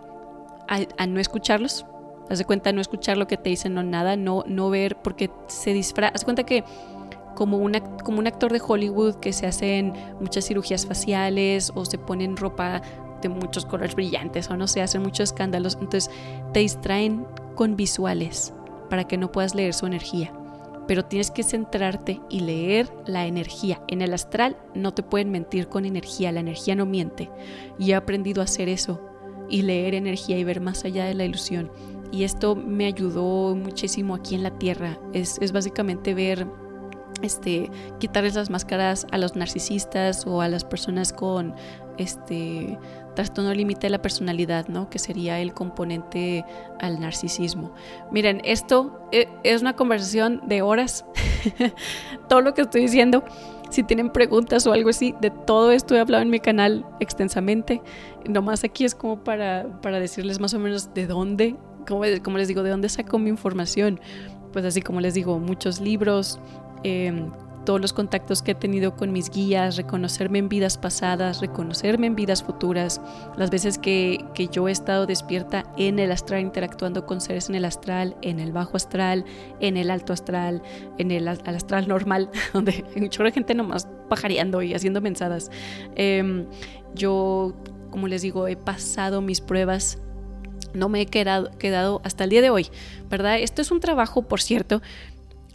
a, 0.67 1.07
no 1.07 1.19
escucharlos, 1.19 1.85
haz 2.29 2.37
de 2.39 2.45
cuenta 2.45 2.71
no 2.71 2.81
escuchar 2.81 3.17
lo 3.17 3.27
que 3.27 3.37
te 3.37 3.49
dicen, 3.49 3.73
no 3.73 3.83
nada, 3.83 4.15
no, 4.15 4.43
no 4.47 4.69
ver, 4.69 4.97
porque 5.01 5.29
se 5.47 5.73
disfraza, 5.73 6.13
haz 6.15 6.21
de 6.21 6.25
cuenta 6.25 6.43
que 6.43 6.63
como, 7.35 7.57
una, 7.57 7.81
como 7.97 8.19
un 8.19 8.27
actor 8.27 8.51
de 8.51 8.61
Hollywood 8.65 9.15
que 9.15 9.33
se 9.33 9.47
hacen 9.47 9.93
muchas 10.19 10.45
cirugías 10.45 10.85
faciales 10.85 11.71
o 11.75 11.85
se 11.85 11.97
ponen 11.97 12.37
ropa 12.37 12.81
de 13.21 13.29
muchos 13.29 13.65
colores 13.65 13.95
brillantes 13.95 14.49
o 14.49 14.57
no 14.57 14.67
se 14.67 14.81
hacen 14.81 15.01
muchos 15.01 15.31
escándalos, 15.31 15.77
entonces 15.81 16.09
te 16.53 16.61
distraen 16.61 17.25
con 17.55 17.75
visuales 17.75 18.53
para 18.91 19.05
que 19.05 19.17
no 19.17 19.31
puedas 19.31 19.55
leer 19.55 19.73
su 19.73 19.87
energía 19.87 20.31
pero 20.91 21.05
tienes 21.05 21.31
que 21.31 21.43
centrarte 21.43 22.19
y 22.29 22.41
leer 22.41 22.91
la 23.05 23.25
energía. 23.25 23.81
En 23.87 24.01
el 24.01 24.13
astral 24.13 24.57
no 24.75 24.93
te 24.93 25.03
pueden 25.03 25.31
mentir 25.31 25.69
con 25.69 25.85
energía, 25.85 26.33
la 26.33 26.41
energía 26.41 26.75
no 26.75 26.85
miente. 26.85 27.29
Y 27.79 27.91
he 27.91 27.95
aprendido 27.95 28.41
a 28.41 28.43
hacer 28.43 28.67
eso 28.67 28.99
y 29.49 29.61
leer 29.61 29.95
energía 29.95 30.37
y 30.37 30.43
ver 30.43 30.59
más 30.59 30.83
allá 30.83 31.05
de 31.05 31.13
la 31.13 31.23
ilusión. 31.23 31.71
Y 32.11 32.25
esto 32.25 32.57
me 32.57 32.87
ayudó 32.87 33.55
muchísimo 33.55 34.15
aquí 34.15 34.35
en 34.35 34.43
la 34.43 34.57
Tierra. 34.57 34.99
Es, 35.13 35.39
básicamente 35.53 36.13
ver 36.13 36.45
este, 37.21 37.69
quitarles 37.99 38.35
las 38.35 38.49
máscaras 38.49 39.07
a 39.11 39.17
los 39.17 39.37
narcisistas 39.37 40.27
o 40.27 40.41
a 40.41 40.49
las 40.49 40.65
personas 40.65 41.13
con 41.13 41.55
este 41.97 42.77
trastorno 43.15 43.53
límite 43.53 43.87
de 43.87 43.91
la 43.91 44.01
personalidad, 44.01 44.67
¿no? 44.67 44.89
Que 44.89 44.99
sería 44.99 45.39
el 45.39 45.53
componente 45.53 46.45
al 46.79 46.99
narcisismo. 46.99 47.73
Miren, 48.11 48.41
esto 48.43 49.07
e, 49.11 49.27
es 49.43 49.61
una 49.61 49.75
conversación 49.75 50.41
de 50.47 50.61
horas. 50.61 51.05
todo 52.29 52.41
lo 52.41 52.53
que 52.53 52.61
estoy 52.61 52.81
diciendo, 52.81 53.23
si 53.69 53.83
tienen 53.83 54.11
preguntas 54.11 54.65
o 54.67 54.73
algo 54.73 54.89
así, 54.89 55.15
de 55.21 55.29
todo 55.31 55.71
esto 55.71 55.95
he 55.95 55.99
hablado 55.99 56.23
en 56.23 56.29
mi 56.29 56.39
canal 56.39 56.85
extensamente. 56.99 57.81
Nomás 58.27 58.63
aquí 58.63 58.85
es 58.85 58.95
como 58.95 59.23
para, 59.23 59.67
para 59.81 59.99
decirles 59.99 60.39
más 60.39 60.53
o 60.53 60.59
menos 60.59 60.93
de 60.93 61.07
dónde, 61.07 61.55
como, 61.87 62.03
como 62.23 62.37
les 62.37 62.47
digo, 62.47 62.63
de 62.63 62.69
dónde 62.69 62.89
saco 62.89 63.19
mi 63.19 63.29
información. 63.29 63.99
Pues 64.53 64.65
así 64.65 64.81
como 64.81 64.99
les 64.99 65.13
digo, 65.13 65.39
muchos 65.39 65.79
libros, 65.79 66.39
Em, 66.83 67.29
todos 67.65 67.79
los 67.79 67.93
contactos 67.93 68.41
que 68.41 68.51
he 68.51 68.55
tenido 68.55 68.95
con 68.95 69.11
mis 69.11 69.29
guías, 69.29 69.77
reconocerme 69.77 70.39
en 70.39 70.49
vidas 70.49 70.77
pasadas, 70.77 71.41
reconocerme 71.41 72.07
en 72.07 72.15
vidas 72.15 72.43
futuras, 72.43 73.01
las 73.37 73.49
veces 73.49 73.77
que, 73.77 74.25
que, 74.33 74.47
yo 74.47 74.67
he 74.67 74.71
estado 74.71 75.05
despierta 75.05 75.65
en 75.77 75.99
el 75.99 76.11
astral, 76.11 76.41
interactuando 76.41 77.05
con 77.05 77.21
seres 77.21 77.49
en 77.49 77.55
el 77.55 77.65
astral, 77.65 78.15
en 78.21 78.39
el 78.39 78.51
bajo 78.51 78.77
astral, 78.77 79.25
en 79.59 79.77
el 79.77 79.91
alto 79.91 80.13
astral, 80.13 80.61
en 80.97 81.11
el 81.11 81.27
astral 81.27 81.87
normal, 81.87 82.29
donde 82.53 82.83
hay 82.95 83.01
mucha 83.01 83.29
gente 83.31 83.53
nomás 83.53 83.87
pajareando 84.09 84.61
y 84.61 84.73
haciendo 84.73 85.01
mensadas. 85.01 85.51
Em, 85.95 86.47
yo, 86.95 87.53
como 87.91 88.07
les 88.07 88.21
digo, 88.21 88.47
he 88.47 88.55
pasado 88.55 89.21
mis 89.21 89.41
pruebas 89.41 89.99
no 90.73 90.87
me 90.87 91.01
he 91.01 91.05
quedado, 91.05 91.51
quedado 91.57 92.01
hasta 92.05 92.23
el 92.23 92.29
día 92.29 92.41
de 92.41 92.49
hoy, 92.49 92.67
¿verdad? 93.09 93.39
Esto 93.39 93.61
es 93.61 93.71
un 93.71 93.81
trabajo, 93.81 94.21
por 94.21 94.41
cierto, 94.41 94.81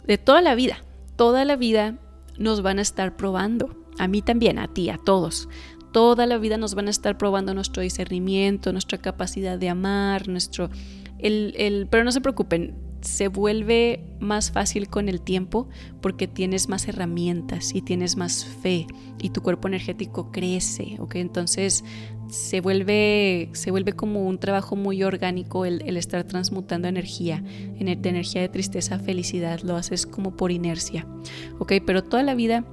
de 0.05 0.19
toda 0.19 0.43
la 0.43 0.53
vida 0.53 0.83
toda 1.17 1.43
la 1.43 1.57
vida 1.57 1.97
nos 2.37 2.61
van 2.61 2.79
a 2.79 2.83
estar 2.83 3.17
probando. 3.17 3.75
A 3.99 4.07
mí 4.07 4.21
también, 4.21 4.59
a 4.59 4.67
ti, 4.67 4.89
a 4.89 4.97
todos. 4.97 5.49
toda 5.91 6.27
la 6.27 6.37
vida 6.37 6.57
nos 6.57 6.75
van 6.75 6.87
a 6.87 6.91
estar 6.91 7.17
probando 7.17 7.55
nuestro 7.55 7.81
discernimiento, 7.81 8.71
nuestra 8.71 8.99
capacidad 8.99 9.57
de 9.57 9.69
amar, 9.69 10.27
nuestro... 10.27 10.69
El, 11.17 11.55
el, 11.57 11.87
pero 11.89 12.03
no 12.03 12.11
se 12.11 12.21
preocupen, 12.21 12.75
se 13.01 13.27
vuelve 13.27 14.03
más 14.19 14.51
fácil 14.51 14.89
con 14.89 15.09
el 15.09 15.21
tiempo 15.21 15.67
porque 16.01 16.27
tienes 16.27 16.69
más 16.69 16.87
herramientas 16.87 17.73
y 17.73 17.81
tienes 17.81 18.17
más 18.17 18.45
fe 18.45 18.85
y 19.19 19.29
tu 19.29 19.41
cuerpo 19.41 19.67
energético 19.67 20.31
crece, 20.31 20.97
¿ok? 20.99 21.15
Entonces 21.15 21.83
se 22.29 22.61
vuelve, 22.61 23.49
se 23.53 23.71
vuelve 23.71 23.93
como 23.93 24.27
un 24.27 24.37
trabajo 24.37 24.75
muy 24.75 25.03
orgánico 25.03 25.65
el, 25.65 25.81
el 25.85 25.97
estar 25.97 26.23
transmutando 26.25 26.87
energía, 26.87 27.41
de 27.41 28.09
energía 28.09 28.41
de 28.41 28.49
tristeza 28.49 28.95
a 28.95 28.99
felicidad, 28.99 29.61
lo 29.61 29.75
haces 29.75 30.05
como 30.05 30.35
por 30.35 30.51
inercia, 30.51 31.07
¿ok? 31.59 31.73
Pero 31.85 32.03
toda 32.03 32.23
la 32.23 32.35
vida 32.35 32.65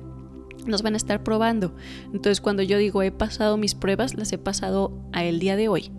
nos 0.67 0.83
van 0.83 0.95
a 0.95 0.97
estar 0.97 1.23
probando. 1.23 1.75
Entonces 2.07 2.41
cuando 2.41 2.63
yo 2.63 2.79
digo 2.79 3.03
he 3.03 3.13
pasado 3.13 3.57
mis 3.57 3.75
pruebas, 3.75 4.15
las 4.15 4.33
he 4.33 4.39
pasado 4.39 4.93
a 5.13 5.25
el 5.25 5.39
día 5.39 5.57
de 5.57 5.69
hoy. 5.69 5.91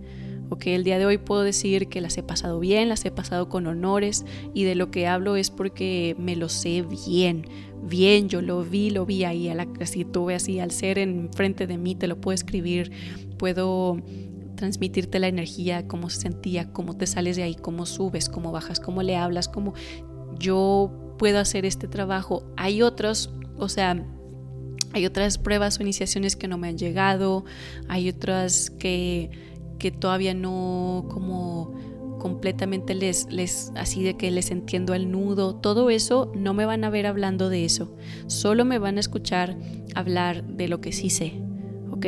Ok, 0.49 0.67
el 0.67 0.83
día 0.83 0.99
de 0.99 1.07
hoy 1.07 1.17
puedo 1.17 1.41
decir 1.41 1.87
que 1.87 2.01
las 2.01 2.17
he 2.19 2.23
pasado 2.23 2.59
bien, 2.59 2.87
las 2.87 3.03
he 3.03 3.09
pasado 3.09 3.49
con 3.49 3.65
honores 3.65 4.25
y 4.53 4.63
de 4.63 4.75
lo 4.75 4.91
que 4.91 5.07
hablo 5.07 5.37
es 5.37 5.49
porque 5.49 6.15
me 6.19 6.35
lo 6.35 6.49
sé 6.49 6.83
bien, 6.83 7.47
bien, 7.81 8.29
yo 8.29 8.43
lo 8.43 8.63
vi, 8.63 8.91
lo 8.91 9.07
vi 9.07 9.23
ahí, 9.23 9.49
a 9.49 9.55
la, 9.55 9.67
así 9.81 10.05
tuve 10.05 10.35
así, 10.35 10.59
al 10.59 10.69
ser 10.69 10.99
enfrente 10.99 11.65
de 11.65 11.79
mí, 11.79 11.95
te 11.95 12.07
lo 12.07 12.21
puedo 12.21 12.35
escribir, 12.35 12.91
puedo 13.37 13.97
transmitirte 14.55 15.19
la 15.19 15.27
energía, 15.27 15.87
cómo 15.87 16.09
se 16.09 16.21
sentía, 16.21 16.71
cómo 16.71 16.95
te 16.95 17.07
sales 17.07 17.35
de 17.35 17.43
ahí, 17.43 17.55
cómo 17.55 17.85
subes, 17.85 18.29
cómo 18.29 18.51
bajas, 18.51 18.79
cómo 18.79 19.03
le 19.03 19.15
hablas, 19.15 19.47
cómo 19.47 19.73
yo 20.39 21.15
puedo 21.17 21.39
hacer 21.39 21.65
este 21.65 21.87
trabajo. 21.87 22.43
Hay 22.57 22.81
otros, 22.81 23.31
o 23.57 23.69
sea, 23.69 24.03
hay 24.93 25.05
otras 25.05 25.37
pruebas 25.37 25.79
o 25.79 25.83
iniciaciones 25.83 26.35
que 26.35 26.47
no 26.47 26.57
me 26.57 26.69
han 26.69 26.77
llegado, 26.77 27.45
hay 27.89 28.09
otras 28.09 28.69
que, 28.69 29.29
que 29.77 29.91
todavía 29.91 30.33
no 30.33 31.05
como 31.09 31.73
completamente 32.17 32.95
les, 32.95 33.27
les, 33.29 33.71
así 33.75 34.03
de 34.03 34.15
que 34.17 34.31
les 34.31 34.49
entiendo 34.51 34.93
al 34.93 35.11
nudo, 35.11 35.55
todo 35.55 35.89
eso 35.89 36.31
no 36.35 36.53
me 36.53 36.65
van 36.65 36.83
a 36.83 36.89
ver 36.89 37.05
hablando 37.05 37.49
de 37.49 37.65
eso, 37.65 37.95
solo 38.27 38.65
me 38.65 38.79
van 38.79 38.97
a 38.97 39.01
escuchar 39.01 39.57
hablar 39.93 40.43
de 40.43 40.67
lo 40.67 40.81
que 40.81 40.91
sí 40.91 41.09
sé, 41.09 41.33
¿ok? 41.91 42.05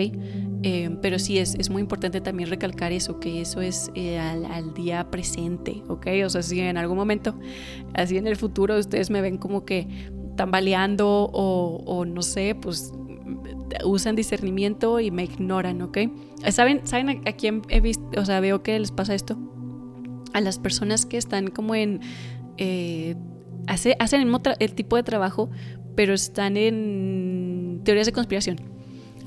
Eh, 0.64 0.98
pero 1.02 1.20
sí 1.20 1.38
es, 1.38 1.56
es 1.56 1.70
muy 1.70 1.82
importante 1.82 2.20
también 2.20 2.50
recalcar 2.50 2.92
eso, 2.92 3.20
que 3.20 3.42
eso 3.42 3.62
es 3.62 3.92
eh, 3.94 4.18
al, 4.18 4.46
al, 4.46 4.74
día 4.74 5.10
presente, 5.12 5.84
¿ok? 5.88 6.08
O 6.26 6.30
sea, 6.30 6.42
si 6.42 6.60
en 6.60 6.78
algún 6.78 6.98
momento, 6.98 7.36
así 7.94 8.18
en 8.18 8.26
el 8.26 8.36
futuro, 8.36 8.78
ustedes 8.78 9.12
me 9.12 9.22
ven 9.22 9.38
como 9.38 9.66
que 9.66 9.88
tambaleando 10.36 11.30
o, 11.32 11.84
o 11.86 12.06
no 12.06 12.22
sé, 12.22 12.56
pues 12.56 12.92
usan 13.84 14.16
discernimiento 14.16 15.00
y 15.00 15.12
me 15.12 15.24
ignoran, 15.24 15.82
¿ok? 15.82 15.98
¿Saben, 16.50 16.86
¿Saben 16.86 17.22
a, 17.28 17.32
quién 17.34 17.62
he 17.70 17.82
visto? 17.82 18.06
O 18.20 18.26
sea, 18.26 18.40
veo 18.40 18.64
que 18.64 18.80
les 18.80 18.92
pasa 18.92 19.14
esto. 19.14 19.38
A 20.34 20.42
las 20.42 20.60
personas 20.60 21.06
que 21.06 21.18
están 21.18 21.48
como 21.48 21.76
en... 21.76 22.00
Eh, 22.58 23.16
hace, 23.68 23.96
hacen 24.00 24.22
el, 24.22 24.40
el, 24.60 24.74
tipo 24.74 24.96
de 24.96 25.04
trabajo, 25.04 25.50
pero 25.96 26.14
están 26.14 26.58
en 26.58 27.82
teorías 27.84 28.06
de 28.06 28.14
conspiración. 28.14 28.77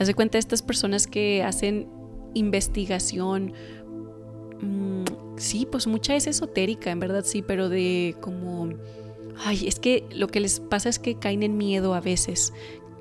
Hace 0.00 0.14
cuenta 0.14 0.38
estas 0.38 0.62
personas 0.62 1.06
que 1.06 1.42
hacen 1.42 1.86
investigación. 2.32 3.52
Mmm, 4.62 5.04
sí, 5.36 5.68
pues 5.70 5.86
mucha 5.86 6.16
es 6.16 6.26
esotérica, 6.26 6.90
en 6.90 7.00
verdad 7.00 7.22
sí, 7.24 7.42
pero 7.42 7.68
de 7.68 8.16
como 8.20 8.70
ay, 9.44 9.68
es 9.68 9.78
que 9.78 10.06
lo 10.10 10.28
que 10.28 10.40
les 10.40 10.58
pasa 10.58 10.88
es 10.88 10.98
que 10.98 11.18
caen 11.18 11.42
en 11.42 11.56
miedo 11.56 11.94
a 11.94 12.00
veces. 12.00 12.52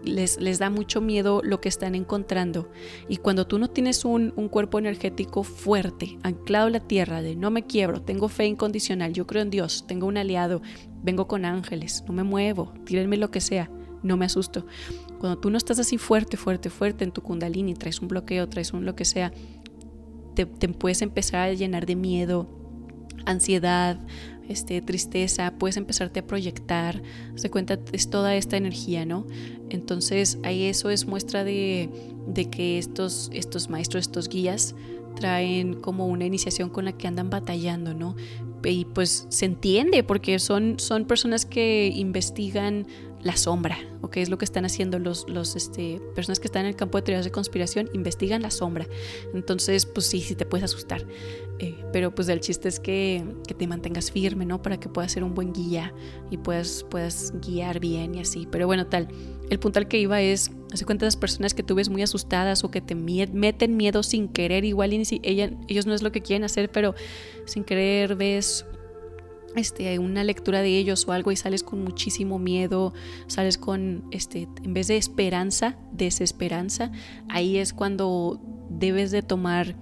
Les, 0.04 0.40
les 0.40 0.60
da 0.60 0.70
mucho 0.70 1.02
miedo 1.02 1.42
lo 1.44 1.60
que 1.60 1.68
están 1.68 1.94
encontrando. 1.94 2.70
Y 3.10 3.18
cuando 3.18 3.48
tú 3.48 3.60
no 3.60 3.70
tienes 3.70 4.06
un, 4.06 4.34
un 4.38 4.48
cuerpo 4.48 4.80
energético 4.80 5.44
fuerte, 5.44 6.18
anclado 6.24 6.68
a 6.68 6.70
la 6.70 6.80
tierra, 6.80 7.22
de 7.22 7.36
no 7.36 7.52
me 7.52 7.64
quiebro, 7.66 8.02
tengo 8.02 8.30
fe 8.30 8.46
incondicional, 8.46 9.12
yo 9.12 9.28
creo 9.28 9.42
en 9.42 9.50
Dios, 9.50 9.86
tengo 9.88 10.08
un 10.08 10.18
aliado, 10.18 10.62
vengo 11.04 11.28
con 11.28 11.44
ángeles, 11.44 12.04
no 12.08 12.14
me 12.14 12.24
muevo, 12.24 12.74
tírenme 12.86 13.18
lo 13.18 13.30
que 13.30 13.42
sea, 13.42 13.70
no 14.04 14.18
me 14.18 14.26
asusto. 14.26 14.66
Cuando 15.20 15.40
tú 15.40 15.50
no 15.50 15.58
estás 15.58 15.80
así 15.80 15.98
fuerte, 15.98 16.38
fuerte, 16.38 16.70
fuerte 16.70 17.04
en 17.04 17.12
tu 17.12 17.22
kundalini, 17.22 17.74
traes 17.74 18.02
un 18.02 18.08
bloqueo, 18.08 18.48
traes 18.48 18.74
un 18.74 18.86
lo 18.86 18.96
que 18.96 19.06
sea, 19.06 19.32
te, 20.36 20.46
te 20.46 20.70
puedes 20.70 21.02
empezar 21.02 21.50
a 21.50 21.54
llenar 21.54 21.86
de 21.86 21.96
miedo, 21.96 22.48
ansiedad, 23.26 24.00
este, 24.50 24.82
tristeza, 24.82 25.54
puedes 25.60 25.78
empezarte 25.78 26.22
a 26.22 26.28
proyectar, 26.28 27.02
se 27.36 27.52
cuenta, 27.52 27.80
es 27.92 28.10
toda 28.10 28.36
esta 28.36 28.58
energía, 28.58 29.06
¿no? 29.06 29.28
Entonces 29.70 30.40
ahí 30.44 30.64
eso 30.64 30.90
es 30.90 31.06
muestra 31.06 31.44
de, 31.44 31.90
de 32.28 32.50
que 32.50 32.80
estos, 32.80 33.30
estos 33.32 33.70
maestros, 33.70 34.02
estos 34.02 34.28
guías, 34.28 34.76
traen 35.16 35.76
como 35.76 36.08
una 36.08 36.26
iniciación 36.26 36.70
con 36.70 36.86
la 36.86 36.94
que 36.94 37.08
andan 37.08 37.30
batallando, 37.30 37.94
¿no? 37.94 38.16
Y 38.64 38.86
pues 38.86 39.28
se 39.30 39.46
entiende 39.46 40.04
porque 40.04 40.40
son, 40.40 40.80
son 40.80 41.06
personas 41.06 41.46
que 41.46 41.92
investigan 41.96 42.88
la 43.22 43.36
sombra, 43.36 43.78
¿ok? 44.02 44.18
Es 44.18 44.30
lo 44.30 44.38
que 44.38 44.46
están 44.46 44.66
haciendo 44.66 44.98
los, 44.98 45.28
los 45.28 45.56
este, 45.56 46.02
personas 46.16 46.40
que 46.40 46.48
están 46.48 46.62
en 46.62 46.70
el 46.70 46.76
campo 46.76 46.98
de 46.98 47.02
teorías 47.04 47.26
de 47.26 47.32
conspiración, 47.32 47.90
investigan 47.94 48.42
la 48.42 48.52
sombra. 48.52 48.88
Entonces, 49.34 49.86
pues 49.86 50.06
sí, 50.08 50.22
sí 50.22 50.36
te 50.36 50.46
puedes 50.46 50.64
asustar. 50.64 51.06
Eh, 51.60 51.76
pero 51.92 52.16
pues 52.16 52.30
el 52.30 52.40
chiste 52.40 52.70
es 52.70 52.80
que, 52.80 53.26
que, 53.46 53.54
te 53.54 53.68
mantengas 53.68 54.12
firme, 54.12 54.46
¿no? 54.46 54.62
Para 54.62 54.80
que 54.80 54.88
puedas 54.88 55.12
ser 55.12 55.26
un 55.26 55.36
buen 55.36 55.52
guía 55.52 55.94
y 56.32 56.38
puedas, 56.38 56.86
puedas 56.90 57.34
guiar 57.46 57.82
bien 57.82 58.16
y 58.16 58.22
así. 58.22 58.48
Pero 58.50 58.66
bueno, 58.66 58.88
tal. 58.88 59.10
El 59.50 59.60
punto 59.60 59.80
al 59.80 59.88
que 59.88 60.00
iba 60.00 60.22
es, 60.22 60.52
hace 60.72 60.86
cuenta 60.86 61.04
de 61.04 61.08
las 61.08 61.18
personas 61.18 61.54
que 61.54 61.64
tú 61.64 61.76
ves 61.76 61.90
muy 61.90 62.02
asustadas 62.02 62.64
o 62.64 62.72
que 62.72 62.80
te 62.80 62.96
meten 62.96 63.76
miedo 63.76 64.04
sin 64.04 64.30
querer, 64.30 64.64
igual 64.64 64.94
y 64.94 65.04
si 65.04 65.20
ellos 65.24 65.86
no 65.86 65.94
es 65.94 66.02
lo 66.02 66.12
que 66.12 66.22
quieren 66.22 66.46
hacer, 66.46 66.72
pero 66.72 66.96
sin 67.46 67.64
querer 67.66 68.16
ves 68.16 68.66
este, 69.56 70.00
una 70.00 70.24
lectura 70.24 70.62
de 70.62 70.78
ellos 70.78 71.08
o 71.08 71.12
algo 71.12 71.32
y 71.32 71.36
sales 71.36 71.64
con 71.64 71.84
muchísimo 71.84 72.40
miedo, 72.40 72.94
sales 73.28 73.58
con, 73.58 74.06
este, 74.12 74.48
en 74.64 74.74
vez 74.74 74.88
de 74.88 74.98
esperanza, 74.98 75.78
desesperanza, 75.92 76.92
ahí 77.28 77.58
es 77.58 77.74
cuando 77.74 78.40
debes 78.70 79.12
de 79.12 79.22
tomar 79.22 79.76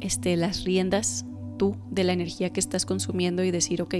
este, 0.00 0.36
las 0.36 0.64
riendas 0.64 1.24
tú 1.58 1.76
de 1.90 2.04
la 2.04 2.12
energía 2.12 2.50
que 2.50 2.60
estás 2.60 2.86
consumiendo 2.86 3.44
y 3.44 3.50
decir, 3.50 3.82
ok, 3.82 3.96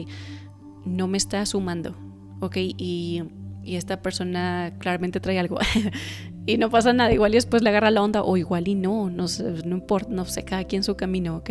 no 0.85 1.09
me 1.09 1.19
está 1.19 1.45
sumando, 1.45 1.95
ok, 2.41 2.57
y, 2.57 3.23
y 3.63 3.77
esta 3.77 4.01
persona 4.01 4.73
claramente 4.79 5.21
trae 5.21 5.39
algo 5.39 5.59
y 6.47 6.57
no 6.57 6.71
pasa 6.71 6.93
nada, 6.93 7.13
igual 7.13 7.33
y 7.33 7.37
después 7.37 7.63
le 7.63 7.69
agarra 7.69 7.91
la 7.91 8.03
onda 8.03 8.23
o 8.23 8.37
igual 8.37 8.67
y 8.67 8.75
no, 8.75 9.11
no, 9.11 9.27
no 9.65 9.77
importa, 9.77 10.11
no 10.11 10.25
sé, 10.25 10.43
cada 10.45 10.65
quien 10.65 10.83
su 10.83 10.97
camino, 10.97 11.37
ok, 11.37 11.51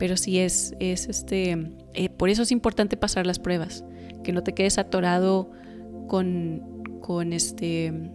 pero 0.00 0.16
sí 0.16 0.38
es, 0.38 0.74
es 0.80 1.08
este, 1.08 1.72
eh, 1.92 2.08
por 2.08 2.30
eso 2.30 2.42
es 2.42 2.50
importante 2.50 2.96
pasar 2.96 3.26
las 3.26 3.38
pruebas, 3.38 3.84
que 4.24 4.32
no 4.32 4.42
te 4.42 4.54
quedes 4.54 4.78
atorado 4.78 5.50
con, 6.08 6.82
con 7.02 7.34
este, 7.34 8.10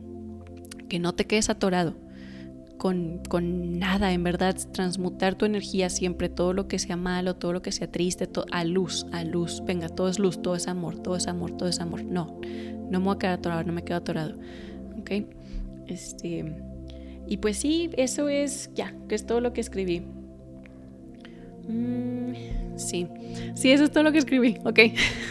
que 0.90 0.98
no 0.98 1.14
te 1.14 1.26
quedes 1.26 1.52
atorado 1.52 1.96
con, 2.80 3.22
con, 3.30 3.78
nada, 3.78 4.14
en 4.14 4.24
verdad, 4.24 4.58
transmutar 4.74 5.36
tu 5.36 5.46
energía 5.46 5.92
siempre, 5.92 6.28
todo 6.28 6.54
lo 6.54 6.68
que 6.68 6.80
sea 6.80 6.98
malo, 6.98 7.36
todo 7.36 7.54
lo 7.54 7.62
que 7.62 7.72
sea 7.72 7.90
triste, 7.92 8.28
a 8.52 8.64
luz, 8.66 9.06
a 9.12 9.24
luz, 9.24 9.62
venga, 9.64 9.88
todo 9.88 10.10
es 10.10 10.18
luz, 10.18 10.42
todo 10.42 10.56
es 10.56 10.68
amor, 10.68 10.98
todo 11.00 11.16
es 11.16 11.28
amor, 11.28 11.56
todo 11.56 11.70
es 11.70 11.80
amor. 11.80 12.04
No, 12.04 12.42
no 12.90 13.00
me 13.00 13.06
voy 13.06 13.16
a 13.16 13.20
quedar 13.20 13.34
atorado, 13.40 13.64
no 13.64 13.74
me 13.74 13.84
quedo 13.84 13.98
atorado. 13.98 14.38
¿Ok? 15.00 15.12
Este, 15.88 16.52
y 17.28 17.38
pues 17.38 17.58
sí, 17.58 17.92
eso 17.96 18.28
es, 18.28 18.72
ya, 18.74 18.94
que 19.08 19.14
es 19.14 19.26
todo 19.26 19.40
lo 19.40 19.54
que 19.54 19.62
escribí. 19.62 20.04
Mm, 21.68 22.34
sí, 22.78 23.08
sí, 23.56 23.72
eso 23.72 23.84
es 23.84 23.92
todo 23.92 24.04
lo 24.04 24.12
que 24.12 24.20
escribí, 24.20 24.58
ok. 24.64 24.80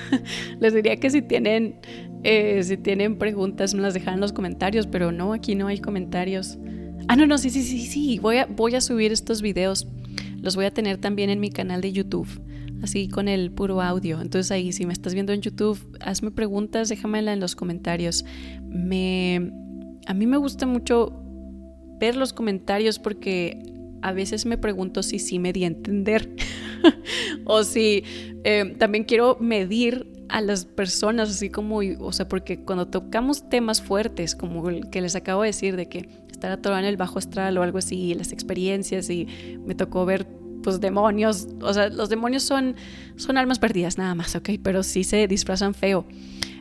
Les 0.61 0.75
diría 0.75 0.97
que 0.97 1.11
si 1.11 1.23
tienen, 1.23 1.77
eh, 2.23 2.63
si 2.63 2.77
tienen 2.77 3.19
preguntas 3.19 3.75
me 3.75 3.83
las 3.83 3.95
dejan 3.95 4.15
en 4.15 4.21
los 4.21 4.33
comentarios, 4.33 4.87
pero 4.87 5.13
no, 5.13 5.33
aquí 5.33 5.55
no 5.55 5.67
hay 5.69 5.79
comentarios. 5.79 6.59
Ah, 7.07 7.17
no, 7.17 7.27
no, 7.27 7.39
sí, 7.39 7.51
sí, 7.51 7.63
sí, 7.63 7.87
sí. 7.87 8.19
Voy 8.19 8.39
a, 8.39 8.47
voy 8.47 8.75
a 8.75 8.81
subir 8.81 9.13
estos 9.13 9.43
videos. 9.43 9.87
Los 10.41 10.57
voy 10.57 10.65
a 10.65 10.71
tener 10.71 10.99
también 10.99 11.31
en 11.31 11.41
mi 11.41 11.51
canal 11.51 11.81
de 11.81 11.93
YouTube. 11.93 12.29
Así 12.83 13.09
con 13.09 13.29
el 13.29 13.51
puro 13.51 13.81
audio. 13.81 14.21
Entonces 14.21 14.51
ahí, 14.51 14.73
si 14.73 14.87
me 14.87 14.93
estás 14.93 15.15
viendo 15.15 15.33
en 15.33 15.41
YouTube, 15.41 15.79
hazme 16.01 16.31
preguntas, 16.31 16.89
déjamela 16.89 17.33
en 17.33 17.41
los 17.41 17.57
comentarios. 17.57 18.25
Me, 18.69 19.53
a 20.07 20.15
mí 20.15 20.27
me 20.27 20.37
gusta 20.37 20.67
mucho 20.67 21.13
ver 21.99 22.17
los 22.17 22.33
comentarios 22.33 22.99
porque 22.99 23.74
a 24.05 24.13
veces 24.13 24.45
me 24.45 24.59
pregunto 24.59 25.03
si 25.03 25.19
sí 25.19 25.39
me 25.39 25.53
di 25.55 25.65
a 25.65 25.69
entender. 25.69 26.29
o 27.47 27.65
si 27.65 28.05
eh, 28.45 28.77
también 28.79 29.05
quiero 29.05 29.39
medir 29.41 30.07
a 30.29 30.43
las 30.43 30.67
personas, 30.67 31.31
así 31.31 31.49
como, 31.49 31.79
o 31.79 32.13
sea, 32.13 32.29
porque 32.29 32.61
cuando 32.61 32.87
tocamos 32.87 33.49
temas 33.49 33.81
fuertes, 33.81 34.35
como 34.35 34.69
el 34.69 34.91
que 34.91 35.01
les 35.01 35.17
acabo 35.17 35.41
de 35.41 35.49
decir, 35.49 35.75
de 35.77 35.89
que 35.89 36.09
estar 36.31 36.53
atorado 36.53 36.81
en 36.83 36.87
el 36.87 36.99
bajo 36.99 37.19
astral 37.19 37.57
o 37.57 37.63
algo 37.63 37.79
así, 37.79 38.13
las 38.13 38.31
experiencias, 38.31 39.09
y 39.09 39.27
me 39.65 39.75
tocó 39.75 40.05
ver, 40.05 40.27
pues, 40.63 40.83
demonios, 40.83 41.49
o 41.63 41.73
sea, 41.73 41.89
los 41.89 42.11
demonios 42.11 42.43
son, 42.43 42.77
son 43.17 43.39
almas 43.39 43.59
perdidas 43.59 43.97
nada 43.97 44.15
más, 44.15 44.37
¿ok? 44.37 44.51
Pero 44.63 44.83
sí 44.83 45.05
se 45.05 45.27
disfrazan 45.29 45.73
feo. 45.73 46.05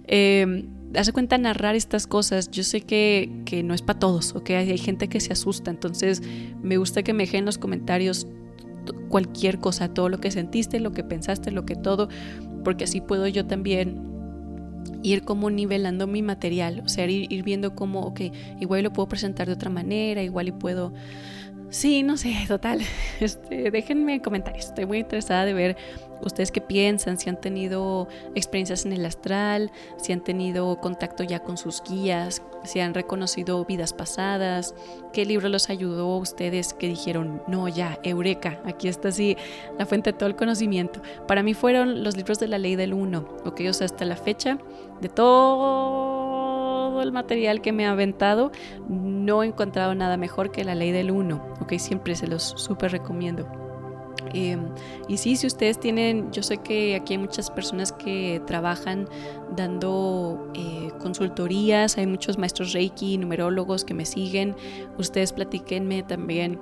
Eh, 0.07 0.65
hace 0.95 1.13
cuenta 1.13 1.37
narrar 1.37 1.75
estas 1.75 2.07
cosas, 2.07 2.51
yo 2.51 2.63
sé 2.63 2.81
que, 2.81 3.63
no 3.63 3.73
es 3.73 3.81
para 3.81 3.99
todos, 3.99 4.35
¿ok? 4.35 4.51
Hay, 4.51 4.77
gente 4.77 5.07
que 5.07 5.19
se 5.19 5.33
asusta, 5.33 5.71
entonces 5.71 6.21
me 6.61 6.77
gusta 6.77 7.03
que 7.03 7.13
me 7.13 7.23
dejen 7.23 7.39
en 7.39 7.45
los 7.45 7.57
comentarios 7.57 8.27
cualquier 9.09 9.59
cosa, 9.59 9.93
todo 9.93 10.09
lo 10.09 10.19
que 10.19 10.31
sentiste, 10.31 10.79
lo 10.79 10.91
que 10.91 11.03
pensaste, 11.03 11.51
lo 11.51 11.65
que 11.65 11.75
todo, 11.75 12.09
porque 12.63 12.83
así 12.83 13.01
puedo 13.01 13.27
yo 13.27 13.45
también 13.45 14.01
ir 15.01 15.23
como 15.23 15.49
nivelando 15.49 16.07
mi 16.07 16.21
material, 16.21 16.81
o 16.85 16.89
sea, 16.89 17.05
ir, 17.05 17.31
ir 17.31 17.43
viendo 17.43 17.75
cómo, 17.75 18.01
ok, 18.01 18.21
igual 18.59 18.83
lo 18.83 18.93
puedo 18.93 19.07
presentar 19.07 19.47
de 19.47 19.53
otra 19.53 19.69
manera, 19.69 20.21
igual 20.23 20.47
y 20.47 20.51
puedo 20.51 20.93
Sí, 21.73 22.03
no 22.03 22.17
sé, 22.17 22.35
total. 22.47 22.81
Este, 23.19 23.71
déjenme 23.71 24.21
comentarios. 24.21 24.65
Estoy 24.65 24.85
muy 24.85 24.99
interesada 24.99 25.43
de 25.43 25.53
ver 25.53 25.77
ustedes 26.25 26.51
qué 26.51 26.61
piensan, 26.61 27.17
si 27.17 27.29
han 27.29 27.39
tenido 27.39 28.07
experiencias 28.35 28.85
en 28.85 28.93
el 28.93 29.05
astral, 29.05 29.71
si 29.97 30.13
han 30.13 30.21
tenido 30.21 30.79
contacto 30.79 31.23
ya 31.23 31.39
con 31.39 31.57
sus 31.57 31.83
guías, 31.83 32.41
si 32.63 32.79
han 32.79 32.93
reconocido 32.93 33.63
vidas 33.65 33.93
pasadas, 33.93 34.75
qué 35.11 35.25
libro 35.25 35.49
los 35.49 35.69
ayudó 35.69 36.13
a 36.13 36.17
ustedes 36.17 36.73
que 36.73 36.87
dijeron, 36.87 37.43
no, 37.47 37.67
ya, 37.67 37.99
eureka, 38.03 38.61
aquí 38.65 38.87
está 38.87 39.09
así 39.09 39.37
la 39.77 39.85
fuente 39.85 40.11
de 40.11 40.17
todo 40.17 40.27
el 40.27 40.35
conocimiento. 40.35 41.01
Para 41.27 41.43
mí 41.43 41.53
fueron 41.53 42.03
los 42.03 42.15
libros 42.15 42.39
de 42.39 42.47
la 42.47 42.57
ley 42.57 42.75
del 42.75 42.93
uno, 42.93 43.27
ok, 43.45 43.61
o 43.69 43.73
sea, 43.73 43.85
hasta 43.85 44.05
la 44.05 44.15
fecha 44.15 44.57
de 45.01 45.09
todo 45.09 47.01
el 47.01 47.11
material 47.11 47.61
que 47.61 47.71
me 47.71 47.85
ha 47.85 47.91
aventado, 47.91 48.51
no 48.87 49.43
he 49.43 49.47
encontrado 49.47 49.95
nada 49.95 50.17
mejor 50.17 50.51
que 50.51 50.63
la 50.63 50.75
ley 50.75 50.91
del 50.91 51.11
1, 51.11 51.55
¿ok? 51.61 51.73
Siempre 51.77 52.15
se 52.15 52.27
los 52.27 52.43
súper 52.43 52.91
recomiendo. 52.91 53.62
Em, 54.33 54.69
y 55.07 55.17
sí, 55.17 55.35
si 55.35 55.47
ustedes 55.47 55.79
tienen, 55.79 56.31
yo 56.31 56.43
sé 56.43 56.57
que 56.57 56.95
aquí 56.95 57.13
hay 57.13 57.19
muchas 57.19 57.51
personas 57.51 57.91
que 57.91 58.41
trabajan 58.47 59.07
dando 59.55 60.51
eh, 60.55 60.91
consultorías, 60.99 61.97
hay 61.97 62.07
muchos 62.07 62.37
maestros 62.37 62.73
Reiki, 62.73 63.17
numerólogos 63.17 63.83
que 63.83 63.93
me 63.93 64.05
siguen, 64.05 64.55
ustedes 64.97 65.33
platíquenme 65.33 66.03
también 66.03 66.59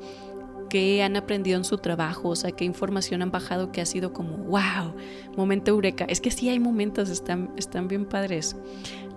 qué 0.70 1.04
han 1.04 1.18
aprendido 1.18 1.58
en 1.58 1.66
su 1.66 1.78
trabajo, 1.78 2.30
o 2.30 2.36
sea, 2.36 2.52
qué 2.52 2.64
información 2.64 3.22
han 3.22 3.30
bajado 3.30 3.74
que 3.74 3.82
ha 3.82 3.86
sido 3.86 4.14
como, 4.14 4.38
wow, 4.38 4.96
momento 5.36 5.72
eureka. 5.72 6.06
Es 6.06 6.22
que 6.22 6.32
sí 6.32 6.48
hay 6.48 6.60
momentos, 6.60 7.10
están, 7.10 7.52
están 7.58 7.90
bien 7.90 8.06
padres. 8.06 8.56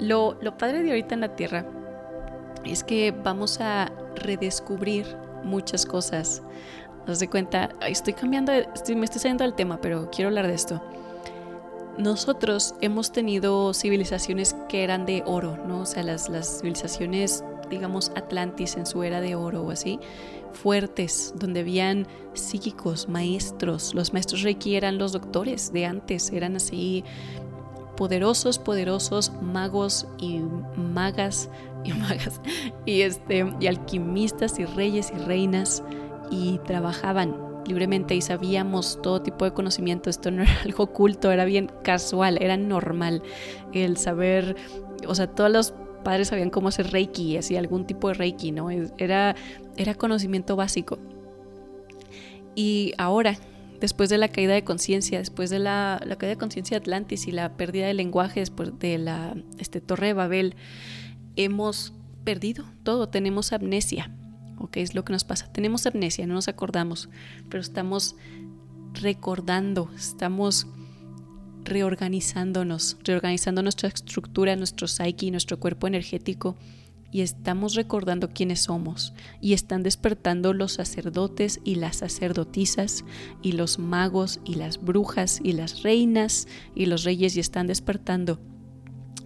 Lo, 0.00 0.36
lo 0.42 0.58
padre 0.58 0.82
de 0.82 0.90
ahorita 0.90 1.14
en 1.14 1.20
la 1.20 1.36
Tierra 1.36 1.64
es 2.64 2.82
que 2.82 3.12
vamos 3.12 3.60
a 3.60 3.92
redescubrir 4.16 5.06
muchas 5.44 5.86
cosas. 5.86 6.42
Haz 7.06 7.18
de 7.18 7.28
cuenta, 7.28 7.70
estoy 7.86 8.14
cambiando, 8.14 8.52
me 8.52 9.04
estoy 9.04 9.20
saliendo 9.20 9.44
del 9.44 9.54
tema, 9.54 9.78
pero 9.80 10.10
quiero 10.10 10.28
hablar 10.28 10.46
de 10.46 10.54
esto. 10.54 10.82
Nosotros 11.98 12.74
hemos 12.80 13.12
tenido 13.12 13.72
civilizaciones 13.74 14.56
que 14.68 14.82
eran 14.82 15.04
de 15.06 15.22
oro, 15.26 15.58
¿no? 15.66 15.82
O 15.82 15.86
sea, 15.86 16.02
las, 16.02 16.28
las 16.28 16.58
civilizaciones, 16.58 17.44
digamos, 17.68 18.10
Atlantis 18.16 18.76
en 18.76 18.86
su 18.86 19.02
era 19.02 19.20
de 19.20 19.34
oro 19.34 19.62
o 19.62 19.70
así, 19.70 20.00
fuertes, 20.54 21.34
donde 21.36 21.60
habían 21.60 22.06
psíquicos, 22.32 23.08
maestros. 23.08 23.94
Los 23.94 24.12
maestros 24.12 24.42
Reiki 24.42 24.74
eran 24.74 24.96
los 24.98 25.12
doctores 25.12 25.72
de 25.72 25.84
antes, 25.84 26.30
eran 26.30 26.56
así 26.56 27.04
poderosos, 27.96 28.58
poderosos 28.58 29.30
magos 29.42 30.06
y 30.18 30.40
magas 30.76 31.48
y 31.84 31.92
magas 31.92 32.40
y 32.86 33.02
este 33.02 33.46
y 33.60 33.66
alquimistas 33.66 34.58
y 34.58 34.64
reyes 34.64 35.12
y 35.14 35.18
reinas 35.18 35.82
y 36.30 36.58
trabajaban 36.66 37.36
libremente 37.66 38.14
y 38.14 38.20
sabíamos 38.20 39.00
todo 39.02 39.22
tipo 39.22 39.44
de 39.44 39.52
conocimiento. 39.52 40.10
Esto 40.10 40.30
no 40.30 40.42
era 40.42 40.60
algo 40.64 40.84
oculto, 40.84 41.32
era 41.32 41.44
bien 41.44 41.70
casual, 41.82 42.38
era 42.40 42.56
normal 42.56 43.22
el 43.72 43.96
saber, 43.96 44.56
o 45.06 45.14
sea, 45.14 45.26
todos 45.26 45.50
los 45.50 45.74
padres 46.04 46.28
sabían 46.28 46.50
cómo 46.50 46.68
hacer 46.68 46.90
reiki, 46.90 47.36
así 47.36 47.56
algún 47.56 47.86
tipo 47.86 48.08
de 48.08 48.14
reiki, 48.14 48.52
¿no? 48.52 48.70
Era, 48.70 49.34
era 49.76 49.94
conocimiento 49.94 50.54
básico. 50.54 50.98
Y 52.54 52.92
ahora, 52.98 53.36
después 53.80 54.10
de 54.10 54.18
la 54.18 54.28
caída 54.28 54.54
de 54.54 54.62
conciencia, 54.62 55.18
después 55.18 55.50
de 55.50 55.58
la, 55.58 55.98
caída 56.18 56.34
de 56.34 56.36
conciencia 56.36 56.78
de 56.78 56.82
Atlantis 56.82 57.26
y 57.26 57.32
la 57.32 57.56
pérdida 57.56 57.86
de 57.86 57.94
lenguaje 57.94 58.40
después 58.40 58.78
de 58.78 58.98
la 58.98 59.34
este, 59.58 59.80
Torre 59.80 60.08
de 60.08 60.12
Babel, 60.12 60.54
hemos 61.36 61.94
perdido 62.22 62.64
todo, 62.84 63.08
tenemos 63.08 63.52
amnesia. 63.52 64.10
¿Ok? 64.58 64.78
Es 64.78 64.94
lo 64.94 65.04
que 65.04 65.12
nos 65.12 65.24
pasa. 65.24 65.52
Tenemos 65.52 65.86
amnesia, 65.86 66.26
no 66.26 66.34
nos 66.34 66.48
acordamos, 66.48 67.08
pero 67.48 67.60
estamos 67.60 68.16
recordando, 68.92 69.90
estamos 69.96 70.66
reorganizándonos, 71.64 72.98
reorganizando 73.04 73.62
nuestra 73.62 73.88
estructura, 73.88 74.56
nuestro 74.56 74.86
psyche, 74.86 75.30
nuestro 75.30 75.58
cuerpo 75.58 75.86
energético 75.86 76.56
y 77.14 77.22
estamos 77.22 77.74
recordando 77.74 78.30
quiénes 78.30 78.62
somos 78.62 79.14
y 79.40 79.52
están 79.52 79.84
despertando 79.84 80.52
los 80.52 80.72
sacerdotes 80.72 81.60
y 81.62 81.76
las 81.76 81.96
sacerdotisas 81.96 83.04
y 83.40 83.52
los 83.52 83.78
magos 83.78 84.40
y 84.44 84.56
las 84.56 84.82
brujas 84.82 85.40
y 85.42 85.52
las 85.52 85.84
reinas 85.84 86.48
y 86.74 86.86
los 86.86 87.04
reyes 87.04 87.36
y 87.36 87.40
están 87.40 87.68
despertando 87.68 88.40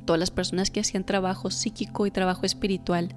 todas 0.05 0.21
las 0.21 0.31
personas 0.31 0.71
que 0.71 0.81
hacían 0.81 1.05
trabajo 1.05 1.51
psíquico 1.51 2.07
y 2.07 2.11
trabajo 2.11 2.45
espiritual 2.45 3.17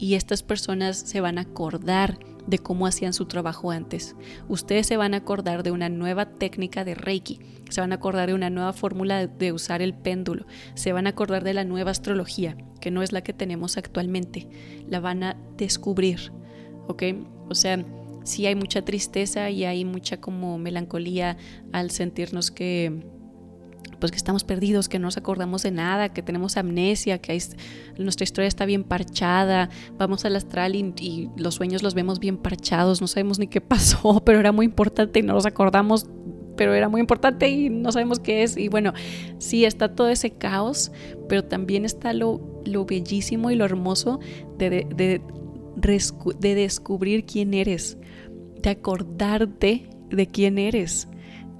y 0.00 0.14
estas 0.14 0.42
personas 0.42 0.96
se 0.96 1.20
van 1.20 1.38
a 1.38 1.42
acordar 1.42 2.18
de 2.46 2.58
cómo 2.58 2.86
hacían 2.86 3.12
su 3.12 3.26
trabajo 3.26 3.70
antes. 3.70 4.16
Ustedes 4.48 4.86
se 4.86 4.96
van 4.96 5.14
a 5.14 5.18
acordar 5.18 5.62
de 5.62 5.70
una 5.70 5.88
nueva 5.88 6.26
técnica 6.26 6.84
de 6.84 6.94
Reiki, 6.94 7.40
se 7.68 7.80
van 7.80 7.92
a 7.92 7.96
acordar 7.96 8.28
de 8.28 8.34
una 8.34 8.50
nueva 8.50 8.72
fórmula 8.72 9.26
de 9.26 9.52
usar 9.52 9.82
el 9.82 9.94
péndulo, 9.94 10.46
se 10.74 10.92
van 10.92 11.06
a 11.06 11.10
acordar 11.10 11.44
de 11.44 11.54
la 11.54 11.64
nueva 11.64 11.90
astrología, 11.90 12.56
que 12.80 12.90
no 12.90 13.02
es 13.02 13.12
la 13.12 13.22
que 13.22 13.32
tenemos 13.32 13.76
actualmente, 13.76 14.48
la 14.88 15.00
van 15.00 15.22
a 15.22 15.36
descubrir, 15.56 16.32
¿ok? 16.88 17.02
O 17.48 17.54
sea, 17.54 17.84
sí 18.24 18.46
hay 18.46 18.54
mucha 18.54 18.82
tristeza 18.82 19.50
y 19.50 19.64
hay 19.64 19.84
mucha 19.84 20.20
como 20.20 20.58
melancolía 20.58 21.36
al 21.72 21.90
sentirnos 21.90 22.50
que 22.50 23.04
pues 24.00 24.10
que 24.10 24.16
estamos 24.16 24.42
perdidos, 24.44 24.88
que 24.88 24.98
no 24.98 25.06
nos 25.06 25.16
acordamos 25.16 25.62
de 25.62 25.70
nada, 25.70 26.08
que 26.08 26.22
tenemos 26.22 26.56
amnesia, 26.56 27.18
que 27.18 27.38
nuestra 27.98 28.24
historia 28.24 28.48
está 28.48 28.64
bien 28.64 28.82
parchada, 28.82 29.68
vamos 29.96 30.24
al 30.24 30.34
astral 30.36 30.74
y, 30.74 31.30
los 31.36 31.54
sueños 31.54 31.82
los 31.82 31.94
vemos 31.94 32.18
bien 32.18 32.38
parchados, 32.38 33.00
no 33.00 33.06
sabemos 33.06 33.38
ni 33.38 33.46
qué 33.46 33.60
pasó, 33.60 34.20
pero 34.24 34.40
era 34.40 34.52
muy 34.52 34.66
importante 34.66 35.20
y 35.20 35.22
no 35.22 35.34
nos 35.34 35.46
acordamos, 35.46 36.06
pero 36.56 36.74
era 36.74 36.88
muy 36.88 37.00
importante 37.00 37.48
y 37.48 37.70
no 37.70 37.92
sabemos 37.92 38.18
qué 38.18 38.42
es. 38.42 38.56
Y 38.56 38.68
bueno, 38.68 38.92
sí 39.38 39.64
está 39.64 39.94
todo 39.94 40.08
ese 40.08 40.32
caos, 40.32 40.90
pero 41.28 41.44
también 41.44 41.84
está 41.84 42.12
lo, 42.12 42.62
lo 42.64 42.84
bellísimo 42.84 43.50
y 43.50 43.54
lo 43.54 43.64
hermoso 43.64 44.20
de, 44.58 44.86
de, 44.94 45.20
de 45.76 46.54
descubrir 46.54 47.24
quién 47.24 47.54
eres, 47.54 47.98
de 48.62 48.70
acordarte 48.70 49.88
de 50.10 50.26
quién 50.26 50.58
eres, 50.58 51.08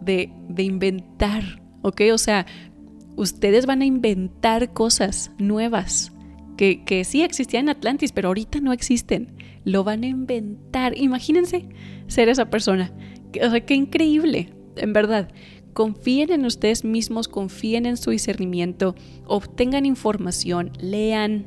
de, 0.03 0.33
de 0.49 0.63
inventar 0.63 1.60
¿ok? 1.83 2.03
O 2.13 2.19
sea, 2.19 2.47
ustedes 3.17 3.67
van 3.67 3.83
a 3.83 3.87
inventar 3.87 4.73
cosas 4.73 5.33
nuevas 5.39 6.13
que, 6.57 6.85
que 6.85 7.05
sí 7.05 7.23
existían 7.23 7.65
en 7.65 7.71
Atlantis, 7.71 8.13
pero 8.13 8.29
ahorita 8.29 8.61
no 8.61 8.73
existen. 8.73 9.35
Lo 9.65 9.85
van 9.85 10.05
a 10.05 10.09
inventar. 10.09 10.97
Imagínense 10.97 11.69
ser 12.07 12.29
esa 12.29 12.51
persona. 12.51 12.93
O 13.43 13.51
sea, 13.51 13.61
qué 13.61 13.75
increíble, 13.75 14.53
en 14.77 14.93
verdad. 14.93 15.29
Confíen 15.73 16.33
en 16.33 16.45
ustedes 16.45 16.85
mismos, 16.85 17.29
confíen 17.29 17.87
en 17.87 17.97
su 17.97 18.11
discernimiento, 18.11 18.97
obtengan 19.27 19.87
información, 19.87 20.73
lean, 20.81 21.47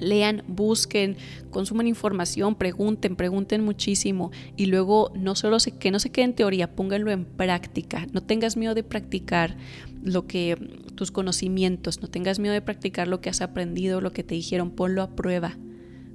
lean, 0.00 0.42
busquen, 0.46 1.16
consuman 1.50 1.86
información, 1.86 2.54
pregunten, 2.54 3.16
pregunten 3.16 3.62
muchísimo 3.62 4.30
y 4.56 4.66
luego 4.66 5.12
no 5.14 5.34
solo 5.34 5.60
se, 5.60 5.72
que 5.72 5.90
no 5.90 5.98
se 5.98 6.10
quede 6.10 6.26
en 6.26 6.34
teoría, 6.34 6.74
pónganlo 6.74 7.10
en 7.10 7.24
práctica. 7.24 8.06
No 8.12 8.22
tengas 8.22 8.56
miedo 8.56 8.74
de 8.74 8.82
practicar 8.82 9.56
lo 10.02 10.26
que 10.26 10.56
tus 10.94 11.10
conocimientos, 11.10 12.00
no 12.00 12.08
tengas 12.08 12.38
miedo 12.38 12.54
de 12.54 12.62
practicar 12.62 13.08
lo 13.08 13.20
que 13.20 13.30
has 13.30 13.40
aprendido, 13.40 14.00
lo 14.00 14.12
que 14.12 14.22
te 14.22 14.34
dijeron, 14.34 14.70
ponlo 14.70 15.02
a 15.02 15.16
prueba. 15.16 15.56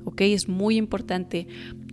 ¿Ok? 0.05 0.21
Es 0.21 0.47
muy 0.47 0.77
importante 0.77 1.47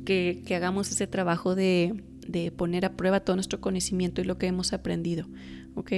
que, 0.05 0.43
hagamos 0.55 0.91
ese 0.91 1.07
trabajo 1.07 1.55
de, 1.55 2.03
de 2.27 2.51
poner 2.51 2.85
a 2.85 2.97
prueba 2.97 3.21
todo 3.21 3.37
nuestro 3.37 3.61
conocimiento 3.61 4.21
y 4.21 4.25
lo 4.25 4.39
que 4.39 4.47
hemos 4.47 4.73
aprendido. 4.73 5.27
¿Ok? 5.75 5.93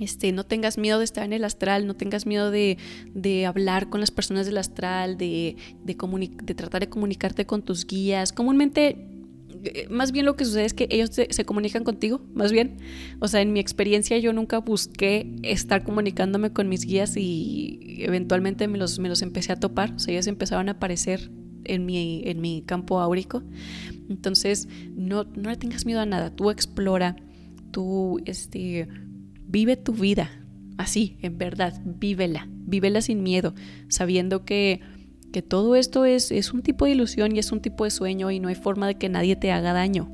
Este, 0.00 0.32
no 0.32 0.44
tengas 0.44 0.76
miedo 0.76 0.98
de 0.98 1.04
estar 1.04 1.24
en 1.24 1.32
el 1.32 1.44
astral, 1.44 1.86
no 1.86 1.94
tengas 1.94 2.26
miedo 2.26 2.50
de, 2.50 2.76
hablar 3.46 3.90
con 3.90 4.00
las 4.00 4.10
personas 4.10 4.46
del 4.46 4.58
astral, 4.58 5.16
de, 5.16 5.56
de, 5.84 6.54
tratar 6.54 6.80
de 6.80 6.88
comunicarte 6.88 7.46
con 7.46 7.62
tus 7.62 7.86
guías. 7.86 8.32
Comúnmente, 8.32 9.06
eh, 9.62 9.86
más 9.90 10.10
bien 10.10 10.26
lo 10.26 10.34
que 10.34 10.44
sucede 10.44 10.64
es 10.64 10.74
que 10.74 10.88
ellos 10.90 11.10
se, 11.12 11.44
comunican 11.44 11.84
contigo, 11.84 12.20
más 12.34 12.50
bien. 12.50 12.78
O 13.20 13.28
sea, 13.28 13.40
en 13.40 13.52
mi 13.52 13.60
experiencia 13.60 14.18
yo 14.18 14.32
nunca 14.32 14.58
busqué 14.58 15.32
estar 15.42 15.84
comunicándome 15.84 16.52
con 16.52 16.68
mis 16.68 16.86
guías 16.86 17.16
y 17.16 17.98
eventualmente 18.00 18.66
me 18.66 18.78
los, 18.78 18.98
me 18.98 19.08
los 19.08 19.22
empecé 19.22 19.52
a 19.52 19.56
topar. 19.56 19.92
O 19.94 19.98
sea, 20.00 20.12
ellos 20.12 20.26
empezaron 20.26 20.68
a 20.68 20.72
aparecer 20.72 21.30
en 21.62 21.86
mi, 21.86 22.22
en 22.24 22.40
mi 22.40 22.62
campo 22.62 22.98
áurico. 22.98 23.44
Entonces, 24.08 24.66
no, 24.96 25.22
no 25.22 25.50
le 25.50 25.56
tengas 25.56 25.86
miedo 25.86 26.00
a 26.00 26.06
nada. 26.06 26.34
Tú 26.34 26.50
explora, 26.50 27.14
tú, 27.70 28.20
este 28.26 28.88
Vive 29.54 29.76
tu 29.76 29.92
vida, 29.92 30.32
así, 30.78 31.16
en 31.22 31.38
verdad, 31.38 31.80
vívela, 31.84 32.48
vívela 32.50 33.00
sin 33.00 33.22
miedo, 33.22 33.54
sabiendo 33.86 34.44
que, 34.44 34.80
que 35.32 35.42
todo 35.42 35.76
esto 35.76 36.04
es, 36.04 36.32
es 36.32 36.52
un 36.52 36.62
tipo 36.62 36.86
de 36.86 36.90
ilusión 36.90 37.36
y 37.36 37.38
es 37.38 37.52
un 37.52 37.60
tipo 37.60 37.84
de 37.84 37.92
sueño 37.92 38.32
y 38.32 38.40
no 38.40 38.48
hay 38.48 38.56
forma 38.56 38.88
de 38.88 38.96
que 38.96 39.08
nadie 39.08 39.36
te 39.36 39.52
haga 39.52 39.72
daño. 39.72 40.10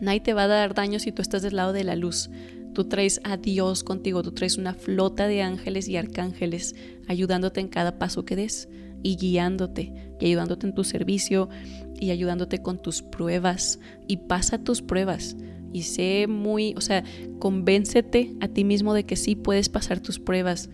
Nadie 0.00 0.20
te 0.20 0.32
va 0.32 0.44
a 0.44 0.46
dar 0.46 0.72
daño 0.72 0.98
si 1.00 1.12
tú 1.12 1.20
estás 1.20 1.42
del 1.42 1.56
lado 1.56 1.74
de 1.74 1.84
la 1.84 1.96
luz. 1.96 2.30
Tú 2.72 2.84
traes 2.84 3.20
a 3.24 3.36
Dios 3.36 3.84
contigo, 3.84 4.22
tú 4.22 4.32
traes 4.32 4.56
una 4.56 4.72
flota 4.72 5.28
de 5.28 5.42
ángeles 5.42 5.86
y 5.86 5.98
arcángeles 5.98 6.76
ayudándote 7.08 7.60
en 7.60 7.68
cada 7.68 7.98
paso 7.98 8.24
que 8.24 8.36
des 8.36 8.70
y 9.02 9.16
guiándote 9.16 9.92
y 10.18 10.24
ayudándote 10.24 10.66
en 10.66 10.74
tu 10.74 10.82
servicio 10.82 11.50
y 12.00 12.08
ayudándote 12.08 12.62
con 12.62 12.80
tus 12.80 13.02
pruebas 13.02 13.80
y 14.08 14.16
pasa 14.16 14.56
tus 14.56 14.80
pruebas 14.80 15.36
y 15.72 15.82
sé 15.82 16.26
muy, 16.28 16.74
o 16.76 16.80
sea, 16.80 17.04
convéncete 17.38 18.34
a 18.40 18.48
ti 18.48 18.64
mismo 18.64 18.94
de 18.94 19.04
que 19.04 19.16
sí 19.16 19.36
puedes 19.36 19.68
pasar 19.68 20.00
tus 20.00 20.18
pruebas 20.18 20.70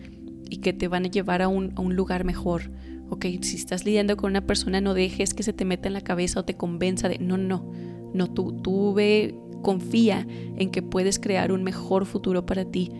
y 0.49 0.57
que 0.57 0.73
te 0.73 0.87
van 0.87 1.05
a 1.05 1.09
llevar 1.09 1.41
a 1.41 1.47
un, 1.47 1.73
a 1.75 1.81
un 1.81 1.95
lugar 1.95 2.25
mejor. 2.25 2.71
Ok, 3.09 3.25
si 3.41 3.55
estás 3.55 3.85
lidiando 3.85 4.17
con 4.17 4.31
una 4.31 4.45
persona, 4.45 4.81
no 4.81 4.93
dejes 4.93 5.33
que 5.33 5.43
se 5.43 5.53
te 5.53 5.65
meta 5.65 5.87
en 5.87 5.93
la 5.93 6.01
cabeza 6.01 6.39
o 6.39 6.45
te 6.45 6.55
convenza 6.55 7.09
de, 7.09 7.19
no, 7.19 7.37
no, 7.37 7.69
no, 8.13 8.31
tú, 8.31 8.53
tú 8.61 8.93
ve, 8.93 9.35
confía 9.61 10.27
en 10.57 10.69
que 10.69 10.81
puedes 10.81 11.19
crear 11.19 11.51
un 11.51 11.63
mejor 11.63 12.05
futuro 12.05 12.45
para 12.45 12.65
ti, 12.65 12.91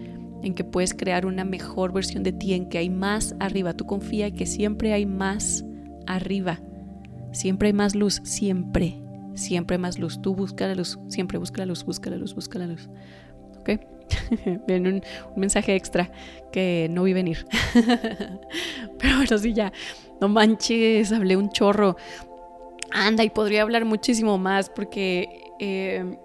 en 0.43 0.55
que 0.55 0.63
puedes 0.63 0.93
crear 0.93 1.25
una 1.25 1.45
mejor 1.45 1.93
versión 1.93 2.23
de 2.23 2.33
ti, 2.33 2.53
en 2.53 2.69
que 2.69 2.79
hay 2.79 2.89
más 2.89 3.35
arriba. 3.39 3.75
Tú 3.75 3.85
confía 3.85 4.31
que 4.31 4.45
siempre 4.45 4.93
hay 4.93 5.05
más 5.05 5.63
arriba. 6.05 6.59
Siempre 7.31 7.67
hay 7.67 7.73
más 7.73 7.95
luz, 7.95 8.21
siempre, 8.23 9.02
siempre 9.35 9.77
más 9.77 9.99
luz. 9.99 10.21
Tú 10.21 10.35
busca 10.35 10.67
la 10.67 10.75
luz, 10.75 10.99
siempre 11.07 11.37
busca 11.37 11.59
la 11.59 11.65
luz, 11.65 11.83
busca 11.83 12.09
la 12.09 12.17
luz, 12.17 12.35
busca 12.35 12.59
la 12.59 12.67
luz. 12.67 12.89
¿Ok? 13.59 13.69
Viene 14.67 14.89
un, 14.89 15.03
mensaje 15.35 15.75
extra 15.75 16.11
que 16.51 16.87
no 16.89 17.03
vi 17.03 17.13
venir. 17.13 17.45
Pero 18.99 19.17
bueno, 19.17 19.37
sí, 19.37 19.53
ya. 19.53 19.71
No 20.21 20.29
manches, 20.29 21.11
hablé 21.11 21.35
un 21.37 21.49
chorro. 21.49 21.95
Anda, 22.91 23.23
y 23.23 23.29
podría 23.29 23.63
hablar 23.63 23.85
muchísimo 23.85 24.37
más 24.37 24.69
porque 24.69 25.27
eh, 25.59 26.17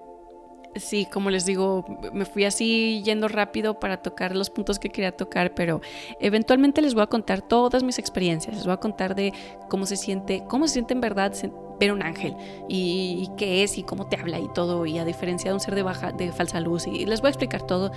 sí, 0.76 1.06
como 1.06 1.30
les 1.30 1.46
digo, 1.46 1.84
me 2.12 2.24
fui 2.24 2.44
así 2.44 3.02
yendo 3.04 3.28
rápido 3.28 3.78
para 3.78 3.98
tocar 3.98 4.34
los 4.34 4.50
puntos 4.50 4.78
que 4.78 4.90
quería 4.90 5.12
tocar, 5.12 5.54
pero 5.54 5.80
eventualmente 6.20 6.82
les 6.82 6.94
voy 6.94 7.02
a 7.02 7.06
contar 7.06 7.42
todas 7.42 7.82
mis 7.82 7.98
experiencias, 7.98 8.56
les 8.56 8.64
voy 8.64 8.74
a 8.74 8.78
contar 8.78 9.14
de 9.14 9.32
cómo 9.68 9.86
se 9.86 9.96
siente, 9.96 10.44
cómo 10.48 10.66
se 10.66 10.74
siente 10.74 10.94
en 10.94 11.00
verdad 11.00 11.32
ver 11.78 11.92
un 11.92 12.02
ángel 12.02 12.34
y, 12.68 13.28
qué 13.36 13.62
es 13.62 13.78
y 13.78 13.82
cómo 13.82 14.06
te 14.06 14.16
habla 14.16 14.38
y 14.38 14.48
todo, 14.48 14.86
y 14.86 14.98
a 14.98 15.04
diferencia 15.04 15.50
de 15.50 15.54
un 15.54 15.60
ser 15.60 15.74
de 15.74 15.82
baja, 15.82 16.12
de 16.12 16.32
falsa 16.32 16.60
luz, 16.60 16.86
y 16.86 17.06
les 17.06 17.20
voy 17.20 17.28
a 17.28 17.30
explicar 17.30 17.62
todo 17.62 17.92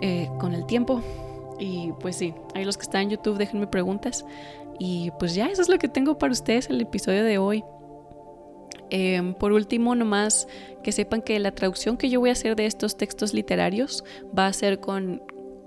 eh, 0.00 0.28
con 0.38 0.54
el 0.54 0.66
tiempo. 0.66 1.02
Y 1.58 1.92
pues 2.00 2.16
sí, 2.16 2.34
ahí 2.54 2.64
los 2.64 2.78
que 2.78 2.84
están 2.84 3.02
en 3.02 3.10
YouTube 3.10 3.36
déjenme 3.36 3.66
preguntas. 3.66 4.24
Y 4.78 5.10
pues 5.18 5.34
ya, 5.34 5.46
eso 5.48 5.60
es 5.60 5.68
lo 5.68 5.78
que 5.78 5.88
tengo 5.88 6.16
para 6.16 6.32
ustedes 6.32 6.70
el 6.70 6.80
episodio 6.80 7.22
de 7.22 7.36
hoy. 7.36 7.62
Em, 8.88 9.34
por 9.34 9.52
último, 9.52 9.94
nomás 9.94 10.48
que 10.82 10.90
sepan 10.90 11.22
que 11.22 11.38
la 11.38 11.52
traducción 11.52 11.96
que 11.96 12.08
yo 12.08 12.18
voy 12.18 12.30
a 12.30 12.32
hacer 12.32 12.56
de 12.56 12.66
estos 12.66 12.96
textos 12.96 13.34
literarios 13.34 14.04
va 14.36 14.46
a 14.46 14.52
ser 14.52 14.80
con, 14.80 15.22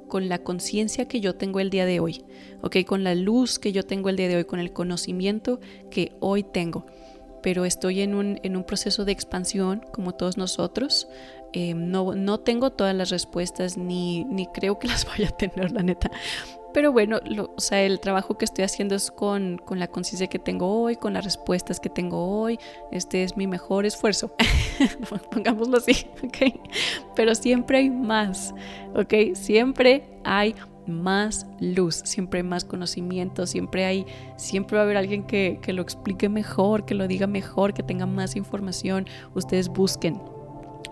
con 0.07 0.27
la 0.29 0.39
conciencia 0.39 1.07
que 1.07 1.21
yo 1.21 1.35
tengo 1.35 1.59
el 1.59 1.69
día 1.69 1.85
de 1.85 1.99
hoy, 1.99 2.25
¿ok? 2.61 2.77
Con 2.85 3.03
la 3.03 3.15
luz 3.15 3.59
que 3.59 3.71
yo 3.71 3.83
tengo 3.83 4.09
el 4.09 4.17
día 4.17 4.27
de 4.27 4.37
hoy, 4.37 4.45
con 4.45 4.59
el 4.59 4.73
conocimiento 4.73 5.61
que 5.89 6.11
hoy 6.19 6.43
tengo. 6.43 6.85
Pero 7.43 7.65
estoy 7.65 8.01
en 8.01 8.15
un, 8.15 8.39
en 8.41 8.57
un 8.57 8.63
proceso 8.63 9.05
de 9.05 9.11
expansión, 9.11 9.85
como 9.91 10.13
todos 10.15 10.37
nosotros. 10.37 11.07
Em, 11.51 11.91
no, 11.91 12.15
no 12.15 12.39
tengo 12.39 12.71
todas 12.71 12.95
las 12.95 13.11
respuestas, 13.11 13.77
ni, 13.77 14.23
ni 14.23 14.47
creo 14.47 14.79
que 14.79 14.87
las 14.93 15.05
vaya 15.05 15.27
a 15.27 15.31
tener, 15.31 15.71
la 15.71 15.83
neta. 15.83 16.09
Pero 16.73 16.91
bueno, 16.91 17.19
o 17.55 17.61
sea, 17.61 17.83
el 17.83 17.99
trabajo 17.99 18.35
que 18.35 18.45
estoy 18.45 18.63
haciendo 18.63 18.95
es 18.95 19.11
con, 19.11 19.59
con 19.59 19.77
la 19.77 19.87
conciencia 19.87 20.25
que 20.25 20.39
tengo 20.39 20.81
hoy, 20.81 20.95
con 20.95 21.13
las 21.13 21.23
respuestas 21.23 21.79
que 21.79 21.89
tengo 21.89 22.41
hoy. 22.41 22.57
Este 22.91 23.23
es 23.23 23.37
mi 23.37 23.45
mejor 23.45 23.85
esfuerzo. 23.85 24.35
Pongámoslo 25.31 25.77
así, 25.77 26.07
¿ok? 26.23 26.59
Pero 27.15 27.35
siempre 27.35 27.77
hay 27.77 27.89
más, 27.91 28.55
¿ok? 28.95 29.35
Siempre 29.35 30.03
hay 30.23 30.55
más 30.87 31.47
luz, 31.59 32.01
siempre 32.05 32.43
más 32.43 32.65
conocimiento, 32.65 33.45
siempre 33.47 33.85
hay, 33.85 34.05
siempre 34.37 34.75
va 34.75 34.81
a 34.81 34.85
haber 34.85 34.97
alguien 34.97 35.23
que, 35.23 35.59
que 35.61 35.73
lo 35.73 35.81
explique 35.81 36.29
mejor, 36.29 36.85
que 36.85 36.95
lo 36.95 37.07
diga 37.07 37.27
mejor, 37.27 37.73
que 37.73 37.83
tenga 37.83 38.05
más 38.05 38.35
información. 38.35 39.07
Ustedes 39.33 39.69
busquen, 39.69 40.19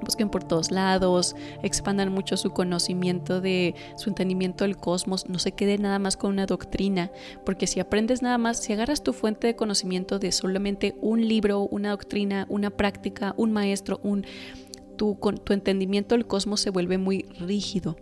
busquen 0.01 0.29
por 0.29 0.43
todos 0.43 0.71
lados, 0.71 1.35
expandan 1.63 2.11
mucho 2.11 2.37
su 2.37 2.51
conocimiento 2.51 3.41
de 3.41 3.75
su 3.95 4.09
entendimiento 4.09 4.63
del 4.63 4.77
cosmos, 4.77 5.29
no 5.29 5.39
se 5.39 5.51
quede 5.51 5.77
nada 5.77 5.99
más 5.99 6.17
con 6.17 6.31
una 6.31 6.45
doctrina, 6.45 7.11
porque 7.45 7.67
si 7.67 7.79
aprendes 7.79 8.21
nada 8.21 8.37
más, 8.37 8.61
si 8.61 8.73
agarras 8.73 9.03
tu 9.03 9.13
fuente 9.13 9.47
de 9.47 9.55
conocimiento 9.55 10.19
de 10.19 10.31
solamente 10.31 10.95
un 11.01 11.27
libro, 11.27 11.61
una 11.61 11.91
doctrina, 11.91 12.45
una 12.49 12.69
práctica, 12.69 13.33
un 13.37 13.51
maestro, 13.51 13.99
un 14.03 14.25
tu, 14.97 15.17
tu 15.43 15.53
entendimiento 15.53 16.15
del 16.15 16.27
cosmos 16.27 16.61
se 16.61 16.69
vuelve 16.69 16.97
muy 16.97 17.23
rígido. 17.39 17.95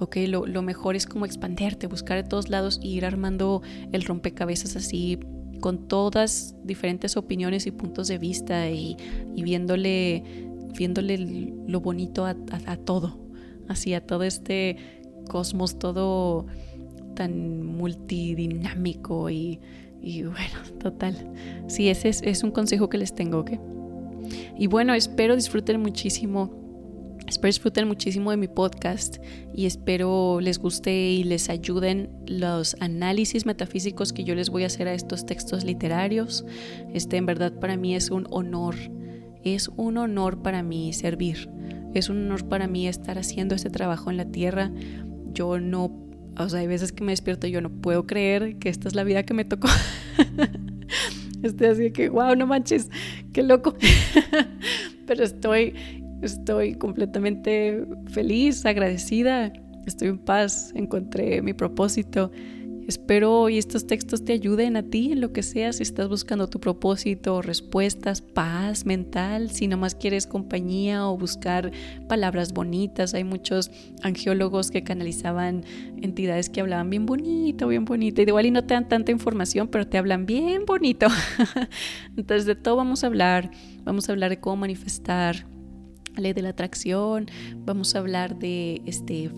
Ok, 0.00 0.16
lo, 0.26 0.46
lo 0.46 0.62
mejor 0.62 0.96
es 0.96 1.06
como 1.06 1.24
expanderte, 1.24 1.86
buscar 1.86 2.22
de 2.22 2.28
todos 2.28 2.48
lados 2.48 2.80
y 2.82 2.96
ir 2.96 3.06
armando 3.06 3.62
el 3.92 4.02
rompecabezas 4.02 4.76
así 4.76 5.18
con 5.60 5.88
todas 5.88 6.56
diferentes 6.64 7.16
opiniones 7.16 7.66
y 7.66 7.70
puntos 7.70 8.08
de 8.08 8.18
vista 8.18 8.68
y, 8.70 8.96
y 9.34 9.42
viéndole 9.44 10.24
viéndole 10.76 11.18
lo 11.66 11.80
bonito 11.80 12.26
a, 12.26 12.34
todo, 12.84 13.18
así 13.68 13.94
a 13.94 14.04
todo 14.04 14.24
este 14.24 14.76
cosmos, 15.28 15.78
todo 15.78 16.46
tan 17.14 17.62
multidinámico 17.64 19.30
y, 19.30 19.60
bueno, 20.02 20.58
total. 20.80 21.14
Sí, 21.68 21.88
ese 21.88 22.08
es, 22.08 22.42
un 22.42 22.50
consejo 22.50 22.88
que 22.88 22.98
les 22.98 23.14
tengo, 23.14 23.38
¿ok? 23.38 23.52
Y 24.58 24.66
bueno, 24.66 24.94
espero 24.94 25.36
disfruten 25.36 25.80
muchísimo. 25.80 26.63
Espero 27.34 27.48
disfruten 27.48 27.88
muchísimo 27.88 28.30
de 28.30 28.36
mi 28.36 28.46
podcast 28.46 29.16
y 29.52 29.66
espero 29.66 30.38
les 30.40 30.58
guste 30.58 31.10
y 31.10 31.24
les 31.24 31.50
ayuden 31.50 32.08
los 32.28 32.76
análisis 32.78 33.44
metafísicos 33.44 34.12
que 34.12 34.22
yo 34.22 34.36
les 34.36 34.50
voy 34.50 34.62
a 34.62 34.66
hacer 34.66 34.86
a 34.86 34.94
estos 34.94 35.26
textos 35.26 35.64
literarios. 35.64 36.46
Este 36.94 37.16
en 37.16 37.26
verdad 37.26 37.52
para 37.58 37.76
mí 37.76 37.96
es 37.96 38.12
un 38.12 38.28
honor 38.30 38.76
es 39.42 39.68
un 39.76 39.98
honor 39.98 40.42
para 40.42 40.62
mí 40.62 40.92
servir. 40.92 41.50
Es 41.92 42.08
un 42.08 42.24
honor 42.24 42.48
para 42.48 42.68
mí 42.68 42.86
estar 42.86 43.18
haciendo 43.18 43.56
este 43.56 43.68
trabajo 43.68 44.12
en 44.12 44.16
la 44.16 44.26
tierra. 44.26 44.70
Yo 45.32 45.58
no, 45.58 45.90
o 46.38 46.48
sea, 46.48 46.60
hay 46.60 46.68
veces 46.68 46.92
que 46.92 47.02
me 47.02 47.10
despierto 47.10 47.48
y 47.48 47.50
yo 47.50 47.60
no 47.60 47.70
puedo 47.70 48.06
creer 48.06 48.60
que 48.60 48.68
esta 48.68 48.86
es 48.86 48.94
la 48.94 49.02
vida 49.02 49.24
que 49.24 49.34
me 49.34 49.44
tocó. 49.44 49.66
estoy 51.42 51.66
así 51.66 51.90
que, 51.90 52.10
wow, 52.10 52.36
no 52.36 52.46
manches, 52.46 52.90
qué 53.32 53.42
loco. 53.42 53.74
Pero 55.06 55.24
estoy, 55.24 55.74
estoy 56.24 56.74
completamente 56.74 57.84
feliz, 58.06 58.64
agradecida. 58.66 59.52
Estoy 59.86 60.08
en 60.08 60.18
paz, 60.18 60.72
encontré 60.74 61.42
mi 61.42 61.52
propósito 61.52 62.30
Espero 62.86 63.32
hoy 63.32 63.56
estos 63.56 63.86
textos 63.86 64.26
te 64.26 64.34
ayuden 64.34 64.76
a 64.76 64.82
ti 64.82 65.12
en 65.12 65.22
lo 65.22 65.32
que 65.32 65.42
sea, 65.42 65.72
si 65.72 65.82
estás 65.82 66.06
buscando 66.10 66.48
tu 66.48 66.60
propósito, 66.60 67.40
respuestas, 67.40 68.20
paz 68.20 68.84
mental, 68.84 69.50
si 69.50 69.68
nomás 69.68 69.94
quieres 69.94 70.26
compañía 70.26 71.08
o 71.08 71.16
buscar 71.16 71.72
palabras 72.08 72.52
bonitas. 72.52 73.14
Hay 73.14 73.24
muchos 73.24 73.70
angiólogos 74.02 74.70
que 74.70 74.84
canalizaban 74.84 75.64
entidades 76.02 76.50
que 76.50 76.60
hablaban 76.60 76.90
bien 76.90 77.06
bonito, 77.06 77.68
bien 77.68 77.86
bonito. 77.86 78.20
Y 78.20 78.26
de 78.26 78.30
igual 78.30 78.46
y 78.46 78.50
no 78.50 78.64
te 78.64 78.74
dan 78.74 78.86
tanta 78.86 79.10
información, 79.12 79.68
pero 79.68 79.86
te 79.86 79.96
hablan 79.96 80.26
bien 80.26 80.66
bonito. 80.66 81.06
Entonces 82.18 82.44
de 82.44 82.54
todo 82.54 82.76
vamos 82.76 83.02
a 83.02 83.06
hablar. 83.06 83.50
Vamos 83.84 84.10
a 84.10 84.12
hablar 84.12 84.28
de 84.28 84.40
cómo 84.40 84.56
manifestar 84.56 85.46
ley 86.16 86.32
de 86.32 86.42
la 86.42 86.50
atracción, 86.50 87.26
vamos 87.58 87.94
a 87.94 87.98
hablar 87.98 88.38
de 88.38 88.82
este, 88.86 89.30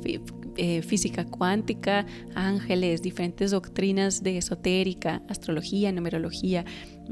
eh, 0.57 0.83
física 0.83 1.25
cuántica, 1.25 2.07
ángeles, 2.35 3.03
diferentes 3.03 3.51
doctrinas 3.51 4.23
de 4.23 4.39
esotérica, 4.39 5.23
astrología, 5.29 5.93
numerología, 5.93 6.65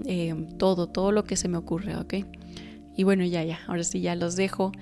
eh, 0.07 0.35
todo, 0.59 0.89
todo 0.89 1.13
lo 1.13 1.25
que 1.25 1.37
se 1.37 1.49
me 1.49 1.59
ocurre, 1.59 1.97
¿ok? 1.97 2.15
Y 2.97 3.05
bueno, 3.05 3.25
ya, 3.25 3.43
ya, 3.45 3.59
ahora 3.67 3.85
sí 3.85 4.01
ya 4.01 4.15
los 4.15 4.37
dejo. 4.37 4.73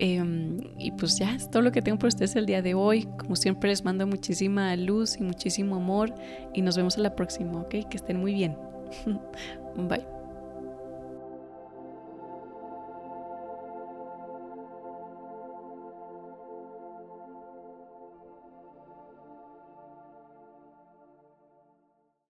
Em, 0.00 0.60
y 0.78 0.92
pues 0.92 1.18
ya 1.18 1.34
es 1.34 1.50
todo 1.50 1.60
lo 1.60 1.72
que 1.72 1.82
tengo 1.82 1.98
para 1.98 2.08
ustedes 2.08 2.36
el 2.36 2.46
día 2.46 2.62
de 2.62 2.74
hoy. 2.74 3.08
Como 3.18 3.34
siempre 3.34 3.70
les 3.70 3.84
mando 3.84 4.06
muchísima 4.06 4.74
luz 4.76 5.16
y 5.18 5.24
muchísimo 5.24 5.76
amor 5.76 6.14
y 6.54 6.62
nos 6.62 6.76
vemos 6.76 6.96
a 6.98 7.00
la 7.00 7.16
próxima, 7.16 7.60
¿ok? 7.60 7.70
Que 7.90 7.96
estén 7.96 8.20
muy 8.20 8.32
bien. 8.32 8.56
Bye. 9.76 10.17